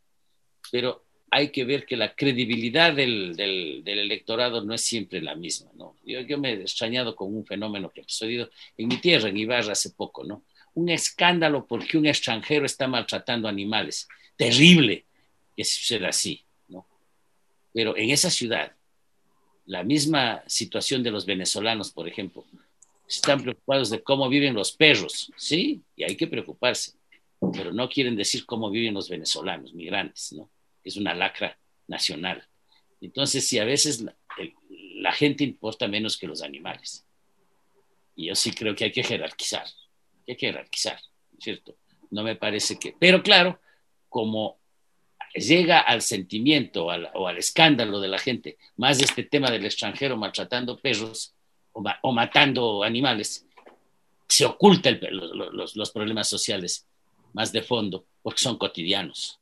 Pero 0.71 1.05
hay 1.31 1.49
que 1.49 1.65
ver 1.65 1.85
que 1.85 1.97
la 1.97 2.13
credibilidad 2.13 2.93
del, 2.93 3.33
electorado 3.85 4.63
no 4.63 4.73
es 4.73 4.81
siempre 4.81 5.21
la 5.21 5.35
misma, 5.35 5.71
¿no? 5.75 5.95
Yo, 6.05 6.21
yo, 6.21 6.37
me 6.37 6.51
he 6.51 6.61
extrañado 6.61 7.15
con 7.15 7.35
un 7.35 7.45
fenómeno 7.45 7.89
que 7.89 8.01
ha 8.01 8.03
sucedido 8.03 8.49
en 8.77 8.87
mi 8.87 8.97
tierra, 8.97 9.29
en 9.29 9.37
Ibarra, 9.37 9.71
hace 9.71 9.91
poco, 9.91 10.23
¿no? 10.23 10.43
Un 10.73 10.89
escándalo 10.89 11.65
porque 11.65 11.97
un 11.97 12.05
extranjero 12.05 12.65
está 12.65 12.87
maltratando 12.87 13.47
animales. 13.47 14.07
Terrible 14.35 15.05
que 15.55 15.65
suceda 15.65 16.09
así, 16.09 16.43
¿no? 16.67 16.85
Pero 17.73 17.97
en 17.97 18.11
esa 18.11 18.29
ciudad, 18.29 18.76
la 19.67 19.83
misma 19.83 20.43
situación 20.47 21.03
de 21.03 21.11
los 21.11 21.25
venezolanos, 21.25 21.91
por 21.91 22.07
ejemplo, 22.07 22.45
están 23.07 23.41
preocupados 23.41 23.89
de 23.89 24.01
cómo 24.01 24.27
viven 24.27 24.53
los 24.53 24.71
perros, 24.71 25.31
¿sí? 25.37 25.81
Y 25.95 26.03
hay 26.03 26.15
que 26.15 26.27
preocuparse, 26.27 26.93
pero 27.53 27.71
no 27.71 27.87
quieren 27.87 28.15
decir 28.15 28.45
cómo 28.45 28.69
viven 28.69 28.93
los 28.93 29.09
venezolanos, 29.09 29.73
migrantes, 29.73 30.33
¿no? 30.33 30.49
es 30.87 30.95
una 30.95 31.13
lacra 31.13 31.57
nacional. 31.87 32.47
Entonces, 33.01 33.47
si 33.47 33.59
a 33.59 33.65
veces 33.65 34.03
la, 34.95 35.11
gente 35.11 35.43
importa 35.43 35.87
menos 35.87 36.17
que 36.17 36.27
los 36.27 36.41
animales. 36.41 37.05
Y 38.15 38.27
yo 38.27 38.35
sí 38.35 38.51
creo 38.51 38.75
que 38.75 38.85
hay 38.85 38.91
que 38.91 39.03
jerarquizar, 39.03 39.65
hay 40.27 40.35
que 40.35 40.47
jerarquizar, 40.47 40.99
¿cierto? 41.39 41.75
No 42.09 42.23
me 42.23 42.35
parece 42.35 42.79
que... 42.79 42.95
Pero 42.99 43.21
claro, 43.21 43.59
como 44.09 44.57
llega 45.39 45.79
al 45.79 46.01
sentimiento 46.01 46.85
o 46.85 47.27
al 47.27 47.37
escándalo 47.37 47.99
de 47.99 48.07
la 48.07 48.17
gente, 48.17 48.57
más 48.75 49.01
este 49.01 49.23
tema 49.23 49.51
del 49.51 49.65
extranjero 49.65 50.17
maltratando 50.17 50.77
perros 50.77 51.33
o, 51.73 52.11
matando 52.11 52.83
animales, 52.83 53.45
se 54.27 54.45
ocultan 54.45 54.99
los, 55.11 55.75
los 55.75 55.91
problemas 55.91 56.27
sociales 56.27 56.87
más 57.33 57.51
de 57.51 57.61
fondo 57.61 58.05
porque 58.21 58.41
son 58.41 58.57
cotidianos. 58.57 59.39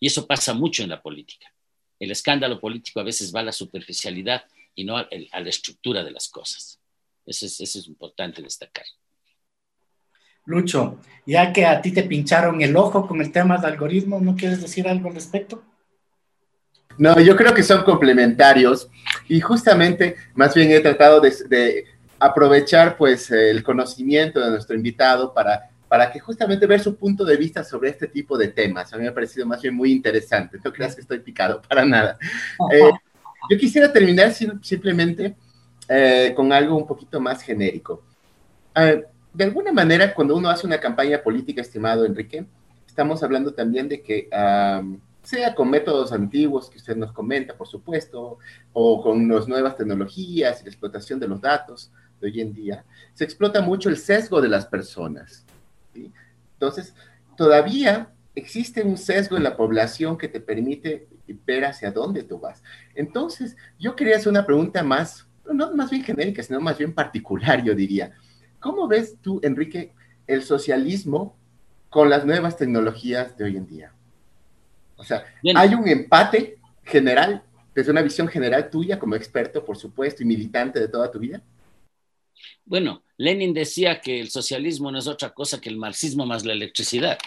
Y 0.00 0.06
eso 0.06 0.26
pasa 0.26 0.54
mucho 0.54 0.82
en 0.82 0.90
la 0.90 1.02
política. 1.02 1.52
El 1.98 2.10
escándalo 2.10 2.60
político 2.60 3.00
a 3.00 3.04
veces 3.04 3.34
va 3.34 3.40
a 3.40 3.44
la 3.44 3.52
superficialidad 3.52 4.44
y 4.74 4.84
no 4.84 4.96
a, 4.96 5.08
la 5.10 5.48
estructura 5.48 6.02
de 6.04 6.10
las 6.10 6.28
cosas. 6.28 6.80
Eso 7.26 7.46
es, 7.46 7.60
eso 7.60 7.78
es 7.78 7.86
importante 7.86 8.42
destacar. 8.42 8.84
Lucho, 10.46 10.98
ya 11.26 11.52
que 11.52 11.66
a 11.66 11.80
ti 11.80 11.92
te 11.92 12.02
pincharon 12.02 12.60
el 12.62 12.76
ojo 12.76 13.06
con 13.06 13.20
el 13.20 13.32
tema 13.32 13.56
del 13.56 13.72
algoritmo, 13.72 14.20
¿no 14.20 14.36
quieres 14.36 14.60
decir 14.60 14.86
algo 14.88 15.08
al 15.08 15.14
respecto? 15.14 15.62
No, 16.96 17.18
yo 17.20 17.34
creo 17.34 17.52
que 17.54 17.62
son 17.62 17.82
complementarios 17.82 18.88
y 19.28 19.40
justamente 19.40 20.16
más 20.34 20.54
bien 20.54 20.70
he 20.70 20.80
tratado 20.80 21.20
de, 21.20 21.32
de 21.48 21.84
aprovechar 22.20 22.96
pues 22.96 23.30
el 23.30 23.62
conocimiento 23.64 24.40
de 24.40 24.50
nuestro 24.50 24.76
invitado 24.76 25.34
para 25.34 25.70
para 25.94 26.10
que 26.10 26.18
justamente 26.18 26.66
ver 26.66 26.80
su 26.80 26.96
punto 26.96 27.24
de 27.24 27.36
vista 27.36 27.62
sobre 27.62 27.90
este 27.90 28.08
tipo 28.08 28.36
de 28.36 28.48
temas. 28.48 28.92
A 28.92 28.96
mí 28.96 29.04
me 29.04 29.10
ha 29.10 29.14
parecido 29.14 29.46
más 29.46 29.62
bien 29.62 29.76
muy 29.76 29.92
interesante. 29.92 30.58
No 30.64 30.72
creas 30.72 30.94
que 30.96 31.02
estoy 31.02 31.20
picado 31.20 31.62
para 31.62 31.84
nada. 31.84 32.18
Eh, 32.72 32.90
yo 33.48 33.56
quisiera 33.56 33.92
terminar 33.92 34.32
simplemente 34.32 35.36
eh, 35.88 36.32
con 36.34 36.52
algo 36.52 36.76
un 36.76 36.84
poquito 36.84 37.20
más 37.20 37.42
genérico. 37.42 38.02
Eh, 38.74 39.04
de 39.34 39.44
alguna 39.44 39.72
manera, 39.72 40.14
cuando 40.14 40.36
uno 40.36 40.48
hace 40.48 40.66
una 40.66 40.78
campaña 40.78 41.20
política, 41.22 41.60
estimado 41.60 42.06
Enrique, 42.06 42.46
estamos 42.86 43.22
hablando 43.22 43.52
también 43.52 43.88
de 43.88 44.00
que, 44.00 44.28
sea 45.22 45.54
con 45.54 45.70
métodos 45.70 46.12
antiguos 46.12 46.68
que 46.68 46.76
usted 46.76 46.96
nos 46.96 47.10
comenta, 47.10 47.56
por 47.56 47.66
supuesto, 47.66 48.38
o 48.72 49.02
con 49.02 49.26
las 49.28 49.48
nuevas 49.48 49.76
tecnologías 49.76 50.60
y 50.60 50.64
la 50.64 50.70
explotación 50.70 51.18
de 51.18 51.26
los 51.26 51.40
datos 51.40 51.90
de 52.20 52.28
hoy 52.28 52.40
en 52.40 52.52
día, 52.52 52.84
se 53.14 53.24
explota 53.24 53.60
mucho 53.60 53.88
el 53.88 53.96
sesgo 53.96 54.40
de 54.40 54.48
las 54.48 54.66
personas. 54.66 55.44
Entonces, 56.52 56.94
todavía 57.36 58.10
existe 58.34 58.82
un 58.82 58.96
sesgo 58.98 59.36
en 59.36 59.44
la 59.44 59.56
población 59.56 60.18
que 60.18 60.28
te 60.28 60.40
permite 60.40 61.08
ver 61.46 61.64
hacia 61.64 61.90
dónde 61.90 62.22
tú 62.22 62.38
vas. 62.38 62.62
Entonces, 62.94 63.56
yo 63.78 63.96
quería 63.96 64.16
hacer 64.16 64.28
una 64.28 64.46
pregunta 64.46 64.82
más, 64.82 65.26
no 65.50 65.74
más 65.74 65.90
bien 65.90 66.04
genérica, 66.04 66.42
sino 66.42 66.60
más 66.60 66.78
bien 66.78 66.92
particular, 66.92 67.64
yo 67.64 67.74
diría. 67.74 68.12
¿Cómo 68.64 68.88
ves 68.88 69.18
tú, 69.20 69.40
Enrique, 69.42 69.92
el 70.26 70.42
socialismo 70.42 71.36
con 71.90 72.08
las 72.08 72.24
nuevas 72.24 72.56
tecnologías 72.56 73.36
de 73.36 73.44
hoy 73.44 73.58
en 73.58 73.66
día? 73.66 73.92
O 74.96 75.04
sea, 75.04 75.22
¿hay 75.54 75.74
un 75.74 75.86
empate 75.86 76.56
general, 76.82 77.42
desde 77.74 77.90
una 77.90 78.00
visión 78.00 78.26
general 78.26 78.70
tuya 78.70 78.98
como 78.98 79.16
experto, 79.16 79.62
por 79.62 79.76
supuesto, 79.76 80.22
y 80.22 80.24
militante 80.26 80.80
de 80.80 80.88
toda 80.88 81.10
tu 81.10 81.18
vida? 81.18 81.42
Bueno, 82.64 83.02
Lenin 83.18 83.52
decía 83.52 84.00
que 84.00 84.18
el 84.18 84.30
socialismo 84.30 84.90
no 84.90 84.98
es 84.98 85.08
otra 85.08 85.34
cosa 85.34 85.60
que 85.60 85.68
el 85.68 85.76
marxismo 85.76 86.24
más 86.24 86.46
la 86.46 86.54
electricidad. 86.54 87.18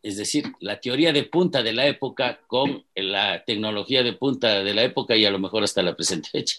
Es 0.00 0.16
decir, 0.16 0.52
la 0.60 0.78
teoría 0.78 1.12
de 1.12 1.24
punta 1.24 1.64
de 1.64 1.72
la 1.72 1.88
época 1.88 2.38
con 2.46 2.84
la 2.94 3.42
tecnología 3.44 4.04
de 4.04 4.12
punta 4.12 4.62
de 4.62 4.74
la 4.74 4.84
época 4.84 5.16
y 5.16 5.24
a 5.24 5.30
lo 5.32 5.40
mejor 5.40 5.64
hasta 5.64 5.82
la 5.82 5.96
presente 5.96 6.28
fecha, 6.30 6.58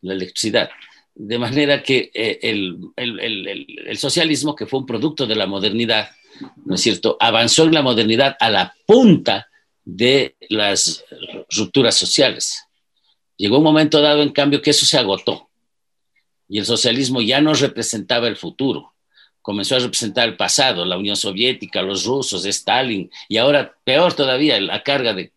la 0.00 0.14
electricidad. 0.14 0.68
De 1.14 1.38
manera 1.38 1.82
que 1.82 2.10
eh, 2.14 2.38
el, 2.42 2.78
el, 2.96 3.98
socialismo, 3.98 4.54
que 4.54 4.66
fue 4.66 4.80
un 4.80 4.86
producto 4.86 5.26
de 5.26 5.36
la 5.36 5.46
modernidad, 5.46 6.10
¿no 6.64 6.74
es 6.74 6.80
cierto?, 6.80 7.16
avanzó 7.20 7.64
en 7.64 7.74
la 7.74 7.82
modernidad 7.82 8.36
a 8.40 8.48
la 8.48 8.74
punta 8.86 9.48
de 9.84 10.36
las 10.48 11.04
rupturas 11.50 11.96
sociales. 11.96 12.64
Llegó 13.36 13.58
un 13.58 13.64
momento 13.64 14.00
dado, 14.00 14.22
en 14.22 14.30
cambio, 14.30 14.62
que 14.62 14.70
eso 14.70 14.86
se 14.86 14.98
agotó 14.98 15.50
y 16.48 16.58
el 16.58 16.66
socialismo 16.66 17.20
ya 17.20 17.40
no 17.40 17.54
representaba 17.54 18.26
el 18.26 18.36
futuro, 18.36 18.94
comenzó 19.40 19.76
a 19.76 19.78
representar 19.78 20.28
el 20.28 20.36
pasado, 20.36 20.84
la 20.84 20.98
Unión 20.98 21.16
Soviética, 21.16 21.80
los 21.80 22.04
rusos, 22.04 22.44
Stalin, 22.44 23.08
y 23.28 23.36
ahora 23.36 23.76
peor 23.84 24.14
todavía, 24.14 24.60
la 24.60 24.82
carga 24.82 25.14
de, 25.14 25.32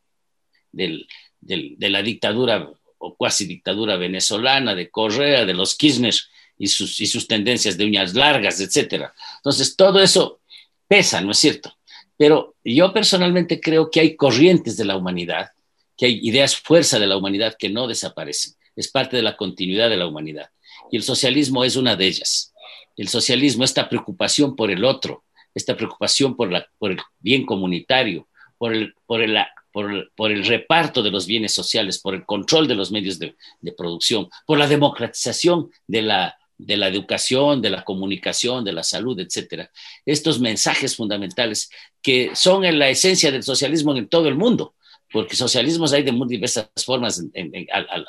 de 0.72 1.90
la 1.90 2.02
dictadura 2.02 2.68
o 3.04 3.16
cuasi 3.16 3.46
dictadura 3.46 3.98
venezolana, 3.98 4.74
de 4.76 4.90
Correa, 4.90 5.46
de 5.46 5.54
los 5.54 5.76
Kirchner 5.76 6.14
y 6.58 6.68
sus, 6.68 7.02
y 7.02 7.06
sus 7.06 7.28
tendencias 7.28 7.78
de 7.78 7.86
uñas 7.86 8.14
largas, 8.14 8.60
etc. 8.62 9.12
Entonces, 9.38 9.76
todo 9.76 10.02
eso 10.02 10.40
pesa, 10.88 11.22
¿no 11.22 11.32
es 11.32 11.38
cierto? 11.38 11.76
Pero 12.18 12.56
yo 12.64 12.94
personalmente 12.94 13.60
creo 13.60 13.92
que 13.92 14.00
hay 14.00 14.16
corrientes 14.16 14.78
de 14.78 14.86
la 14.86 14.96
humanidad, 14.96 15.52
que 15.98 16.06
hay 16.06 16.20
ideas 16.24 16.56
fuerza 16.56 17.00
de 17.00 17.08
la 17.08 17.18
humanidad 17.18 17.56
que 17.58 17.70
no 17.70 17.88
desaparecen. 17.88 18.54
Es 18.76 18.90
parte 18.90 19.18
de 19.18 19.24
la 19.24 19.36
continuidad 19.36 19.90
de 19.90 19.98
la 19.98 20.08
humanidad 20.08 20.50
y 20.92 20.98
el 20.98 21.04
socialismo 21.04 21.64
es 21.64 21.76
una 21.76 21.96
de 21.96 22.06
ellas. 22.06 22.54
El 22.96 23.08
socialismo, 23.08 23.64
esta 23.64 23.90
preocupación 23.90 24.56
por 24.56 24.70
el 24.72 24.86
otro, 24.86 25.24
esta 25.54 25.76
preocupación 25.76 26.36
por, 26.36 26.52
la, 26.52 26.68
por 26.78 26.92
el 26.92 27.00
bien 27.20 27.46
comunitario, 27.46 28.28
por 28.58 28.74
el, 28.74 28.94
por, 29.06 29.22
el, 29.22 29.38
por, 29.74 30.32
el, 30.32 30.46
reparto 30.46 31.02
de 31.02 31.12
los 31.12 31.26
bienes 31.26 31.54
sociales, 31.54 32.00
por 32.00 32.14
el 32.14 32.26
control 32.26 32.68
de 32.68 32.76
los 32.76 32.92
medios 32.92 33.20
de, 33.20 33.36
producción, 33.76 34.30
por 34.46 34.60
la 34.60 34.68
democratización 34.68 35.72
de 35.88 36.04
la, 36.04 36.38
de 36.58 36.78
la 36.78 36.88
educación, 36.88 37.62
de 37.62 37.72
la 37.72 37.84
comunicación, 37.84 38.64
de 38.64 38.72
la 38.72 38.84
salud, 38.84 39.20
etcétera. 39.20 39.72
Estos 40.06 40.40
mensajes 40.40 40.96
fundamentales 40.96 41.72
que 42.02 42.32
son 42.36 42.64
en 42.64 42.78
la 42.78 42.90
esencia 42.90 43.32
del 43.32 43.44
socialismo 43.44 43.96
en 43.98 44.08
todo 44.08 44.28
el 44.28 44.36
mundo 44.36 44.76
porque 45.14 45.36
socialismos 45.36 45.94
hay 45.94 46.02
de 46.02 46.12
muy 46.12 46.28
diversas 46.28 46.68
formas 46.84 47.24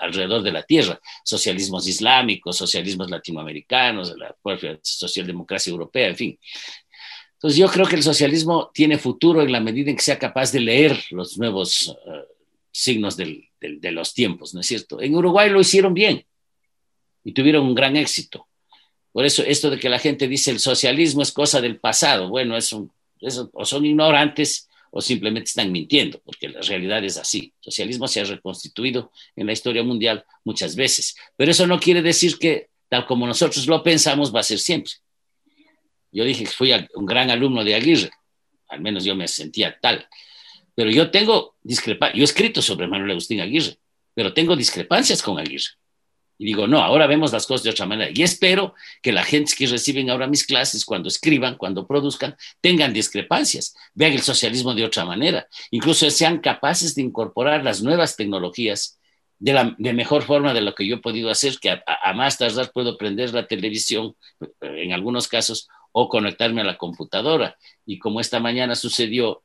alrededor 0.00 0.42
de 0.42 0.52
la 0.52 0.62
tierra, 0.62 0.98
socialismos 1.22 1.86
islámicos, 1.86 2.56
socialismos 2.56 3.10
latinoamericanos, 3.10 4.16
la 4.16 4.34
propia 4.42 4.78
socialdemocracia 4.82 5.70
europea, 5.70 6.08
en 6.08 6.16
fin. 6.16 6.38
Entonces 7.44 7.58
yo 7.58 7.68
creo 7.68 7.86
que 7.86 7.96
el 7.96 8.02
socialismo 8.02 8.70
tiene 8.72 8.96
futuro 8.96 9.42
en 9.42 9.52
la 9.52 9.60
medida 9.60 9.90
en 9.90 9.96
que 9.96 10.02
sea 10.02 10.18
capaz 10.18 10.50
de 10.50 10.60
leer 10.60 10.98
los 11.10 11.36
nuevos 11.36 11.94
eh, 12.06 12.24
signos 12.72 13.18
de 13.18 13.92
los 13.92 14.14
tiempos, 14.14 14.54
¿no 14.54 14.60
es 14.60 14.66
cierto? 14.66 14.98
En 15.02 15.14
Uruguay 15.14 15.50
lo 15.50 15.60
hicieron 15.60 15.92
bien 15.92 16.24
y 17.22 17.32
tuvieron 17.32 17.66
un 17.66 17.74
gran 17.74 17.96
éxito. 17.96 18.48
Por 19.12 19.26
eso 19.26 19.42
esto 19.42 19.68
de 19.68 19.78
que 19.78 19.90
la 19.90 19.98
gente 19.98 20.26
dice 20.26 20.52
el 20.52 20.58
socialismo 20.58 21.20
es 21.20 21.32
cosa 21.32 21.60
del 21.60 21.78
pasado, 21.78 22.30
bueno, 22.30 22.56
es 22.56 22.72
o 22.72 23.64
son 23.66 23.84
ignorantes 23.84 24.70
o 24.90 25.02
simplemente 25.02 25.48
están 25.48 25.70
mintiendo, 25.70 26.22
porque 26.24 26.48
la 26.48 26.62
realidad 26.62 27.04
es 27.04 27.18
así. 27.18 27.52
El 27.58 27.64
socialismo 27.64 28.08
se 28.08 28.22
ha 28.22 28.24
reconstituido 28.24 29.12
en 29.36 29.48
la 29.48 29.52
historia 29.52 29.82
mundial 29.82 30.24
muchas 30.44 30.76
veces, 30.76 31.14
pero 31.36 31.50
eso 31.50 31.66
no 31.66 31.78
quiere 31.78 32.00
decir 32.00 32.38
que 32.38 32.70
tal 32.88 33.04
como 33.04 33.26
nosotros 33.26 33.66
lo 33.66 33.82
pensamos 33.82 34.34
va 34.34 34.40
a 34.40 34.44
ser 34.44 34.58
siempre. 34.58 34.94
Yo 36.14 36.24
dije 36.24 36.44
que 36.44 36.50
fui 36.50 36.72
un 36.94 37.06
gran 37.06 37.28
alumno 37.28 37.64
de 37.64 37.74
Aguirre, 37.74 38.10
al 38.68 38.80
menos 38.80 39.04
yo 39.04 39.16
me 39.16 39.26
sentía 39.28 39.76
tal, 39.80 40.08
Pero 40.76 40.90
yo 40.90 41.10
tengo 41.10 41.56
discrepancias, 41.62 42.16
yo 42.16 42.22
he 42.22 42.24
escrito 42.24 42.62
sobre 42.62 42.86
Manuel 42.86 43.10
Agustín 43.10 43.40
Aguirre, 43.40 43.76
pero 44.14 44.32
tengo 44.32 44.54
discrepancias 44.56 45.22
con 45.22 45.38
Aguirre. 45.38 45.74
Y 46.38 46.46
digo, 46.46 46.66
no, 46.66 46.82
ahora 46.82 47.06
vemos 47.06 47.32
las 47.32 47.46
cosas 47.46 47.64
de 47.64 47.70
otra 47.70 47.86
manera. 47.86 48.10
Y 48.12 48.22
espero 48.22 48.74
que 49.02 49.12
la 49.12 49.22
gente 49.22 49.54
que 49.56 49.66
reciben 49.66 50.10
ahora 50.10 50.26
mis 50.26 50.44
clases, 50.44 50.84
cuando 50.84 51.08
escriban, 51.08 51.56
cuando 51.56 51.86
produzcan, 51.86 52.36
tengan 52.60 52.92
discrepancias, 52.92 53.74
vean 53.94 54.12
el 54.12 54.22
socialismo 54.22 54.74
de 54.74 54.84
otra 54.84 55.04
manera, 55.04 55.46
incluso 55.70 56.08
sean 56.10 56.38
capaces 56.38 56.94
de 56.94 57.02
incorporar 57.02 57.64
las 57.64 57.82
nuevas 57.82 58.16
tecnologías 58.16 58.98
de 59.38 59.52
la 59.52 59.74
de 59.78 59.92
mejor 59.92 60.22
forma 60.22 60.54
de 60.54 60.60
lo 60.60 60.74
que 60.74 60.86
yo 60.86 60.96
he 60.96 61.00
podido 61.00 61.28
hacer, 61.30 61.58
que 61.60 61.70
a, 61.70 61.82
a, 61.86 62.12
más 62.14 62.38
tardar 62.38 62.72
puedo 62.72 62.96
prender 62.96 63.32
la 63.34 63.46
televisión, 63.46 64.16
en 64.60 64.92
algunos 64.92 65.28
casos, 65.28 65.68
o 65.96 66.08
conectarme 66.08 66.60
a 66.60 66.64
la 66.64 66.76
computadora. 66.76 67.56
Y 67.86 68.00
como 68.00 68.20
esta 68.20 68.40
mañana 68.40 68.74
sucedió, 68.74 69.44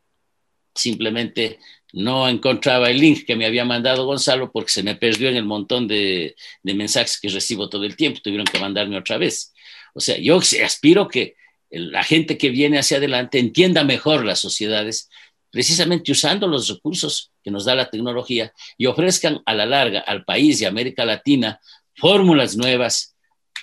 simplemente 0.73 1.59
no 1.93 2.27
encontraba 2.27 2.89
el 2.89 2.99
link 2.99 3.25
que 3.25 3.35
me 3.35 3.45
había 3.45 3.65
mandado 3.65 4.05
Gonzalo 4.05 4.51
porque 4.51 4.71
se 4.71 4.81
me 4.81 4.95
perdió 4.95 5.29
en 5.29 5.35
el 5.35 5.45
montón 5.45 5.87
de, 5.87 6.35
mensajes 6.63 7.19
que 7.19 7.29
recibo 7.29 7.69
todo 7.69 7.83
el 7.83 7.95
tiempo, 7.95 8.19
tuvieron 8.23 8.47
que 8.47 8.59
mandarme 8.59 8.97
otra 8.97 9.19
vez. 9.19 9.53
O 9.93 9.99
sea, 9.99 10.17
yo 10.17 10.37
aspiro 10.37 11.07
que 11.07 11.35
la 11.69 12.03
gente 12.03 12.35
que 12.35 12.49
viene 12.49 12.79
hacia 12.79 12.97
adelante 12.97 13.37
entienda 13.37 13.83
mejor 13.83 14.25
las 14.25 14.39
sociedades, 14.39 15.07
precisamente 15.51 16.11
usando 16.11 16.47
los 16.47 16.67
recursos 16.67 17.31
que 17.43 17.51
nos 17.51 17.65
da 17.65 17.75
la 17.75 17.91
tecnología 17.91 18.53
y 18.75 18.87
ofrezcan 18.87 19.43
a 19.45 19.53
la 19.53 19.67
larga 19.67 19.99
al 19.99 20.25
país 20.25 20.59
y 20.61 20.65
América 20.65 21.05
Latina 21.05 21.59
fórmulas 21.95 22.57
nuevas, 22.57 23.15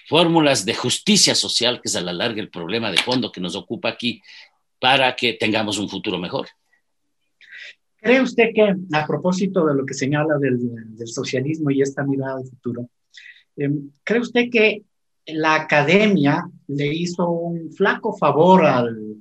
fórmulas 0.06 0.64
de 0.64 0.74
justicia 0.74 1.34
social, 1.34 1.80
que 1.80 1.88
es 1.88 1.96
a 1.96 2.00
la 2.00 2.12
larga 2.12 2.40
el 2.40 2.50
problema 2.50 2.90
de 2.90 2.98
fondo 2.98 3.32
que 3.32 3.40
nos 3.40 3.56
ocupa 3.56 3.88
aquí, 3.88 4.22
para 4.80 5.14
que 5.16 5.34
tengamos 5.34 5.78
un 5.78 5.88
futuro 5.88 6.18
mejor. 6.18 6.48
¿Cree 7.96 8.20
usted 8.20 8.50
que, 8.54 8.74
a 8.92 9.06
propósito 9.06 9.66
de 9.66 9.74
lo 9.74 9.84
que 9.84 9.94
señala 9.94 10.38
del, 10.38 10.58
socialismo 11.06 11.70
y 11.70 11.82
esta 11.82 12.04
mirada 12.04 12.36
al 12.36 12.44
futuro, 12.44 12.88
eh, 13.56 13.70
¿cree 14.04 14.20
usted 14.20 14.48
que 14.50 14.82
la 15.26 15.54
academia 15.54 16.48
le 16.68 16.86
hizo 16.86 17.28
un 17.28 17.72
flaco 17.72 18.16
favor 18.16 18.64
al, 18.64 19.16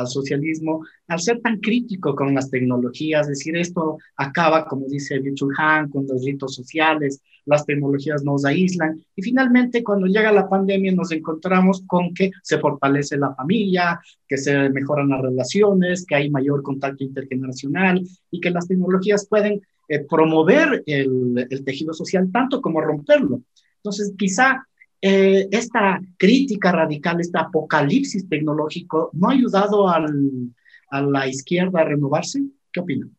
al 0.00 0.08
socialismo 0.08 0.84
al 1.08 1.20
ser 1.20 1.40
tan 1.40 1.58
crítico 1.58 2.14
con 2.14 2.34
las 2.34 2.50
tecnologías, 2.50 3.22
es 3.22 3.38
decir, 3.38 3.56
esto 3.56 3.98
acaba, 4.16 4.66
como 4.66 4.86
dice 4.86 5.20
Han, 5.58 5.90
con 5.90 6.06
los 6.06 6.24
ritos 6.24 6.54
sociales, 6.54 7.20
las 7.46 7.66
tecnologías 7.66 8.22
nos 8.22 8.44
aíslan 8.44 9.04
y 9.16 9.22
finalmente 9.22 9.82
cuando 9.82 10.06
llega 10.06 10.30
la 10.30 10.48
pandemia 10.48 10.92
nos 10.92 11.10
encontramos 11.10 11.82
con 11.86 12.14
que 12.14 12.30
se 12.42 12.58
fortalece 12.58 13.16
la 13.16 13.34
familia, 13.34 14.00
que 14.28 14.36
se 14.36 14.70
mejoran 14.70 15.08
las 15.08 15.22
relaciones, 15.22 16.06
que 16.06 16.14
hay 16.14 16.30
mayor 16.30 16.62
contacto 16.62 17.02
intergeneracional 17.02 18.02
y 18.30 18.40
que 18.40 18.50
las 18.50 18.68
tecnologías 18.68 19.26
pueden 19.26 19.60
eh, 19.88 20.04
promover 20.08 20.84
el, 20.86 21.46
el 21.50 21.64
tejido 21.64 21.92
social 21.92 22.30
tanto 22.32 22.60
como 22.60 22.80
romperlo. 22.80 23.42
Entonces, 23.76 24.14
quizá 24.16 24.64
eh, 25.02 25.48
esta 25.50 26.00
crítica 26.18 26.72
radical, 26.72 27.20
este 27.20 27.38
apocalipsis 27.38 28.28
tecnológico, 28.28 29.10
¿no 29.14 29.28
ha 29.30 29.32
ayudado 29.32 29.88
al, 29.88 30.54
a 30.90 31.02
la 31.02 31.26
izquierda 31.26 31.80
a 31.80 31.84
renovarse? 31.84 32.42
¿Qué 32.70 32.80
opinan? 32.80 33.16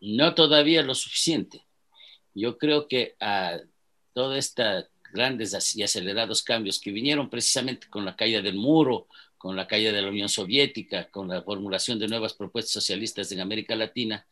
No 0.00 0.34
todavía 0.34 0.82
lo 0.82 0.94
suficiente. 0.94 1.64
Yo 2.34 2.58
creo 2.58 2.86
que 2.86 3.16
a 3.18 3.58
todos 4.12 4.36
estos 4.36 4.86
grandes 5.12 5.74
y 5.74 5.82
acelerados 5.82 6.42
cambios 6.42 6.78
que 6.80 6.90
vinieron 6.90 7.30
precisamente 7.30 7.88
con 7.88 8.04
la 8.04 8.14
caída 8.14 8.42
del 8.42 8.56
muro, 8.56 9.08
con 9.38 9.56
la 9.56 9.66
caída 9.66 9.92
de 9.92 10.02
la 10.02 10.10
Unión 10.10 10.28
Soviética, 10.28 11.08
con 11.10 11.28
la 11.28 11.42
formulación 11.42 11.98
de 11.98 12.08
nuevas 12.08 12.34
propuestas 12.34 12.72
socialistas 12.72 13.32
en 13.32 13.40
América 13.40 13.74
Latina, 13.74 14.26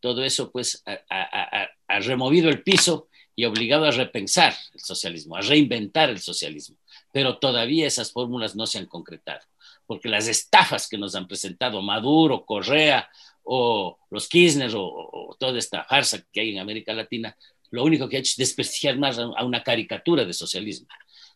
todo 0.00 0.24
eso 0.24 0.50
pues 0.50 0.82
ha, 0.84 0.98
ha, 1.08 1.68
ha 1.86 2.00
removido 2.00 2.50
el 2.50 2.62
piso 2.62 3.08
y 3.36 3.44
obligado 3.44 3.86
a 3.86 3.90
repensar 3.90 4.54
el 4.72 4.80
socialismo, 4.80 5.36
a 5.36 5.40
reinventar 5.40 6.10
el 6.10 6.20
socialismo. 6.20 6.76
Pero 7.12 7.38
todavía 7.38 7.86
esas 7.86 8.12
fórmulas 8.12 8.54
no 8.54 8.66
se 8.66 8.78
han 8.78 8.86
concretado, 8.86 9.40
porque 9.86 10.08
las 10.08 10.28
estafas 10.28 10.88
que 10.88 10.98
nos 10.98 11.14
han 11.14 11.26
presentado 11.26 11.82
Maduro, 11.82 12.44
Correa 12.44 13.08
o 13.42 13.98
los 14.10 14.28
Kirchner 14.28 14.72
o, 14.76 15.36
toda 15.38 15.58
esta 15.58 15.84
farsa 15.84 16.24
que 16.32 16.40
hay 16.40 16.50
en 16.50 16.60
América 16.60 16.92
Latina, 16.94 17.36
lo 17.70 17.84
único 17.84 18.08
que 18.08 18.16
ha 18.16 18.20
hecho 18.20 18.32
es 18.32 18.36
desprestigiar 18.36 18.98
más 18.98 19.18
a 19.18 19.44
una 19.44 19.62
caricatura 19.62 20.24
de 20.24 20.32
socialismo. 20.32 20.86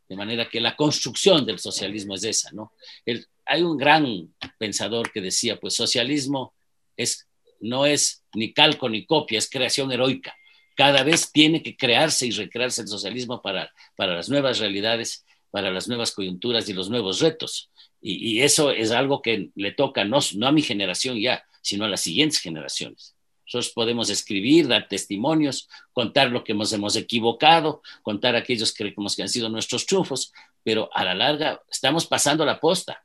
De 0.09 0.17
manera 0.17 0.49
que 0.49 0.61
la 0.61 0.75
construcción 0.75 1.45
del 1.45 1.59
socialismo 1.59 2.15
es 2.15 2.25
esa, 2.25 2.51
¿no? 2.53 2.73
Hay 3.45 3.63
un 3.63 3.77
gran 3.77 4.35
pensador 4.57 5.11
que 5.11 5.21
decía, 5.21 5.59
pues 5.59 5.75
socialismo 5.75 6.55
es, 6.97 7.27
no 7.61 7.85
es 7.85 8.23
ni 8.35 8.53
calco 8.53 8.89
ni 8.89 9.05
copia, 9.05 9.39
es 9.39 9.51
creación 9.51 9.91
heroica 9.93 10.38
cada 10.79 11.03
vez 11.03 11.33
tiene 11.33 11.61
que 11.61 11.77
crearse 11.77 12.25
y 12.25 12.31
recrearse 12.31 12.83
el 12.83 12.87
socialismo 12.87 13.43
para, 13.43 13.75
para 13.97 14.15
las 14.15 14.29
nuevas 14.29 14.61
realidades, 14.61 15.27
para 15.51 15.73
las 15.73 15.89
nuevas 15.89 16.13
coyunturas 16.13 16.69
y 16.69 16.73
los 16.73 16.89
nuevos 16.89 17.19
retos. 17.19 17.69
Y, 18.01 18.43
eso 18.43 18.71
es 18.71 18.93
algo 18.93 19.21
que 19.21 19.51
le 19.57 19.73
toca 19.73 20.05
no, 20.05 20.21
no, 20.37 20.47
a 20.47 20.53
mi 20.53 20.63
generación 20.63 21.19
ya, 21.19 21.45
sino 21.63 21.85
a 21.85 21.89
las 21.89 22.03
siguientes 22.03 22.39
generaciones. 22.39 23.17
Nosotros 23.47 23.73
podemos 23.75 24.09
escribir, 24.09 24.69
dar 24.69 24.87
testimonios, 24.87 25.69
contar 25.93 26.31
lo 26.31 26.45
que 26.45 26.55
nos 26.55 26.73
hemos 26.73 26.95
equivocado, 26.95 27.83
contar 28.03 28.37
aquellos 28.37 28.73
que 28.73 28.85
creemos 28.85 29.17
que 29.17 29.23
han 29.23 29.29
sido 29.29 29.49
nuestros 29.49 29.85
triunfos, 29.85 30.33
pero 30.63 30.91
a 30.95 31.03
la 31.03 31.17
larga 31.17 31.61
estamos 31.69 32.07
pasando 32.07 32.45
la 32.45 32.61
posta. 32.61 33.05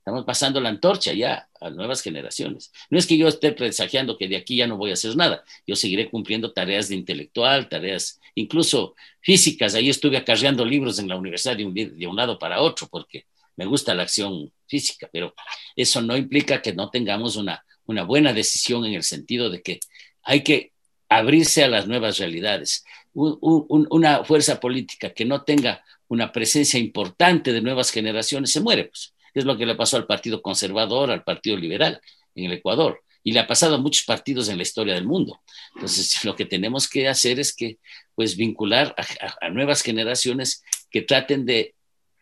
Estamos 0.00 0.24
pasando 0.24 0.62
la 0.62 0.70
antorcha 0.70 1.12
ya 1.12 1.46
a 1.60 1.68
nuevas 1.68 2.00
generaciones. 2.00 2.72
No 2.88 2.98
es 2.98 3.06
que 3.06 3.18
yo 3.18 3.28
esté 3.28 3.52
presagiando 3.52 4.16
que 4.16 4.28
de 4.28 4.36
aquí 4.38 4.56
ya 4.56 4.66
no 4.66 4.78
voy 4.78 4.90
a 4.90 4.94
hacer 4.94 5.14
nada. 5.14 5.44
Yo 5.66 5.76
seguiré 5.76 6.08
cumpliendo 6.08 6.52
tareas 6.52 6.88
de 6.88 6.94
intelectual, 6.94 7.68
tareas 7.68 8.18
incluso 8.34 8.94
físicas. 9.20 9.74
Ahí 9.74 9.90
estuve 9.90 10.16
acarreando 10.16 10.64
libros 10.64 10.98
en 10.98 11.08
la 11.08 11.16
universidad 11.16 11.54
de 11.54 12.06
un, 12.06 12.16
lado 12.16 12.38
para 12.38 12.62
otro 12.62 12.88
porque 12.90 13.26
me 13.56 13.66
gusta 13.66 13.94
la 13.94 14.04
acción 14.04 14.50
física, 14.66 15.06
pero 15.12 15.34
eso 15.76 16.00
no 16.00 16.16
implica 16.16 16.62
que 16.62 16.72
no 16.72 16.88
tengamos 16.88 17.36
una, 17.36 17.62
una 17.84 18.02
buena 18.04 18.32
decisión 18.32 18.86
en 18.86 18.94
el 18.94 19.02
sentido 19.02 19.50
de 19.50 19.60
que 19.60 19.80
hay 20.22 20.42
que 20.42 20.72
abrirse 21.10 21.62
a 21.62 21.68
las 21.68 21.86
nuevas 21.86 22.16
realidades. 22.16 22.86
Un, 23.12 23.36
un, 23.42 23.86
una 23.90 24.24
fuerza 24.24 24.58
política 24.60 25.10
que 25.10 25.26
no 25.26 25.42
tenga 25.42 25.84
una 26.08 26.32
presencia 26.32 26.80
importante 26.80 27.52
de 27.52 27.60
nuevas 27.60 27.90
generaciones 27.90 28.50
se 28.50 28.62
muere, 28.62 28.84
pues 28.84 29.12
es 29.34 29.44
lo 29.44 29.56
que 29.56 29.66
le 29.66 29.74
pasó 29.74 29.96
al 29.96 30.06
Partido 30.06 30.42
Conservador, 30.42 31.10
al 31.10 31.24
Partido 31.24 31.56
Liberal 31.56 32.00
en 32.34 32.46
el 32.46 32.52
Ecuador. 32.52 33.02
Y 33.22 33.32
le 33.32 33.40
ha 33.40 33.46
pasado 33.46 33.74
a 33.74 33.78
muchos 33.78 34.04
partidos 34.04 34.48
en 34.48 34.56
la 34.56 34.62
historia 34.62 34.94
del 34.94 35.06
mundo. 35.06 35.40
Entonces, 35.74 36.24
lo 36.24 36.34
que 36.34 36.46
tenemos 36.46 36.88
que 36.88 37.08
hacer 37.08 37.38
es 37.38 37.54
que, 37.54 37.78
pues, 38.14 38.36
vincular 38.36 38.94
a, 38.96 39.46
a, 39.46 39.50
nuevas 39.50 39.82
generaciones 39.82 40.62
que 40.90 41.02
traten 41.02 41.44
de, 41.44 41.74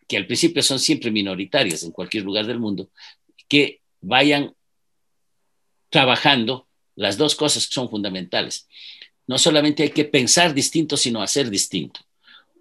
que 0.07 0.17
al 0.17 0.27
principio 0.27 0.63
son 0.63 0.79
siempre 0.79 1.11
minoritarias 1.11 1.83
en 1.83 1.93
cualquier 1.93 2.25
lugar 2.25 2.47
del 2.47 2.59
mundo, 2.59 2.91
que 3.49 3.81
vayan 4.01 4.55
trabajando 5.91 6.67
las 6.97 7.17
dos 7.17 7.35
cosas 7.35 7.67
que 7.67 7.73
son 7.73 7.89
fundamentales. 7.89 8.67
No 9.27 9.39
solamente 9.39 9.85
hay 9.85 9.91
que 9.91 10.05
pensar 10.05 10.53
distinto, 10.53 10.97
sino 10.97 11.23
hacer 11.23 11.49
distinto. 11.49 12.01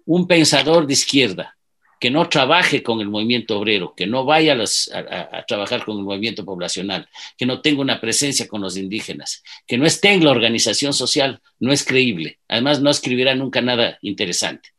Un 0.04 0.26
pensador 0.26 0.86
de 0.86 0.92
izquierda 0.92 1.57
que 2.00 2.10
no 2.10 2.28
trabaje 2.28 2.82
con 2.82 3.00
el 3.00 3.08
movimiento 3.08 3.58
obrero, 3.58 3.94
que 3.96 4.06
no 4.06 4.24
vaya 4.24 4.56
a, 4.92 5.44
trabajar 5.46 5.84
con 5.84 5.98
el 5.98 6.04
movimiento 6.04 6.44
poblacional, 6.44 7.08
que 7.36 7.46
no 7.46 7.60
tenga 7.60 7.80
una 7.80 8.00
presencia 8.00 8.46
con 8.46 8.60
los 8.60 8.76
indígenas, 8.76 9.42
que 9.66 9.78
no 9.78 9.86
esté 9.86 10.12
en 10.12 10.24
la 10.24 10.30
organización 10.30 10.92
social, 10.92 11.40
no 11.58 11.72
es 11.72 11.84
creíble. 11.84 12.38
Además, 12.48 12.80
no 12.80 12.90
escribirá 12.90 13.34
nunca 13.34 13.60
nada 13.60 13.98
interesante. 14.02 14.70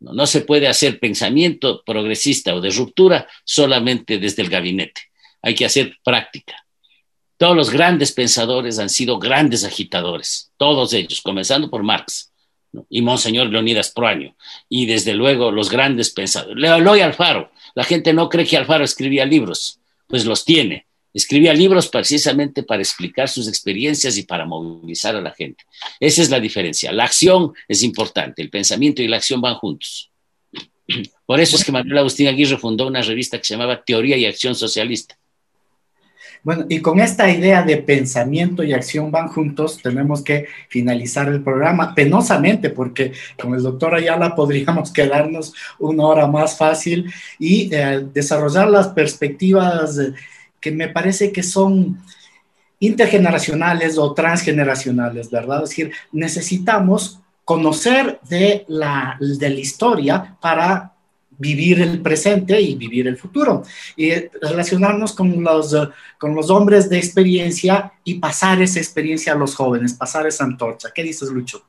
No 0.00 0.26
se 0.26 0.42
puede 0.42 0.68
hacer 0.68 0.98
pensamiento 0.98 1.82
progresista 1.84 2.54
o 2.54 2.60
de 2.60 2.70
ruptura 2.70 3.26
solamente 3.44 4.18
desde 4.18 4.42
el 4.42 4.50
gabinete. 4.50 5.02
Hay 5.42 5.54
que 5.54 5.64
hacer 5.64 5.98
práctica. 6.04 6.66
Todos 7.36 7.56
los 7.56 7.70
grandes 7.70 8.12
pensadores 8.12 8.78
han 8.78 8.90
sido 8.90 9.18
grandes 9.18 9.64
agitadores, 9.64 10.52
todos 10.56 10.92
ellos, 10.92 11.20
comenzando 11.20 11.68
por 11.68 11.82
Marx 11.82 12.33
y 12.88 13.02
Monseñor 13.02 13.48
Leonidas 13.48 13.90
Proaño, 13.90 14.34
y 14.68 14.86
desde 14.86 15.14
luego 15.14 15.50
los 15.50 15.70
grandes 15.70 16.10
pensadores. 16.10 16.62
Eloy 16.62 17.00
Alfaro, 17.00 17.50
la 17.74 17.84
gente 17.84 18.12
no 18.12 18.28
cree 18.28 18.46
que 18.46 18.56
Alfaro 18.56 18.84
escribía 18.84 19.24
libros, 19.24 19.80
pues 20.06 20.24
los 20.24 20.44
tiene. 20.44 20.86
Escribía 21.12 21.54
libros 21.54 21.88
precisamente 21.88 22.64
para 22.64 22.82
explicar 22.82 23.28
sus 23.28 23.46
experiencias 23.46 24.18
y 24.18 24.24
para 24.24 24.44
movilizar 24.44 25.14
a 25.14 25.20
la 25.20 25.30
gente. 25.30 25.64
Esa 26.00 26.22
es 26.22 26.30
la 26.30 26.40
diferencia. 26.40 26.92
La 26.92 27.04
acción 27.04 27.52
es 27.68 27.84
importante, 27.84 28.42
el 28.42 28.50
pensamiento 28.50 29.00
y 29.00 29.08
la 29.08 29.18
acción 29.18 29.40
van 29.40 29.54
juntos. 29.54 30.10
Por 31.24 31.40
eso 31.40 31.56
es 31.56 31.64
que 31.64 31.72
Manuel 31.72 31.98
Agustín 31.98 32.26
Aguirre 32.26 32.58
fundó 32.58 32.86
una 32.86 33.00
revista 33.00 33.38
que 33.38 33.44
se 33.44 33.54
llamaba 33.54 33.82
Teoría 33.84 34.16
y 34.16 34.26
Acción 34.26 34.54
Socialista 34.54 35.16
bueno, 36.44 36.66
y 36.68 36.80
con 36.80 37.00
esta 37.00 37.30
idea 37.30 37.62
de 37.62 37.78
pensamiento 37.78 38.62
y 38.62 38.74
acción 38.74 39.10
van 39.10 39.28
juntos, 39.28 39.80
tenemos 39.82 40.22
que 40.22 40.46
finalizar 40.68 41.28
el 41.28 41.42
programa 41.42 41.94
penosamente, 41.94 42.68
porque 42.68 43.12
con 43.40 43.54
el 43.54 43.62
doctor 43.62 43.94
Ayala 43.94 44.36
podríamos 44.36 44.92
quedarnos 44.92 45.54
una 45.78 46.04
hora 46.04 46.26
más 46.26 46.58
fácil 46.58 47.10
y 47.38 47.74
eh, 47.74 48.06
desarrollar 48.12 48.68
las 48.68 48.88
perspectivas 48.88 49.98
que 50.60 50.70
me 50.70 50.88
parece 50.88 51.32
que 51.32 51.42
son 51.42 51.98
intergeneracionales 52.78 53.96
o 53.96 54.12
transgeneracionales, 54.12 55.30
¿verdad? 55.30 55.62
Es 55.62 55.70
decir, 55.70 55.92
necesitamos 56.12 57.20
conocer 57.44 58.20
de 58.28 58.64
la, 58.68 59.16
de 59.18 59.50
la 59.50 59.60
historia 59.60 60.36
para 60.40 60.93
vivir 61.38 61.80
el 61.80 62.00
presente 62.00 62.60
y 62.60 62.74
vivir 62.74 63.06
el 63.06 63.16
futuro. 63.16 63.62
Y 63.96 64.12
relacionarnos 64.40 65.12
con 65.12 65.42
los, 65.42 65.76
con 66.18 66.34
los 66.34 66.50
hombres 66.50 66.88
de 66.88 66.98
experiencia 66.98 67.92
y 68.04 68.14
pasar 68.14 68.62
esa 68.62 68.78
experiencia 68.78 69.32
a 69.32 69.36
los 69.36 69.54
jóvenes, 69.54 69.94
pasar 69.94 70.26
esa 70.26 70.44
antorcha. 70.44 70.90
¿Qué 70.94 71.02
dices, 71.02 71.30
Lucho? 71.30 71.64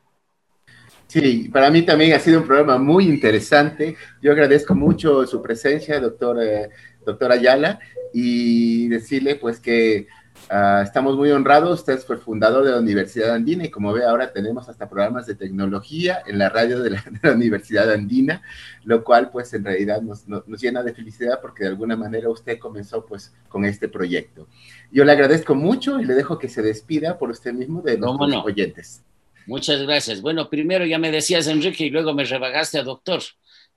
Sí, 1.07 1.49
para 1.51 1.70
mí 1.70 1.84
también 1.84 2.13
ha 2.13 2.20
sido 2.20 2.39
un 2.41 2.47
programa 2.47 2.78
muy 2.78 3.05
interesante. 3.05 3.95
Yo 4.22 4.32
agradezco 4.32 4.76
mucho 4.76 5.26
su 5.26 5.41
presencia, 5.41 5.99
doctor, 5.99 6.43
eh, 6.43 6.70
doctor 7.05 7.32
Ayala, 7.32 7.80
y 8.13 8.88
decirle 8.88 9.36
pues 9.36 9.59
que 9.59 10.07
Uh, 10.49 10.83
estamos 10.83 11.17
muy 11.17 11.31
honrados, 11.31 11.79
usted 11.79 11.97
fue 11.99 12.17
fundador 12.17 12.63
de 12.63 12.71
la 12.71 12.77
Universidad 12.77 13.33
Andina 13.33 13.65
y 13.65 13.71
como 13.71 13.91
ve 13.91 14.05
ahora 14.05 14.31
tenemos 14.31 14.69
hasta 14.69 14.87
programas 14.87 15.25
de 15.25 15.33
tecnología 15.33 16.21
en 16.27 16.37
la 16.37 16.49
radio 16.49 16.83
de 16.83 16.91
la, 16.91 17.03
de 17.09 17.19
la 17.23 17.31
Universidad 17.31 17.91
Andina, 17.91 18.43
lo 18.83 19.03
cual 19.03 19.31
pues 19.31 19.51
en 19.55 19.65
realidad 19.65 20.03
nos, 20.03 20.27
nos, 20.27 20.47
nos, 20.47 20.61
llena 20.61 20.83
de 20.83 20.93
felicidad 20.93 21.39
porque 21.41 21.63
de 21.63 21.71
alguna 21.71 21.95
manera 21.95 22.29
usted 22.29 22.59
comenzó 22.59 23.07
pues 23.07 23.33
con 23.49 23.65
este 23.65 23.89
proyecto. 23.89 24.47
Yo 24.91 25.03
le 25.03 25.13
agradezco 25.13 25.55
mucho 25.55 25.99
y 25.99 26.05
le 26.05 26.13
dejo 26.13 26.37
que 26.37 26.47
se 26.47 26.61
despida 26.61 27.17
por 27.17 27.31
usted 27.31 27.51
mismo 27.51 27.81
de 27.81 27.97
nuestros 27.97 28.29
no? 28.29 28.43
oyentes. 28.43 29.03
Muchas 29.47 29.81
gracias. 29.81 30.21
Bueno, 30.21 30.49
primero 30.49 30.85
ya 30.85 30.99
me 30.99 31.11
decías 31.11 31.47
Enrique 31.47 31.85
y 31.85 31.89
luego 31.89 32.13
me 32.13 32.23
rebagaste 32.23 32.77
a 32.77 32.83
doctor. 32.83 33.21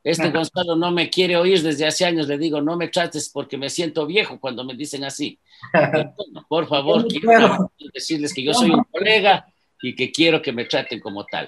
Este 0.08 0.30
Gonzalo 0.30 0.74
no 0.74 0.90
me 0.90 1.10
quiere 1.10 1.36
oír 1.36 1.62
desde 1.62 1.86
hace 1.86 2.06
años, 2.06 2.26
le 2.28 2.38
digo, 2.38 2.62
no 2.62 2.76
me 2.76 2.88
trates 2.88 3.28
porque 3.28 3.58
me 3.58 3.68
siento 3.68 4.06
viejo 4.06 4.40
cuando 4.40 4.64
me 4.64 4.74
dicen 4.74 5.04
así. 5.04 5.38
Pero, 5.70 6.14
por 6.48 6.66
favor, 6.66 7.06
quiero 7.06 7.70
decirles 7.92 8.32
que 8.32 8.42
yo 8.42 8.54
soy 8.54 8.70
un 8.70 8.84
colega 8.84 9.46
y 9.82 9.94
que 9.94 10.10
quiero 10.10 10.40
que 10.40 10.52
me 10.52 10.64
traten 10.64 10.98
como 11.00 11.26
tal. 11.26 11.46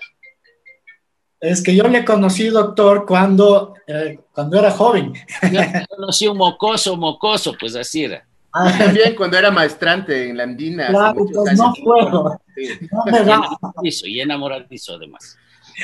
Es 1.40 1.62
que 1.62 1.74
yo 1.74 1.84
le 1.84 2.04
conocí, 2.04 2.48
doctor, 2.48 3.06
cuando, 3.06 3.72
eh, 3.86 4.18
cuando 4.34 4.58
era 4.58 4.70
joven. 4.70 5.14
Yo 5.50 5.60
conocí 5.96 6.26
un 6.28 6.36
mocoso, 6.36 6.98
mocoso, 6.98 7.54
pues 7.58 7.74
así 7.76 8.04
era. 8.04 8.26
Ah, 8.52 8.70
también 8.76 9.14
cuando 9.14 9.38
era 9.38 9.50
maestrante 9.50 10.28
en 10.28 10.36
la 10.36 10.42
Andina. 10.42 10.88
Claro, 10.88 11.24
pues 11.32 11.56
no 11.56 11.72
puedo. 11.82 12.40
Sí. 12.54 12.68
No 12.92 13.04
me 13.06 13.24
da. 13.24 13.40
Y 13.82 14.20
enamoradizo, 14.20 14.96
además. 14.96 15.38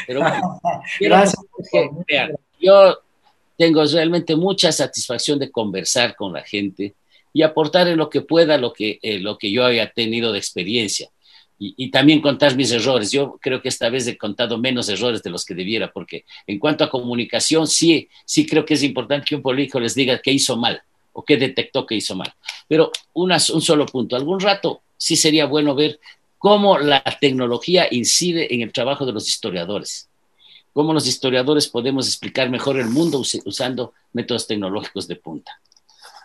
Pero 0.07 0.21
bueno, 0.21 0.61
Gracias. 1.01 1.43
Que, 1.73 1.89
vean, 2.07 2.33
yo 2.61 2.99
tengo 3.57 3.85
realmente 3.85 4.37
mucha 4.37 4.71
satisfacción 4.73 5.39
de 5.39 5.51
conversar 5.51 6.15
con 6.15 6.33
la 6.33 6.43
gente 6.43 6.95
y 7.33 7.43
aportar 7.43 7.89
en 7.89 7.97
lo 7.97 8.09
que 8.09 8.23
pueda 8.23 8.59
lo 8.59 8.73
que, 8.73 8.99
eh, 9.03 9.19
lo 9.19 9.39
que 9.39 9.51
yo 9.51 9.65
haya 9.65 9.91
tenido 9.91 10.33
de 10.33 10.39
experiencia. 10.39 11.11
Y, 11.59 11.91
también 11.91 12.21
contar 12.21 12.55
mis 12.55 12.71
errores. 12.71 13.11
Yo 13.11 13.39
creo 13.41 13.63
que 13.63 13.71
esta 13.71 13.89
vez 13.89 14.07
he 14.07 14.19
contado 14.19 14.59
menos 14.59 14.91
errores 14.91 15.23
de 15.23 15.31
los 15.31 15.43
que 15.43 15.55
debiera, 15.55 15.91
porque 15.91 16.27
en 16.47 16.59
cuanto 16.59 16.85
a 16.85 16.91
comunicación, 16.91 17.67
sí, 17.67 18.11
sí 18.27 18.45
creo 18.47 18.67
que 18.67 18.75
es 18.75 18.83
importante 18.83 19.25
que 19.27 19.37
un 19.37 19.41
político 19.41 19.81
les 19.81 19.95
diga 19.95 20.21
qué 20.23 20.33
hizo 20.33 20.59
mal 20.59 20.83
o 21.15 21.25
qué 21.25 21.39
detectó 21.39 21.87
que 21.87 21.95
hizo 21.95 22.15
mal. 22.15 22.31
Pero 22.69 22.93
un 23.15 23.41
solo 23.41 23.87
punto. 23.87 24.17
Algún 24.17 24.39
rato 24.39 24.83
sí 24.99 25.17
sería 25.17 25.47
bueno 25.47 25.75
ver 25.75 25.99
cómo 26.37 26.79
la 26.79 27.03
tecnología 27.19 27.89
incide 27.91 28.55
en 28.55 28.61
el 28.61 28.71
trabajo 28.71 29.07
de 29.07 29.13
los 29.13 29.27
historiadores 29.27 30.11
cómo 30.77 30.93
los 30.93 31.07
historiadores 31.07 31.69
podemos 31.69 32.07
explicar 32.07 32.51
mejor 32.51 32.79
el 32.79 32.91
mundo 32.91 33.19
us 33.19 33.41
usando 33.47 33.95
métodos 34.13 34.47
tecnológicos 34.47 35.09
de 35.09 35.17
punta. 35.17 35.59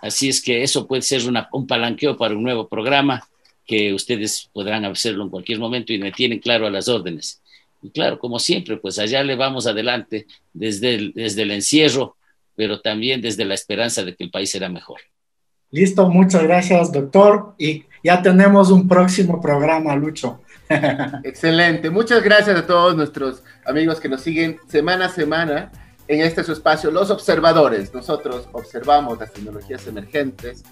Así 0.01 0.27
es 0.27 0.41
que 0.41 0.61
eso 0.61 0.87
puede 0.87 1.03
ser 1.03 1.21
un 1.53 1.65
palanqueo 1.65 2.17
para 2.17 2.35
un 2.35 2.43
nuevo 2.43 2.67
programa 2.67 3.25
que 3.65 3.93
ustedes 3.93 4.49
podrán 4.51 4.83
hacerlo 4.83 5.23
en 5.23 5.29
cualquier 5.29 5.57
momento 5.57 5.93
y 5.93 5.99
me 5.99 6.11
tienen 6.11 6.39
claro 6.39 6.67
a 6.67 6.69
las 6.69 6.89
órdenes. 6.89 7.41
Y 7.81 7.91
claro, 7.91 8.19
como 8.19 8.39
siempre, 8.39 8.75
pues 8.75 8.99
allá 8.99 9.23
le 9.23 9.37
vamos 9.37 9.67
adelante 9.67 10.27
desde 10.51 10.95
el, 10.95 11.13
desde 11.13 11.43
el 11.43 11.51
encierro, 11.51 12.17
pero 12.53 12.81
también 12.81 13.21
desde 13.21 13.45
la 13.45 13.53
esperanza 13.53 14.03
de 14.03 14.17
que 14.17 14.25
el 14.25 14.31
país 14.31 14.51
será 14.51 14.67
mejor. 14.67 14.99
Listo, 15.69 16.09
muchas 16.09 16.43
gracias, 16.43 16.91
doctor. 16.91 17.55
Y 17.57 17.85
ya 18.03 18.21
tenemos 18.21 18.69
un 18.69 18.85
próximo 18.85 19.39
programa, 19.39 19.95
Lucho. 19.95 20.40
Excelente. 21.23 21.89
Muchas 21.89 22.23
gracias 22.23 22.57
a 22.57 22.65
todos 22.65 22.95
nuestros 22.95 23.43
amigos 23.65 23.99
que 23.99 24.09
nos 24.09 24.21
siguen 24.21 24.59
semana 24.67 25.05
a 25.05 25.09
semana 25.09 25.71
en 26.07 26.21
este 26.21 26.43
su 26.43 26.51
espacio, 26.53 26.91
Los 26.91 27.09
Observadores. 27.09 27.93
Nosotros 27.93 28.47
observamos 28.51 29.19
las 29.19 29.31
tecnologías 29.31 29.85
emergentes 29.87 30.63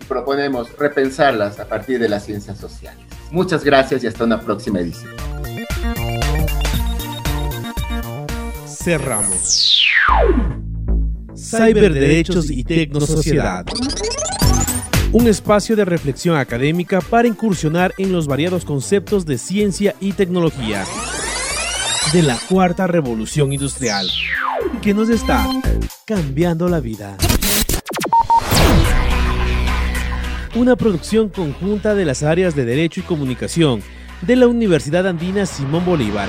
y 0.00 0.04
proponemos 0.04 0.76
repensarlas 0.78 1.58
a 1.58 1.66
partir 1.66 1.98
de 1.98 2.08
las 2.08 2.24
ciencias 2.24 2.58
sociales. 2.58 3.04
Muchas 3.30 3.64
gracias 3.64 4.04
y 4.04 4.06
hasta 4.06 4.24
una 4.24 4.40
próxima 4.40 4.80
edición. 4.80 5.14
Cerramos. 8.66 9.76
Cyberderechos 11.36 12.50
y 12.50 12.64
Tecnosociedad 12.64 13.64
un 15.12 15.26
espacio 15.26 15.74
de 15.74 15.84
reflexión 15.84 16.36
académica 16.36 17.00
para 17.00 17.26
incursionar 17.26 17.92
en 17.98 18.12
los 18.12 18.26
variados 18.26 18.64
conceptos 18.64 19.26
de 19.26 19.38
ciencia 19.38 19.96
y 20.00 20.12
tecnología 20.12 20.84
de 22.12 22.22
la 22.22 22.38
cuarta 22.48 22.86
revolución 22.86 23.52
industrial, 23.52 24.08
que 24.80 24.94
nos 24.94 25.08
está 25.08 25.48
cambiando 26.04 26.68
la 26.68 26.80
vida. 26.80 27.16
Una 30.54 30.76
producción 30.76 31.28
conjunta 31.28 31.94
de 31.94 32.04
las 32.04 32.22
áreas 32.22 32.54
de 32.54 32.64
Derecho 32.64 33.00
y 33.00 33.04
Comunicación 33.04 33.82
de 34.22 34.36
la 34.36 34.46
Universidad 34.46 35.06
Andina 35.06 35.46
Simón 35.46 35.84
Bolívar, 35.84 36.28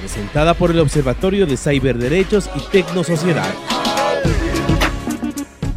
presentada 0.00 0.54
por 0.54 0.70
el 0.70 0.80
Observatorio 0.80 1.46
de 1.46 1.56
Cyberderechos 1.56 2.50
y 2.56 2.60
Tecnosociedad 2.70 3.52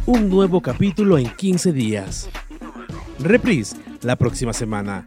un 0.06 0.28
nuevo 0.28 0.60
capítulo 0.60 1.18
en 1.18 1.28
15 1.28 1.72
días. 1.72 2.28
Reprise 3.18 3.76
la 4.02 4.16
próxima 4.16 4.52
semana. 4.52 5.06